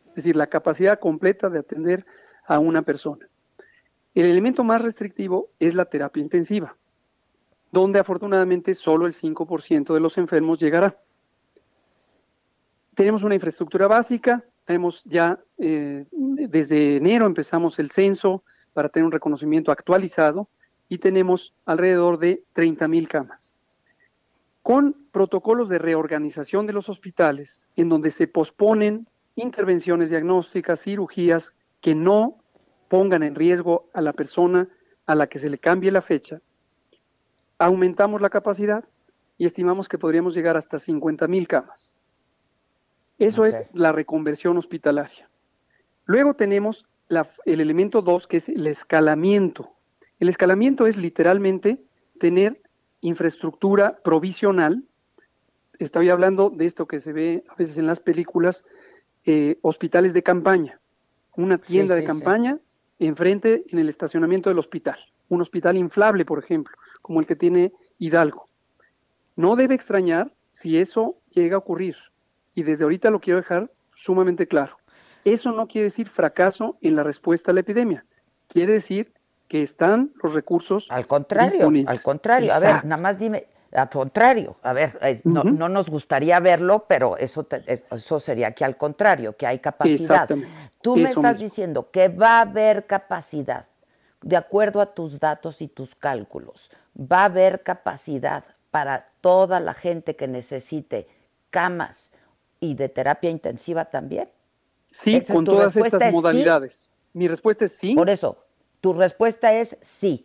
[0.09, 2.05] Es decir, la capacidad completa de atender
[2.47, 3.29] a una persona.
[4.15, 6.77] El elemento más restrictivo es la terapia intensiva,
[7.71, 10.99] donde afortunadamente solo el 5% de los enfermos llegará.
[12.95, 18.43] Tenemos una infraestructura básica, hemos ya eh, desde enero empezamos el censo
[18.73, 20.49] para tener un reconocimiento actualizado
[20.89, 23.57] y tenemos alrededor de 30 mil camas.
[24.63, 31.95] Con protocolos de reorganización de los hospitales, en donde se posponen intervenciones diagnósticas, cirugías que
[31.95, 32.39] no
[32.89, 34.69] pongan en riesgo a la persona
[35.07, 36.41] a la que se le cambie la fecha,
[37.59, 38.85] aumentamos la capacidad
[39.37, 41.97] y estimamos que podríamos llegar hasta 50 mil camas.
[43.19, 45.29] Eso es la reconversión hospitalaria.
[46.05, 46.87] Luego tenemos
[47.45, 49.71] el elemento 2, que es el escalamiento.
[50.21, 51.83] El escalamiento es literalmente
[52.19, 52.61] tener
[53.01, 54.85] infraestructura provisional.
[55.79, 58.65] Estoy hablando de esto que se ve a veces en las películas,
[59.25, 60.81] eh, hospitales de campaña.
[61.37, 62.59] Una tienda de campaña
[62.99, 64.99] enfrente en el estacionamiento del hospital.
[65.29, 68.47] Un hospital inflable, por ejemplo, como el que tiene Hidalgo.
[69.37, 71.97] No debe extrañar si eso llega a ocurrir
[72.55, 74.79] y desde ahorita lo quiero dejar sumamente claro.
[75.33, 78.05] Eso no quiere decir fracaso en la respuesta a la epidemia.
[78.49, 79.13] Quiere decir
[79.49, 84.57] que están los recursos al contrario, Al contrario, a ver, nada más dime, al contrario,
[84.63, 89.59] a ver, no, nos gustaría verlo, pero eso, eso sería que al contrario, que hay
[89.59, 90.29] capacidad.
[90.83, 93.67] Tú me estás diciendo que va a haber capacidad,
[94.23, 99.75] de acuerdo a tus datos y tus cálculos, va a haber capacidad para toda la
[99.75, 101.09] gente que necesite
[101.51, 102.13] camas,
[102.61, 104.29] y de terapia intensiva también?
[104.91, 106.91] Sí, con todas estas modalidades.
[107.13, 107.95] Mi respuesta es sí.
[107.95, 108.45] Por eso,
[108.81, 110.25] tu respuesta es sí.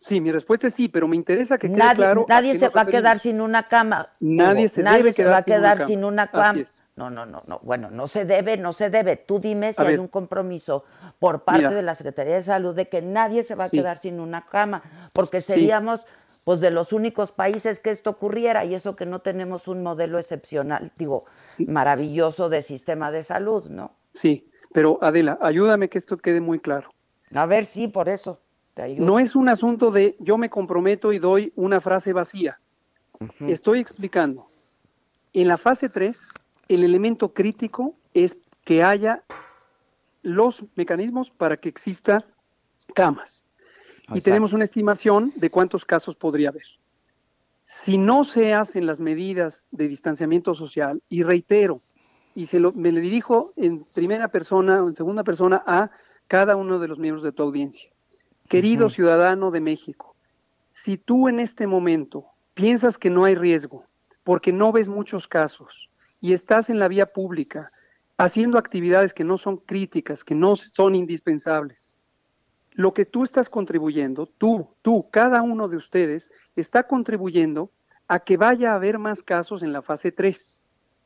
[0.00, 2.24] Sí, mi respuesta es sí, pero me interesa que quede nadie, claro.
[2.26, 4.08] Nadie se va a quedar sin una cama.
[4.18, 6.64] Nadie se nadie se va a quedar sin una cama.
[6.96, 7.60] No, no, no, no.
[7.62, 9.16] Bueno, no se debe, no se debe.
[9.16, 10.84] Tú dime si hay un compromiso
[11.18, 14.20] por parte de la Secretaría de Salud de que nadie se va a quedar sin
[14.20, 14.82] una cama,
[15.12, 16.06] porque seríamos
[16.50, 20.18] pues de los únicos países que esto ocurriera y eso que no tenemos un modelo
[20.18, 21.24] excepcional, digo,
[21.58, 23.92] maravilloso de sistema de salud, ¿no?
[24.10, 26.92] Sí, pero Adela, ayúdame que esto quede muy claro.
[27.36, 28.40] A ver, sí, por eso.
[28.74, 29.06] Te ayudo.
[29.06, 32.60] No es un asunto de yo me comprometo y doy una frase vacía.
[33.46, 34.48] Estoy explicando.
[35.32, 36.32] En la fase 3,
[36.66, 39.22] el elemento crítico es que haya
[40.22, 42.24] los mecanismos para que exista
[42.92, 43.46] camas.
[44.14, 46.66] Y tenemos una estimación de cuántos casos podría haber.
[47.64, 51.80] Si no se hacen las medidas de distanciamiento social, y reitero,
[52.34, 55.90] y se lo, me le dirijo en primera persona o en segunda persona a
[56.26, 57.90] cada uno de los miembros de tu audiencia.
[58.48, 60.16] Querido ciudadano de México,
[60.72, 63.84] si tú en este momento piensas que no hay riesgo,
[64.24, 67.70] porque no ves muchos casos y estás en la vía pública
[68.16, 71.96] haciendo actividades que no son críticas, que no son indispensables,
[72.72, 77.70] lo que tú estás contribuyendo, tú, tú, cada uno de ustedes, está contribuyendo
[78.08, 80.62] a que vaya a haber más casos en la fase 3.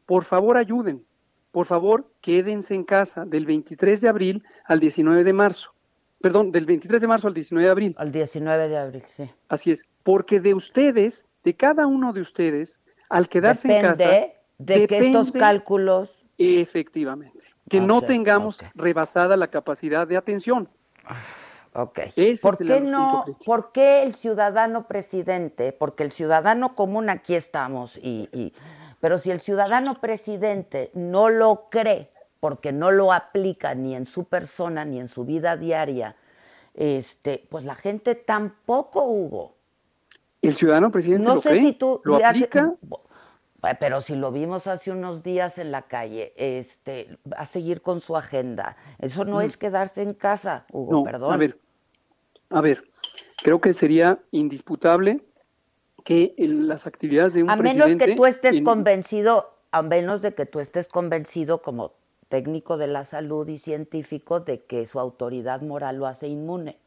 [0.07, 1.05] Por favor, ayuden.
[1.51, 5.75] Por favor, quédense en casa del 23 de abril al 19 de marzo.
[6.21, 7.95] Perdón, del 23 de marzo al 19 de abril.
[7.99, 9.31] Al 19 de abril, sí.
[9.49, 9.85] Así es.
[10.03, 14.11] Porque de ustedes, de cada uno de ustedes, al quedarse en casa.
[14.59, 16.25] De que estos cálculos.
[16.39, 17.45] Efectivamente.
[17.69, 20.69] Que no tengamos rebasada la capacidad de atención.
[21.77, 22.01] Ok.
[22.41, 23.25] ¿Por qué no?
[23.45, 25.73] ¿Por qué el ciudadano presidente?
[25.73, 28.53] Porque el ciudadano común aquí estamos y,
[29.01, 34.25] pero si el ciudadano presidente no lo cree porque no lo aplica ni en su
[34.25, 36.15] persona ni en su vida diaria,
[36.75, 39.57] este, pues la gente tampoco, Hugo.
[40.43, 42.73] El ciudadano presidente no lo sé si tú lo aplica.
[43.81, 48.17] pero si lo vimos hace unos días en la calle, este, a seguir con su
[48.17, 48.77] agenda.
[49.01, 49.41] Eso no, mm.
[49.43, 51.33] es quedarse en casa, Hugo, perdón.
[51.33, 51.59] A ver,
[52.51, 52.85] a ver,
[53.43, 55.21] creo que sería indisputable
[56.05, 60.47] que las actividades de un a menos que tú estés convencido, a menos de que
[60.47, 61.93] tú estés convencido como
[62.29, 66.79] técnico de la salud y científico de que su autoridad moral lo hace inmune.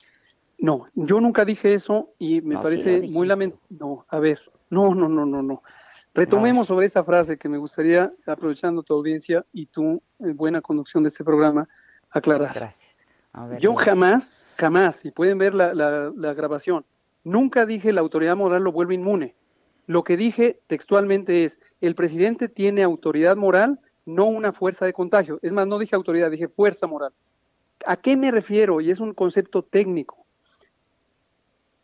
[0.59, 3.63] No, yo nunca dije eso y me parece muy lamentable.
[3.69, 4.39] No, a ver,
[4.69, 5.63] no, no, no, no, no.
[6.13, 11.03] Retomemos sobre esa frase que me gustaría, aprovechando tu audiencia y tu eh, buena conducción
[11.03, 11.69] de este programa,
[12.09, 12.53] aclarar.
[12.55, 12.86] Gracias.
[13.59, 16.85] Yo jamás, jamás, y pueden ver la, la grabación,
[17.23, 19.35] nunca dije la autoridad moral lo vuelve inmune.
[19.85, 25.39] Lo que dije textualmente es, el presidente tiene autoridad moral, no una fuerza de contagio.
[25.41, 27.13] Es más, no dije autoridad, dije fuerza moral.
[27.85, 28.81] ¿A qué me refiero?
[28.81, 30.25] Y es un concepto técnico.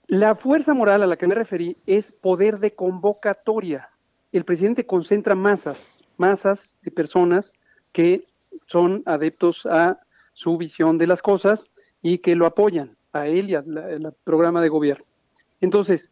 [0.08, 3.90] La fuerza moral a la que me referí es poder de convocatoria
[4.34, 7.54] el presidente concentra masas, masas de personas
[7.92, 8.28] que
[8.66, 10.00] son adeptos a
[10.34, 14.70] su visión de las cosas y que lo apoyan a él y al programa de
[14.70, 15.06] gobierno.
[15.62, 16.12] Entonces,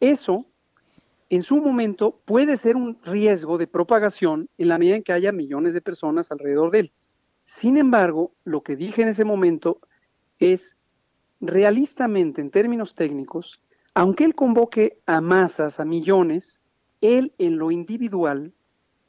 [0.00, 0.46] eso
[1.30, 5.32] en su momento puede ser un riesgo de propagación en la medida en que haya
[5.32, 6.92] millones de personas alrededor de él.
[7.46, 9.80] Sin embargo, lo que dije en ese momento
[10.38, 10.76] es
[11.40, 13.62] realistamente, en términos técnicos,
[13.94, 16.60] aunque él convoque a masas, a millones,
[17.00, 18.52] él en lo individual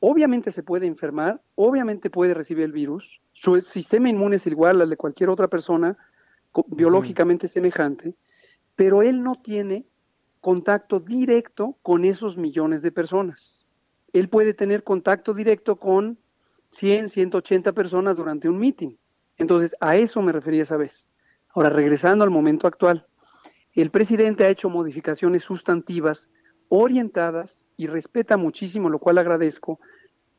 [0.05, 4.89] obviamente se puede enfermar, obviamente puede recibir el virus, su sistema inmune es igual al
[4.89, 5.97] de cualquier otra persona
[6.67, 8.13] biológicamente semejante,
[8.75, 9.85] pero él no tiene
[10.41, 13.65] contacto directo con esos millones de personas.
[14.11, 16.19] Él puede tener contacto directo con
[16.71, 18.97] 100, 180 personas durante un meeting.
[19.37, 21.07] Entonces, a eso me refería esa vez.
[21.55, 23.07] Ahora, regresando al momento actual,
[23.71, 26.29] el presidente ha hecho modificaciones sustantivas
[26.69, 29.79] orientadas y respeta muchísimo, lo cual agradezco,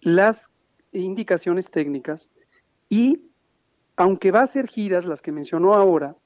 [0.01, 0.51] las
[0.93, 2.31] indicaciones técnicas
[2.89, 3.23] y
[3.97, 6.17] aunque va a ser giras, las que mencionó ahora,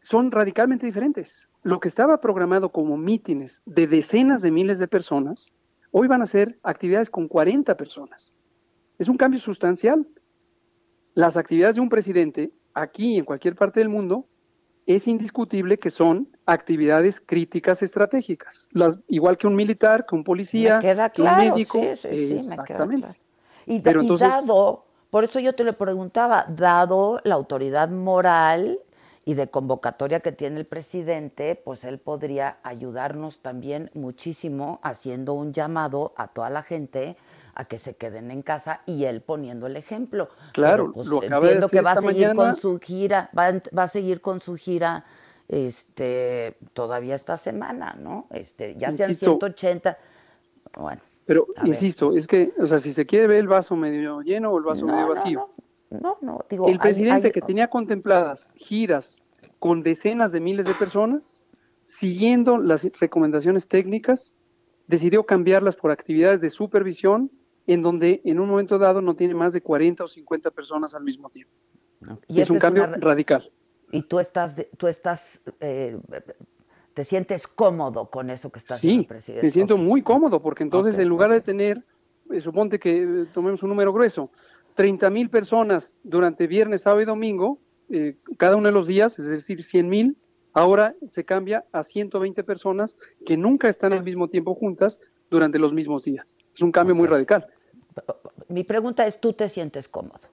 [0.00, 1.48] son radicalmente diferentes.
[1.62, 5.52] Lo que estaba programado como mítines de decenas de miles de personas,
[5.90, 8.32] hoy van a ser actividades con 40 personas.
[8.98, 10.06] Es un cambio sustancial.
[11.14, 14.26] Las actividades de un presidente, aquí en cualquier parte del mundo,
[14.88, 18.68] es indiscutible que son actividades críticas estratégicas,
[19.06, 21.78] igual que un militar, que un policía, que un médico.
[21.78, 23.20] exactamente.
[23.66, 28.80] Y, Pero dado, por eso yo te lo preguntaba, dado la autoridad moral
[29.26, 35.52] y de convocatoria que tiene el presidente, pues él podría ayudarnos también muchísimo haciendo un
[35.52, 37.18] llamado a toda la gente
[37.58, 40.28] a que se queden en casa y él poniendo el ejemplo.
[40.52, 44.20] Claro, pues, lo entiendo que va a seguir con su gira, va, va, a seguir
[44.20, 45.04] con su gira
[45.48, 48.28] este todavía esta semana, ¿no?
[48.30, 49.98] Este, ya sean 180.
[50.78, 51.00] Bueno.
[51.26, 54.58] Pero insisto, es que, o sea, si se quiere ver el vaso medio lleno o
[54.58, 55.50] el vaso medio vacío.
[55.90, 59.20] No, no, digo, el presidente que tenía contempladas giras
[59.58, 61.42] con decenas de miles de personas,
[61.86, 64.36] siguiendo las recomendaciones técnicas,
[64.86, 67.32] decidió cambiarlas por actividades de supervisión
[67.68, 71.04] en donde en un momento dado no tiene más de 40 o 50 personas al
[71.04, 71.52] mismo tiempo.
[72.26, 73.52] Y es un cambio radical.
[73.92, 75.98] Y tú estás, tú estás, eh,
[76.94, 79.46] te sientes cómodo con eso que estás haciendo, presidente.
[79.46, 81.84] me siento muy cómodo, porque entonces en lugar de tener,
[82.30, 84.30] eh, suponte que eh, tomemos un número grueso,
[84.74, 87.58] 30 mil personas durante viernes, sábado y domingo,
[88.36, 90.16] cada uno de los días, es decir, 100 mil,
[90.54, 92.96] ahora se cambia a 120 personas
[93.26, 95.00] que nunca están al mismo tiempo juntas
[95.30, 96.36] durante los mismos días.
[96.54, 97.46] Es un cambio muy radical
[98.48, 100.28] mi pregunta es, ¿tú te sientes cómodo?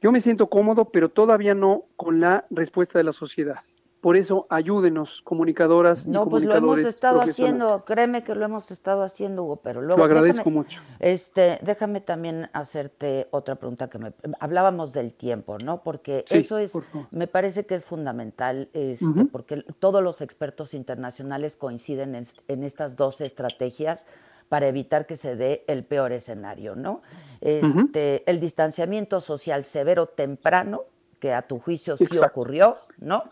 [0.00, 3.60] Yo me siento cómodo, pero todavía no con la respuesta de la sociedad.
[4.00, 6.06] Por eso, ayúdenos, comunicadoras.
[6.06, 9.98] No, pues lo hemos estado haciendo, créeme que lo hemos estado haciendo, Hugo, pero luego.
[9.98, 10.80] Lo agradezco mucho.
[11.00, 14.12] Este, déjame también hacerte otra pregunta que me.
[14.38, 15.82] Hablábamos del tiempo, ¿no?
[15.82, 16.74] Porque eso es.
[17.10, 22.94] Me parece que es fundamental, este, porque todos los expertos internacionales coinciden en, en estas
[22.94, 24.06] dos estrategias
[24.48, 27.02] para evitar que se dé el peor escenario, ¿no?
[27.40, 30.84] Este, El distanciamiento social severo temprano,
[31.18, 33.24] que a tu juicio sí ocurrió, ¿no?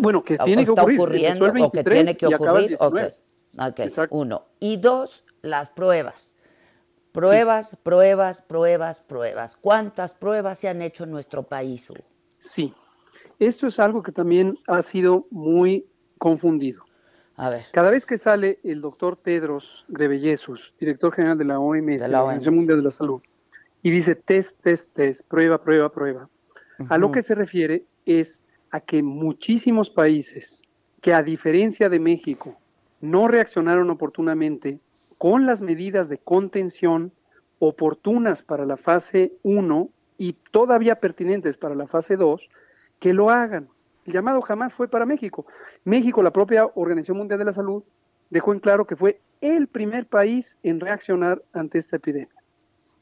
[0.00, 1.00] Bueno, que tiene que ocurrir.
[1.00, 2.76] Ocurriendo, o que tiene que ocurrir.
[2.80, 3.80] Ok,
[4.10, 4.46] uno.
[4.60, 6.36] Y dos, las pruebas.
[7.12, 9.56] Pruebas, pruebas, pruebas, pruebas.
[9.56, 11.88] ¿Cuántas pruebas se han hecho en nuestro país?
[12.38, 12.72] Sí,
[13.40, 15.86] esto es algo que también ha sido muy
[16.18, 16.84] confundido.
[17.72, 22.54] Cada vez que sale el doctor Tedros Ghebreyesus, director general de la OMS, la Organización
[22.54, 23.22] Mundial de la Salud,
[23.82, 26.28] y dice test, test, test, prueba, prueba, prueba,
[26.88, 30.62] a lo que se refiere es a que muchísimos países
[31.00, 32.58] que a diferencia de México
[33.00, 34.78] no reaccionaron oportunamente
[35.16, 37.12] con las medidas de contención
[37.58, 39.88] oportunas para la fase 1
[40.18, 42.48] y todavía pertinentes para la fase 2,
[42.98, 43.68] que lo hagan.
[44.10, 45.46] El llamado jamás fue para México.
[45.84, 47.84] México, la propia Organización Mundial de la Salud,
[48.28, 52.42] dejó en claro que fue el primer país en reaccionar ante esta epidemia,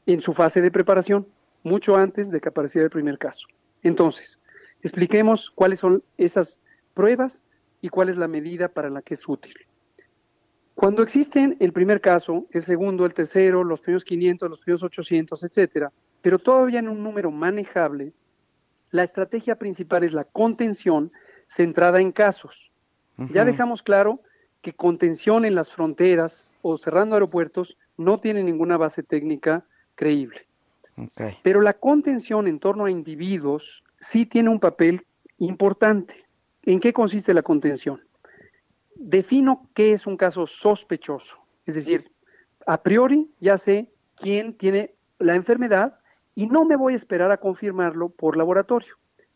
[0.05, 1.27] en su fase de preparación,
[1.63, 3.49] mucho antes de que apareciera el primer caso.
[3.83, 4.39] Entonces,
[4.83, 6.61] expliquemos cuáles son esas
[6.93, 7.43] pruebas
[7.81, 9.55] y cuál es la medida para la que es útil.
[10.75, 15.43] Cuando existen el primer caso, el segundo, el tercero, los primeros 500, los primeros 800,
[15.43, 15.91] etcétera,
[16.21, 18.13] pero todavía en un número manejable,
[18.91, 21.13] la estrategia principal es la contención
[21.47, 22.71] centrada en casos.
[23.33, 24.21] Ya dejamos claro
[24.63, 29.65] que contención en las fronteras o cerrando aeropuertos no tiene ninguna base técnica
[29.97, 30.47] creíble.
[31.43, 35.05] Pero la contención en torno a individuos sí tiene un papel
[35.39, 36.27] importante.
[36.63, 38.03] ¿En qué consiste la contención?
[38.95, 41.37] Defino qué es un caso sospechoso.
[41.67, 42.11] Es decir,
[42.67, 45.99] a priori ya sé quién tiene la enfermedad
[46.39, 48.95] y no me voy a esperar a confirmarlo por laboratorio.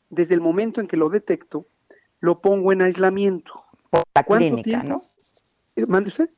[0.09, 1.67] Desde el momento en que lo detecto,
[2.21, 3.55] lo pongo en aislamiento.
[3.91, 5.03] Por la clínica, ¿no?
[5.75, 6.31] Eh, ¿Mande usted?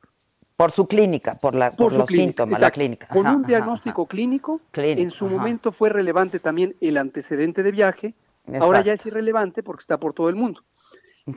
[0.57, 3.07] Por su clínica, por, la, por, los síntomas, la clínica.
[3.09, 8.15] Con un diagnóstico clínico, en su momento fue relevante también el antecedente de viaje,
[8.59, 10.63] ahora ya es irrelevante porque está por todo el mundo.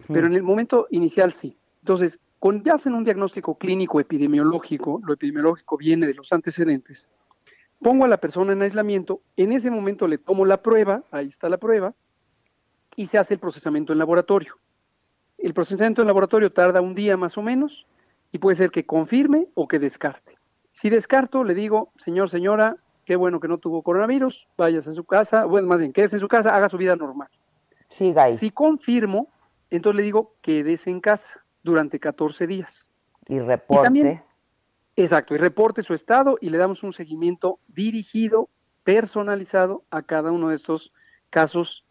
[0.07, 1.59] Pero en el momento inicial sí.
[1.83, 7.11] Entonces, cuando ya hacen un diagnóstico clínico epidemiológico, lo epidemiológico viene de los antecedentes,
[7.81, 11.49] pongo a la persona en aislamiento, en ese momento le tomo la prueba, ahí está
[11.49, 11.95] la prueba,
[12.97, 14.57] y se hace el procesamiento en laboratorio.
[15.39, 17.87] El procesamiento en laboratorio tarda un día más o menos
[18.33, 20.37] y puede ser que confirme o que descarte.
[20.73, 25.05] Si descarto, le digo, señor, señora, qué bueno que no tuvo coronavirus, vayas a su
[25.05, 27.29] casa, bueno, más bien, quédese en su casa, haga su vida normal.
[27.89, 28.37] Siga ahí.
[28.37, 29.29] Si confirmo,
[29.71, 32.91] entonces le digo, quédese en casa durante 14 días.
[33.27, 34.23] Y reporte.
[35.03, 38.49] Exacto, y reporte su estado y le damos un seguimiento dirigido,
[38.83, 40.93] personalizado a cada uno de estos
[41.31, 41.85] casos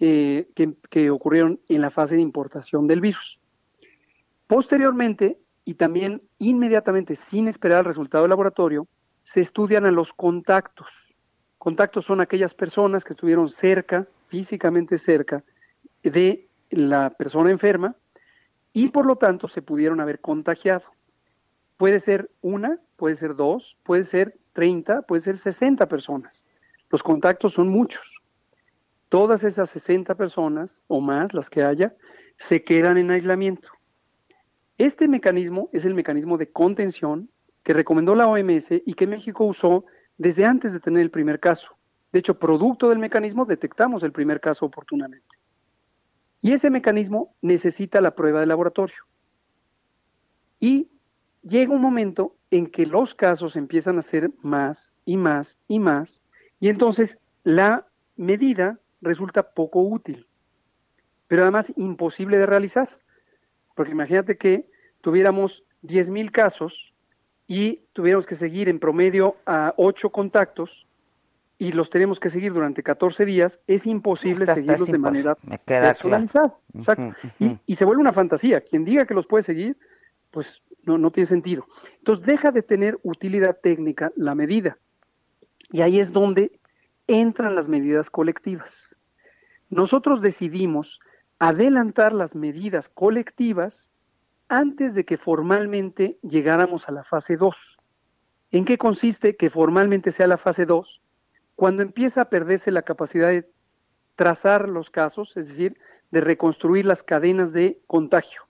[0.00, 3.38] eh, que, ocurrieron en la fase de importación del virus.
[4.46, 8.88] Posteriormente, y también inmediatamente sin esperar el resultado del laboratorio,
[9.22, 11.14] se estudian a los contactos.
[11.58, 15.44] Contactos son aquellas personas que estuvieron cerca, físicamente cerca,
[16.02, 17.94] de la persona enferma
[18.72, 20.97] y por lo tanto se pudieron haber contagiado.
[21.78, 26.44] Puede ser una, puede ser dos, puede ser 30, puede ser 60 personas.
[26.90, 28.18] Los contactos son muchos
[29.08, 31.94] todas esas 60 personas o más, las que haya,
[32.36, 33.70] se quedan en aislamiento.
[34.76, 37.30] Este mecanismo es el mecanismo de contención
[37.62, 39.84] que recomendó la OMS y que México usó
[40.16, 41.76] desde antes de tener el primer caso.
[42.12, 45.36] De hecho, producto del mecanismo detectamos el primer caso oportunamente.
[46.40, 49.04] Y ese mecanismo necesita la prueba de laboratorio.
[50.60, 50.88] Y
[51.42, 56.22] llega un momento en que los casos empiezan a ser más y más y más,
[56.60, 57.86] y entonces la
[58.16, 60.26] medida resulta poco útil,
[61.26, 62.98] pero además imposible de realizar.
[63.74, 64.68] Porque imagínate que
[65.00, 66.92] tuviéramos 10.000 casos
[67.46, 70.88] y tuviéramos que seguir en promedio a 8 contactos
[71.58, 76.54] y los tenemos que seguir durante 14 días, es imposible seguirlos de manera personalizada.
[77.66, 78.60] y, se vuelve una fantasía.
[78.60, 79.76] Quien diga que los puede seguir,
[80.30, 81.66] pues no, no tiene sentido.
[81.98, 84.78] Entonces deja de tener utilidad técnica la medida.
[85.70, 86.60] Y ahí es donde
[87.06, 88.96] entran las medidas colectivas.
[89.70, 91.00] Nosotros decidimos
[91.38, 93.90] adelantar las medidas colectivas
[94.48, 97.78] antes de que formalmente llegáramos a la fase 2.
[98.50, 101.02] ¿En qué consiste que formalmente sea la fase 2?
[101.54, 103.50] Cuando empieza a perderse la capacidad de
[104.16, 105.78] trazar los casos, es decir,
[106.10, 108.47] de reconstruir las cadenas de contagio.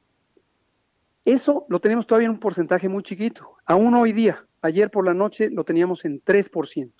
[1.28, 3.56] Eso lo tenemos todavía en un porcentaje muy chiquito.
[3.66, 6.90] Aún hoy día, ayer por la noche lo teníamos en 3%.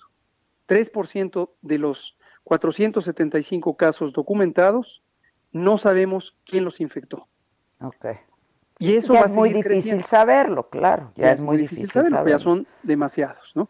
[0.67, 5.01] 3% de los 475 casos documentados,
[5.51, 7.27] no sabemos quién los infectó.
[7.81, 8.05] Ok.
[8.77, 11.11] Y eso es muy difícil saberlo, claro.
[11.15, 13.67] Ya, es, muy difícil, saberlo, ya son demasiados, ¿no?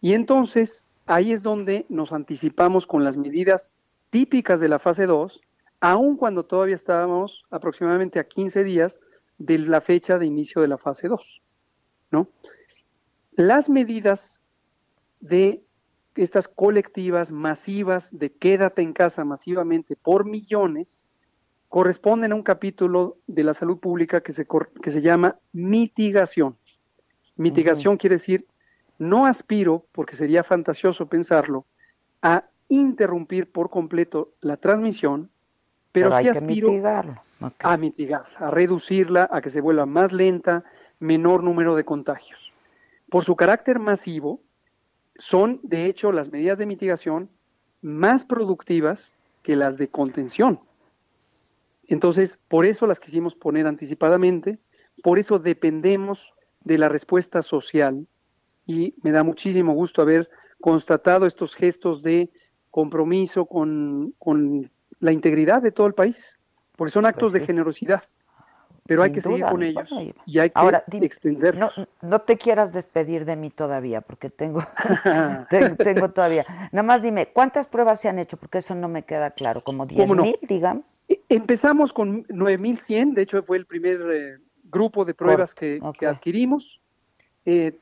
[0.00, 3.72] Y entonces ahí es donde nos anticipamos con las medidas
[4.10, 5.40] típicas de la fase 2,
[5.78, 8.98] aun cuando todavía estábamos aproximadamente a 15 días
[9.40, 11.42] de la fecha de inicio de la fase 2,
[12.12, 12.28] ¿no?
[13.32, 14.42] Las medidas
[15.20, 15.64] de
[16.14, 21.06] estas colectivas masivas de quédate en casa masivamente por millones
[21.70, 24.46] corresponden a un capítulo de la salud pública que se,
[24.82, 26.56] que se llama mitigación.
[27.36, 28.46] Mitigación quiere decir,
[28.98, 31.64] no aspiro, porque sería fantasioso pensarlo,
[32.20, 35.30] a interrumpir por completo la transmisión,
[35.92, 36.68] pero, sí aspiro
[37.58, 40.64] a mitigarla, a reducirla, a que se vuelva más lenta,
[40.98, 42.52] menor número de contagios.
[43.08, 44.40] Por su carácter masivo,
[45.16, 47.28] son, de hecho, las medidas de mitigación
[47.82, 50.60] más productivas que las de contención.
[51.88, 54.58] Entonces, por eso las quisimos poner anticipadamente,
[55.02, 58.06] por eso dependemos de la respuesta social
[58.66, 60.30] y me da muchísimo gusto haber
[60.60, 62.30] constatado estos gestos de
[62.70, 64.14] compromiso con,
[65.00, 66.38] la integridad de todo el país,
[66.80, 68.02] porque son actos de pues generosidad.
[68.86, 69.92] pero hay que seguir con ellos
[70.24, 71.76] y hay que Ahora, extenderlos.
[71.76, 74.62] No, no, te quieras despedir de mí todavía, porque tengo,
[75.50, 76.46] tengo, todavía.
[76.72, 78.38] Nada más dime, ¿cuántas pruebas se han hecho?
[78.38, 80.86] Porque eso no me queda claro, como 10 mil, digamos.
[81.06, 86.80] E, empezamos con 9100, de hecho fue el primer eh, grupo de pruebas que, adquirimos.
[87.44, 87.78] Eh,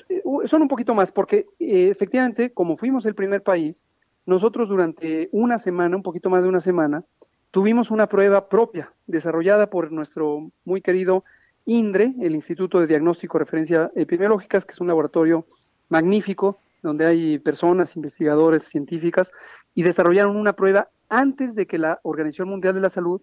[0.46, 3.84] son un poquito más, porque eh, efectivamente, como fuimos el primer país,
[4.26, 7.04] nosotros durante una semana, un poquito más de una semana,
[7.50, 11.24] tuvimos una prueba propia desarrollada por nuestro muy querido
[11.64, 15.46] INDRE, el Instituto de Diagnóstico y Referencia Epidemiológicas, que es un laboratorio
[15.88, 19.32] magnífico donde hay personas, investigadores, científicas,
[19.74, 23.20] y desarrollaron una prueba antes de que la Organización Mundial de la Salud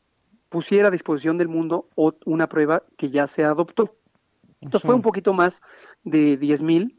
[0.49, 1.89] pusiera a disposición del mundo
[2.25, 3.95] una prueba que ya se adoptó.
[4.61, 5.61] Entonces fue un poquito más
[6.03, 6.95] de 10.000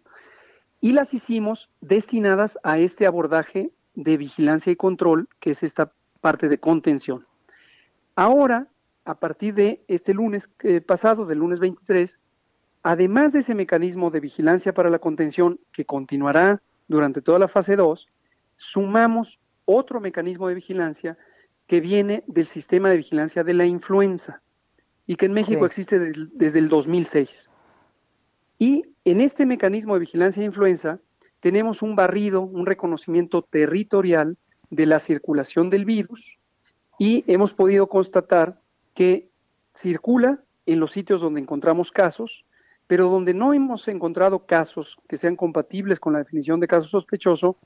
[0.81, 6.48] y las hicimos destinadas a este abordaje de vigilancia y control, que es esta parte
[6.48, 7.26] de contención.
[8.14, 8.68] Ahora,
[9.05, 12.20] a partir de este lunes eh, pasado, del lunes 23,
[12.82, 17.76] además de ese mecanismo de vigilancia para la contención que continuará durante toda la fase
[17.76, 18.09] 2,
[18.56, 21.18] sumamos otro mecanismo de vigilancia
[21.66, 24.43] que viene del sistema de vigilancia de la influenza
[25.06, 27.51] y que en México existe desde el 2006.
[28.59, 31.01] Y en este mecanismo de vigilancia de influenza
[31.40, 34.36] tenemos un barrido, un reconocimiento territorial
[34.70, 36.38] de la circulación del virus
[36.98, 38.60] y hemos podido constatar
[38.94, 39.28] que
[39.74, 42.44] circula en los sitios donde encontramos casos,
[42.86, 47.56] pero donde no hemos encontrado casos que sean compatibles con la definición de caso sospechoso,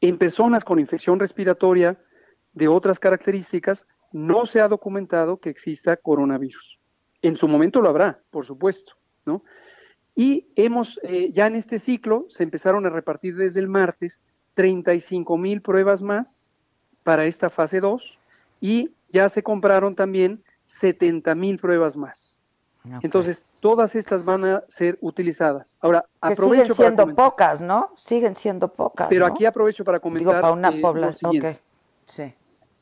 [0.00, 1.98] en personas con infección respiratoria
[2.52, 6.78] de otras características, no se ha documentado que exista coronavirus.
[7.22, 8.94] En su momento lo habrá, por supuesto,
[9.24, 9.42] ¿no?
[10.14, 14.22] Y hemos, eh, ya en este ciclo, se empezaron a repartir desde el martes
[14.54, 16.50] 35 mil pruebas más
[17.02, 18.18] para esta fase 2
[18.60, 22.38] y ya se compraron también 70 mil pruebas más.
[23.02, 25.78] Entonces, todas estas van a ser utilizadas.
[25.80, 27.90] Ahora, que siguen siendo pocas, ¿no?
[27.96, 29.08] Siguen siendo pocas.
[29.08, 30.42] Pero aquí aprovecho para comentar.
[30.42, 31.56] para una eh, población.
[32.04, 32.34] Sí.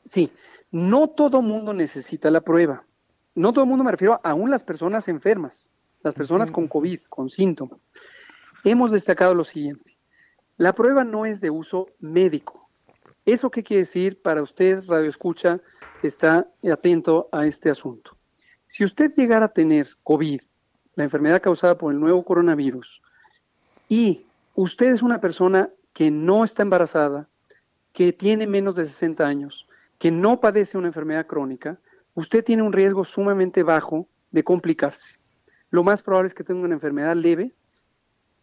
[0.05, 0.31] Sí,
[0.71, 2.83] no todo mundo necesita la prueba.
[3.35, 5.71] No todo mundo me refiero a aún las personas enfermas,
[6.01, 7.79] las personas con COVID, con síntomas.
[8.65, 9.97] Hemos destacado lo siguiente.
[10.57, 12.69] La prueba no es de uso médico.
[13.25, 15.59] ¿Eso qué quiere decir para usted, Radio Escucha,
[15.99, 18.15] que está atento a este asunto?
[18.67, 20.41] Si usted llegara a tener COVID,
[20.95, 23.01] la enfermedad causada por el nuevo coronavirus,
[23.89, 27.27] y usted es una persona que no está embarazada,
[27.91, 29.67] que tiene menos de 60 años,
[29.97, 31.79] que no padece una enfermedad crónica,
[32.13, 35.17] usted tiene un riesgo sumamente bajo de complicarse.
[35.71, 37.55] Lo más probable es que tenga una enfermedad leve,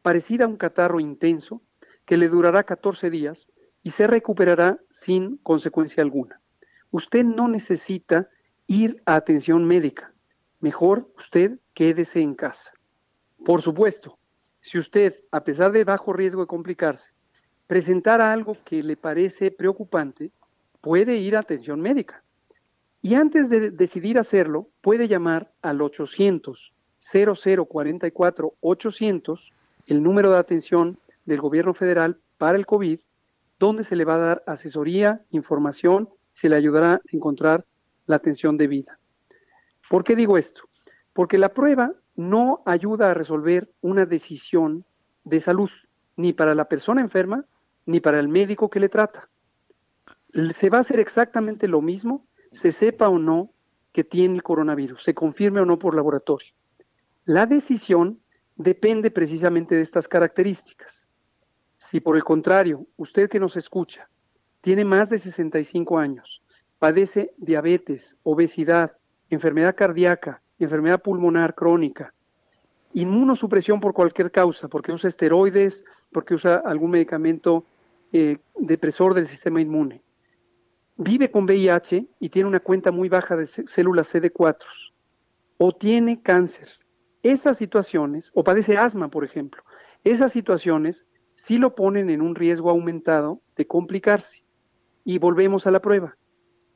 [0.03, 1.63] parecida a un catarro intenso,
[2.11, 3.53] que le durará 14 días
[3.85, 6.41] y se recuperará sin consecuencia alguna.
[6.91, 8.29] Usted no necesita
[8.67, 10.13] ir a atención médica.
[10.59, 12.73] Mejor usted quédese en casa.
[13.45, 14.19] Por supuesto,
[14.61, 17.13] si usted, a pesar de bajo riesgo de complicarse,
[17.69, 20.33] presentara algo que le parece preocupante,
[20.81, 22.25] puede ir a atención médica.
[23.03, 29.53] Y antes de decidir hacerlo, puede llamar al 800 0044 800,
[29.87, 33.01] el número de atención del gobierno federal para el COVID,
[33.59, 37.67] donde se le va a dar asesoría, información, se le ayudará a encontrar
[38.07, 38.99] la atención debida.
[39.89, 40.63] ¿Por qué digo esto?
[41.13, 44.85] Porque la prueba no ayuda a resolver una decisión
[45.25, 45.71] de salud,
[46.17, 47.45] ni para la persona enferma,
[47.87, 49.29] ni para el médico que le trata.
[50.55, 53.53] Se va a hacer exactamente lo mismo, se sepa o no
[53.93, 56.55] que tiene el coronavirus, se confirme o no por laboratorio.
[57.25, 58.21] La decisión
[58.57, 61.09] depende precisamente de estas características.
[61.81, 64.11] Si por el contrario, usted que nos escucha
[64.61, 66.43] tiene más de 65 años,
[66.79, 68.99] padece diabetes, obesidad,
[69.31, 72.13] enfermedad cardíaca, enfermedad pulmonar crónica,
[72.93, 77.65] inmunosupresión por cualquier causa, porque usa esteroides, porque usa algún medicamento
[78.13, 80.03] eh, depresor del sistema inmune,
[80.99, 84.67] vive con VIH y tiene una cuenta muy baja de células CD4,
[85.57, 86.69] o tiene cáncer,
[87.23, 89.63] esas situaciones, o padece asma, por ejemplo,
[90.05, 91.07] esas situaciones
[91.41, 94.45] si lo ponen en un riesgo aumentado de complicarse.
[95.05, 96.19] Y volvemos a la prueba,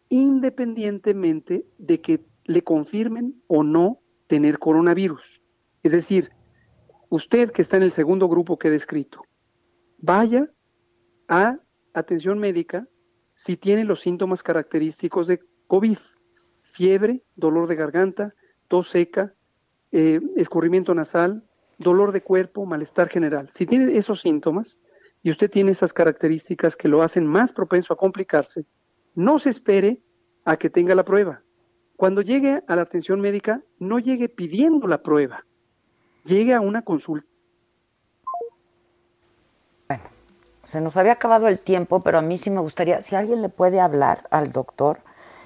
[0.09, 5.43] independientemente de que le confirmen o no tener coronavirus.
[5.83, 6.31] Es decir,
[7.11, 9.23] usted que está en el segundo grupo que he descrito,
[9.99, 10.51] vaya
[11.29, 11.59] a
[11.93, 12.89] atención médica
[13.35, 15.99] si tiene los síntomas característicos de COVID,
[16.63, 18.35] fiebre, dolor de garganta,
[18.69, 19.35] tos seca,
[19.93, 21.45] eh, escurrimiento nasal,
[21.79, 23.49] dolor de cuerpo, malestar general.
[23.53, 24.79] Si tiene esos síntomas
[25.23, 28.65] y usted tiene esas características que lo hacen más propenso a complicarse,
[29.15, 30.01] no se espere
[30.45, 31.43] a que tenga la prueba.
[31.97, 35.47] cuando llegue a la atención médica, no llegue pidiendo la prueba,
[36.25, 37.29] llegue a una consulta.
[39.89, 40.03] Bueno,
[40.65, 43.49] se nos había acabado el tiempo, pero a mí sí me gustaría, si alguien le
[43.49, 44.99] puede hablar al doctor,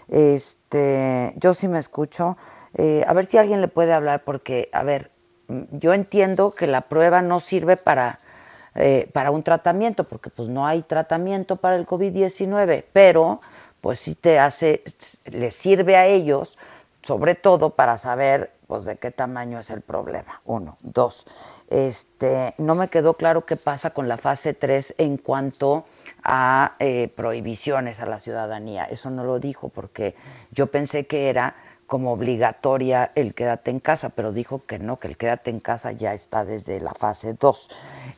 [0.08, 2.38] este, yo sí me escucho,
[2.74, 5.10] eh, a ver si alguien le puede hablar, porque, a ver,
[5.72, 8.18] yo entiendo que la prueba no sirve para,
[8.74, 13.40] eh, para un tratamiento, porque pues no hay tratamiento para el COVID-19, pero
[13.80, 14.82] pues sí te hace,
[15.26, 16.58] les sirve a ellos,
[17.02, 20.42] sobre todo para saber pues de qué tamaño es el problema.
[20.44, 20.76] Uno.
[20.82, 21.26] Dos,
[21.70, 25.86] este, no me quedó claro qué pasa con la fase 3 en cuanto
[26.22, 28.84] a eh, prohibiciones a la ciudadanía.
[28.84, 30.14] Eso no lo dijo porque
[30.50, 31.54] yo pensé que era
[31.88, 35.90] como obligatoria el quédate en casa, pero dijo que no, que el quédate en casa
[35.90, 37.70] ya está desde la fase 2.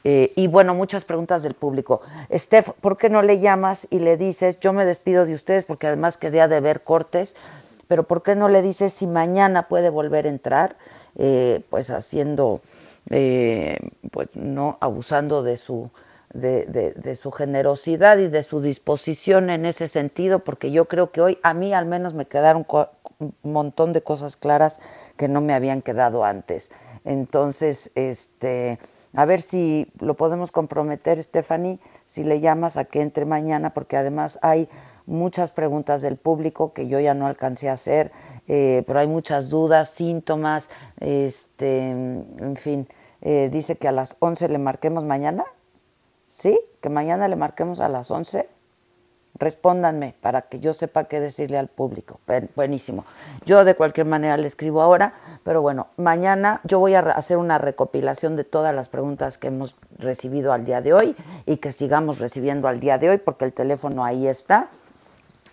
[0.03, 2.03] Eh, y bueno, muchas preguntas del público.
[2.35, 5.87] Steph, ¿por qué no le llamas y le dices, yo me despido de ustedes porque
[5.87, 7.37] además quedé de ver cortes,
[7.87, 10.77] pero ¿por qué no le dices si mañana puede volver a entrar?
[11.17, 12.63] Eh, pues haciendo,
[13.09, 13.79] eh,
[14.11, 15.91] pues no abusando de su
[16.33, 21.39] de, su generosidad y de su disposición en ese sentido, porque yo creo que hoy
[21.43, 22.67] a mí al menos me quedaron
[23.19, 24.81] un montón de cosas claras
[25.17, 26.71] que no me habían quedado antes.
[27.05, 28.79] Entonces, este,
[29.15, 33.97] a ver si lo podemos comprometer, Stephanie, si le llamas a que entre mañana, porque
[33.97, 34.69] además hay
[35.07, 38.13] muchas preguntas del público que yo ya no alcancé a hacer,
[38.47, 40.69] eh, pero hay muchas dudas, síntomas,
[41.01, 42.87] este, en fin,
[43.23, 45.45] eh, dice que a las 11 le marquemos mañana.
[46.31, 46.59] ¿Sí?
[46.81, 48.49] Que mañana le marquemos a las 11.
[49.35, 52.21] Respóndanme para que yo sepa qué decirle al público.
[52.55, 53.05] Buenísimo.
[53.47, 57.59] Yo de cualquier manera le escribo ahora, pero bueno, mañana yo voy a hacer una
[57.59, 61.17] recopilación de todas las preguntas que hemos recibido al día de hoy
[61.47, 64.69] y que sigamos recibiendo al día de hoy porque el teléfono ahí está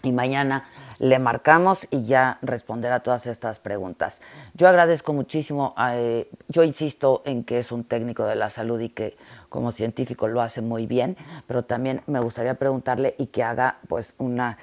[0.08, 0.66] y mañana
[1.00, 4.22] le marcamos y ya responderá todas estas preguntas.
[4.54, 8.90] Yo agradezco muchísimo, eh, yo insisto en que es un técnico de la salud y
[8.90, 9.16] que
[9.50, 14.14] como científico lo hace muy bien, pero también me gustaría preguntarle y que haga pues
[14.18, 14.58] una,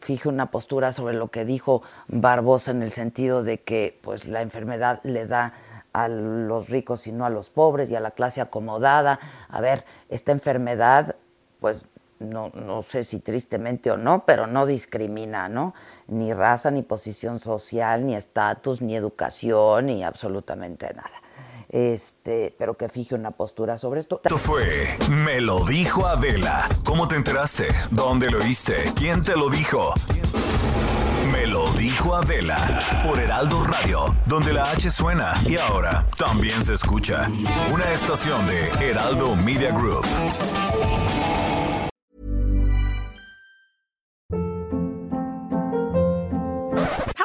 [0.00, 4.42] fije una postura sobre lo que dijo Barbosa en el sentido de que pues la
[4.42, 5.54] enfermedad le da
[5.92, 9.18] a los ricos y no a los pobres y a la clase acomodada.
[9.48, 11.16] A ver, esta enfermedad
[11.60, 11.84] pues
[12.20, 15.74] no, no sé si tristemente o no, pero no discrimina, ¿no?
[16.06, 21.10] Ni raza, ni posición social, ni estatus, ni educación, ni absolutamente nada.
[21.68, 24.20] Este, pero que fije una postura sobre esto.
[24.24, 26.68] Esto fue Me lo dijo Adela.
[26.84, 27.68] ¿Cómo te enteraste?
[27.90, 28.92] ¿Dónde lo oíste?
[28.96, 29.94] ¿Quién te lo dijo?
[31.30, 36.74] Me lo dijo Adela por Heraldo Radio, donde la H suena y ahora también se
[36.74, 37.28] escucha.
[37.72, 40.04] Una estación de Heraldo Media Group.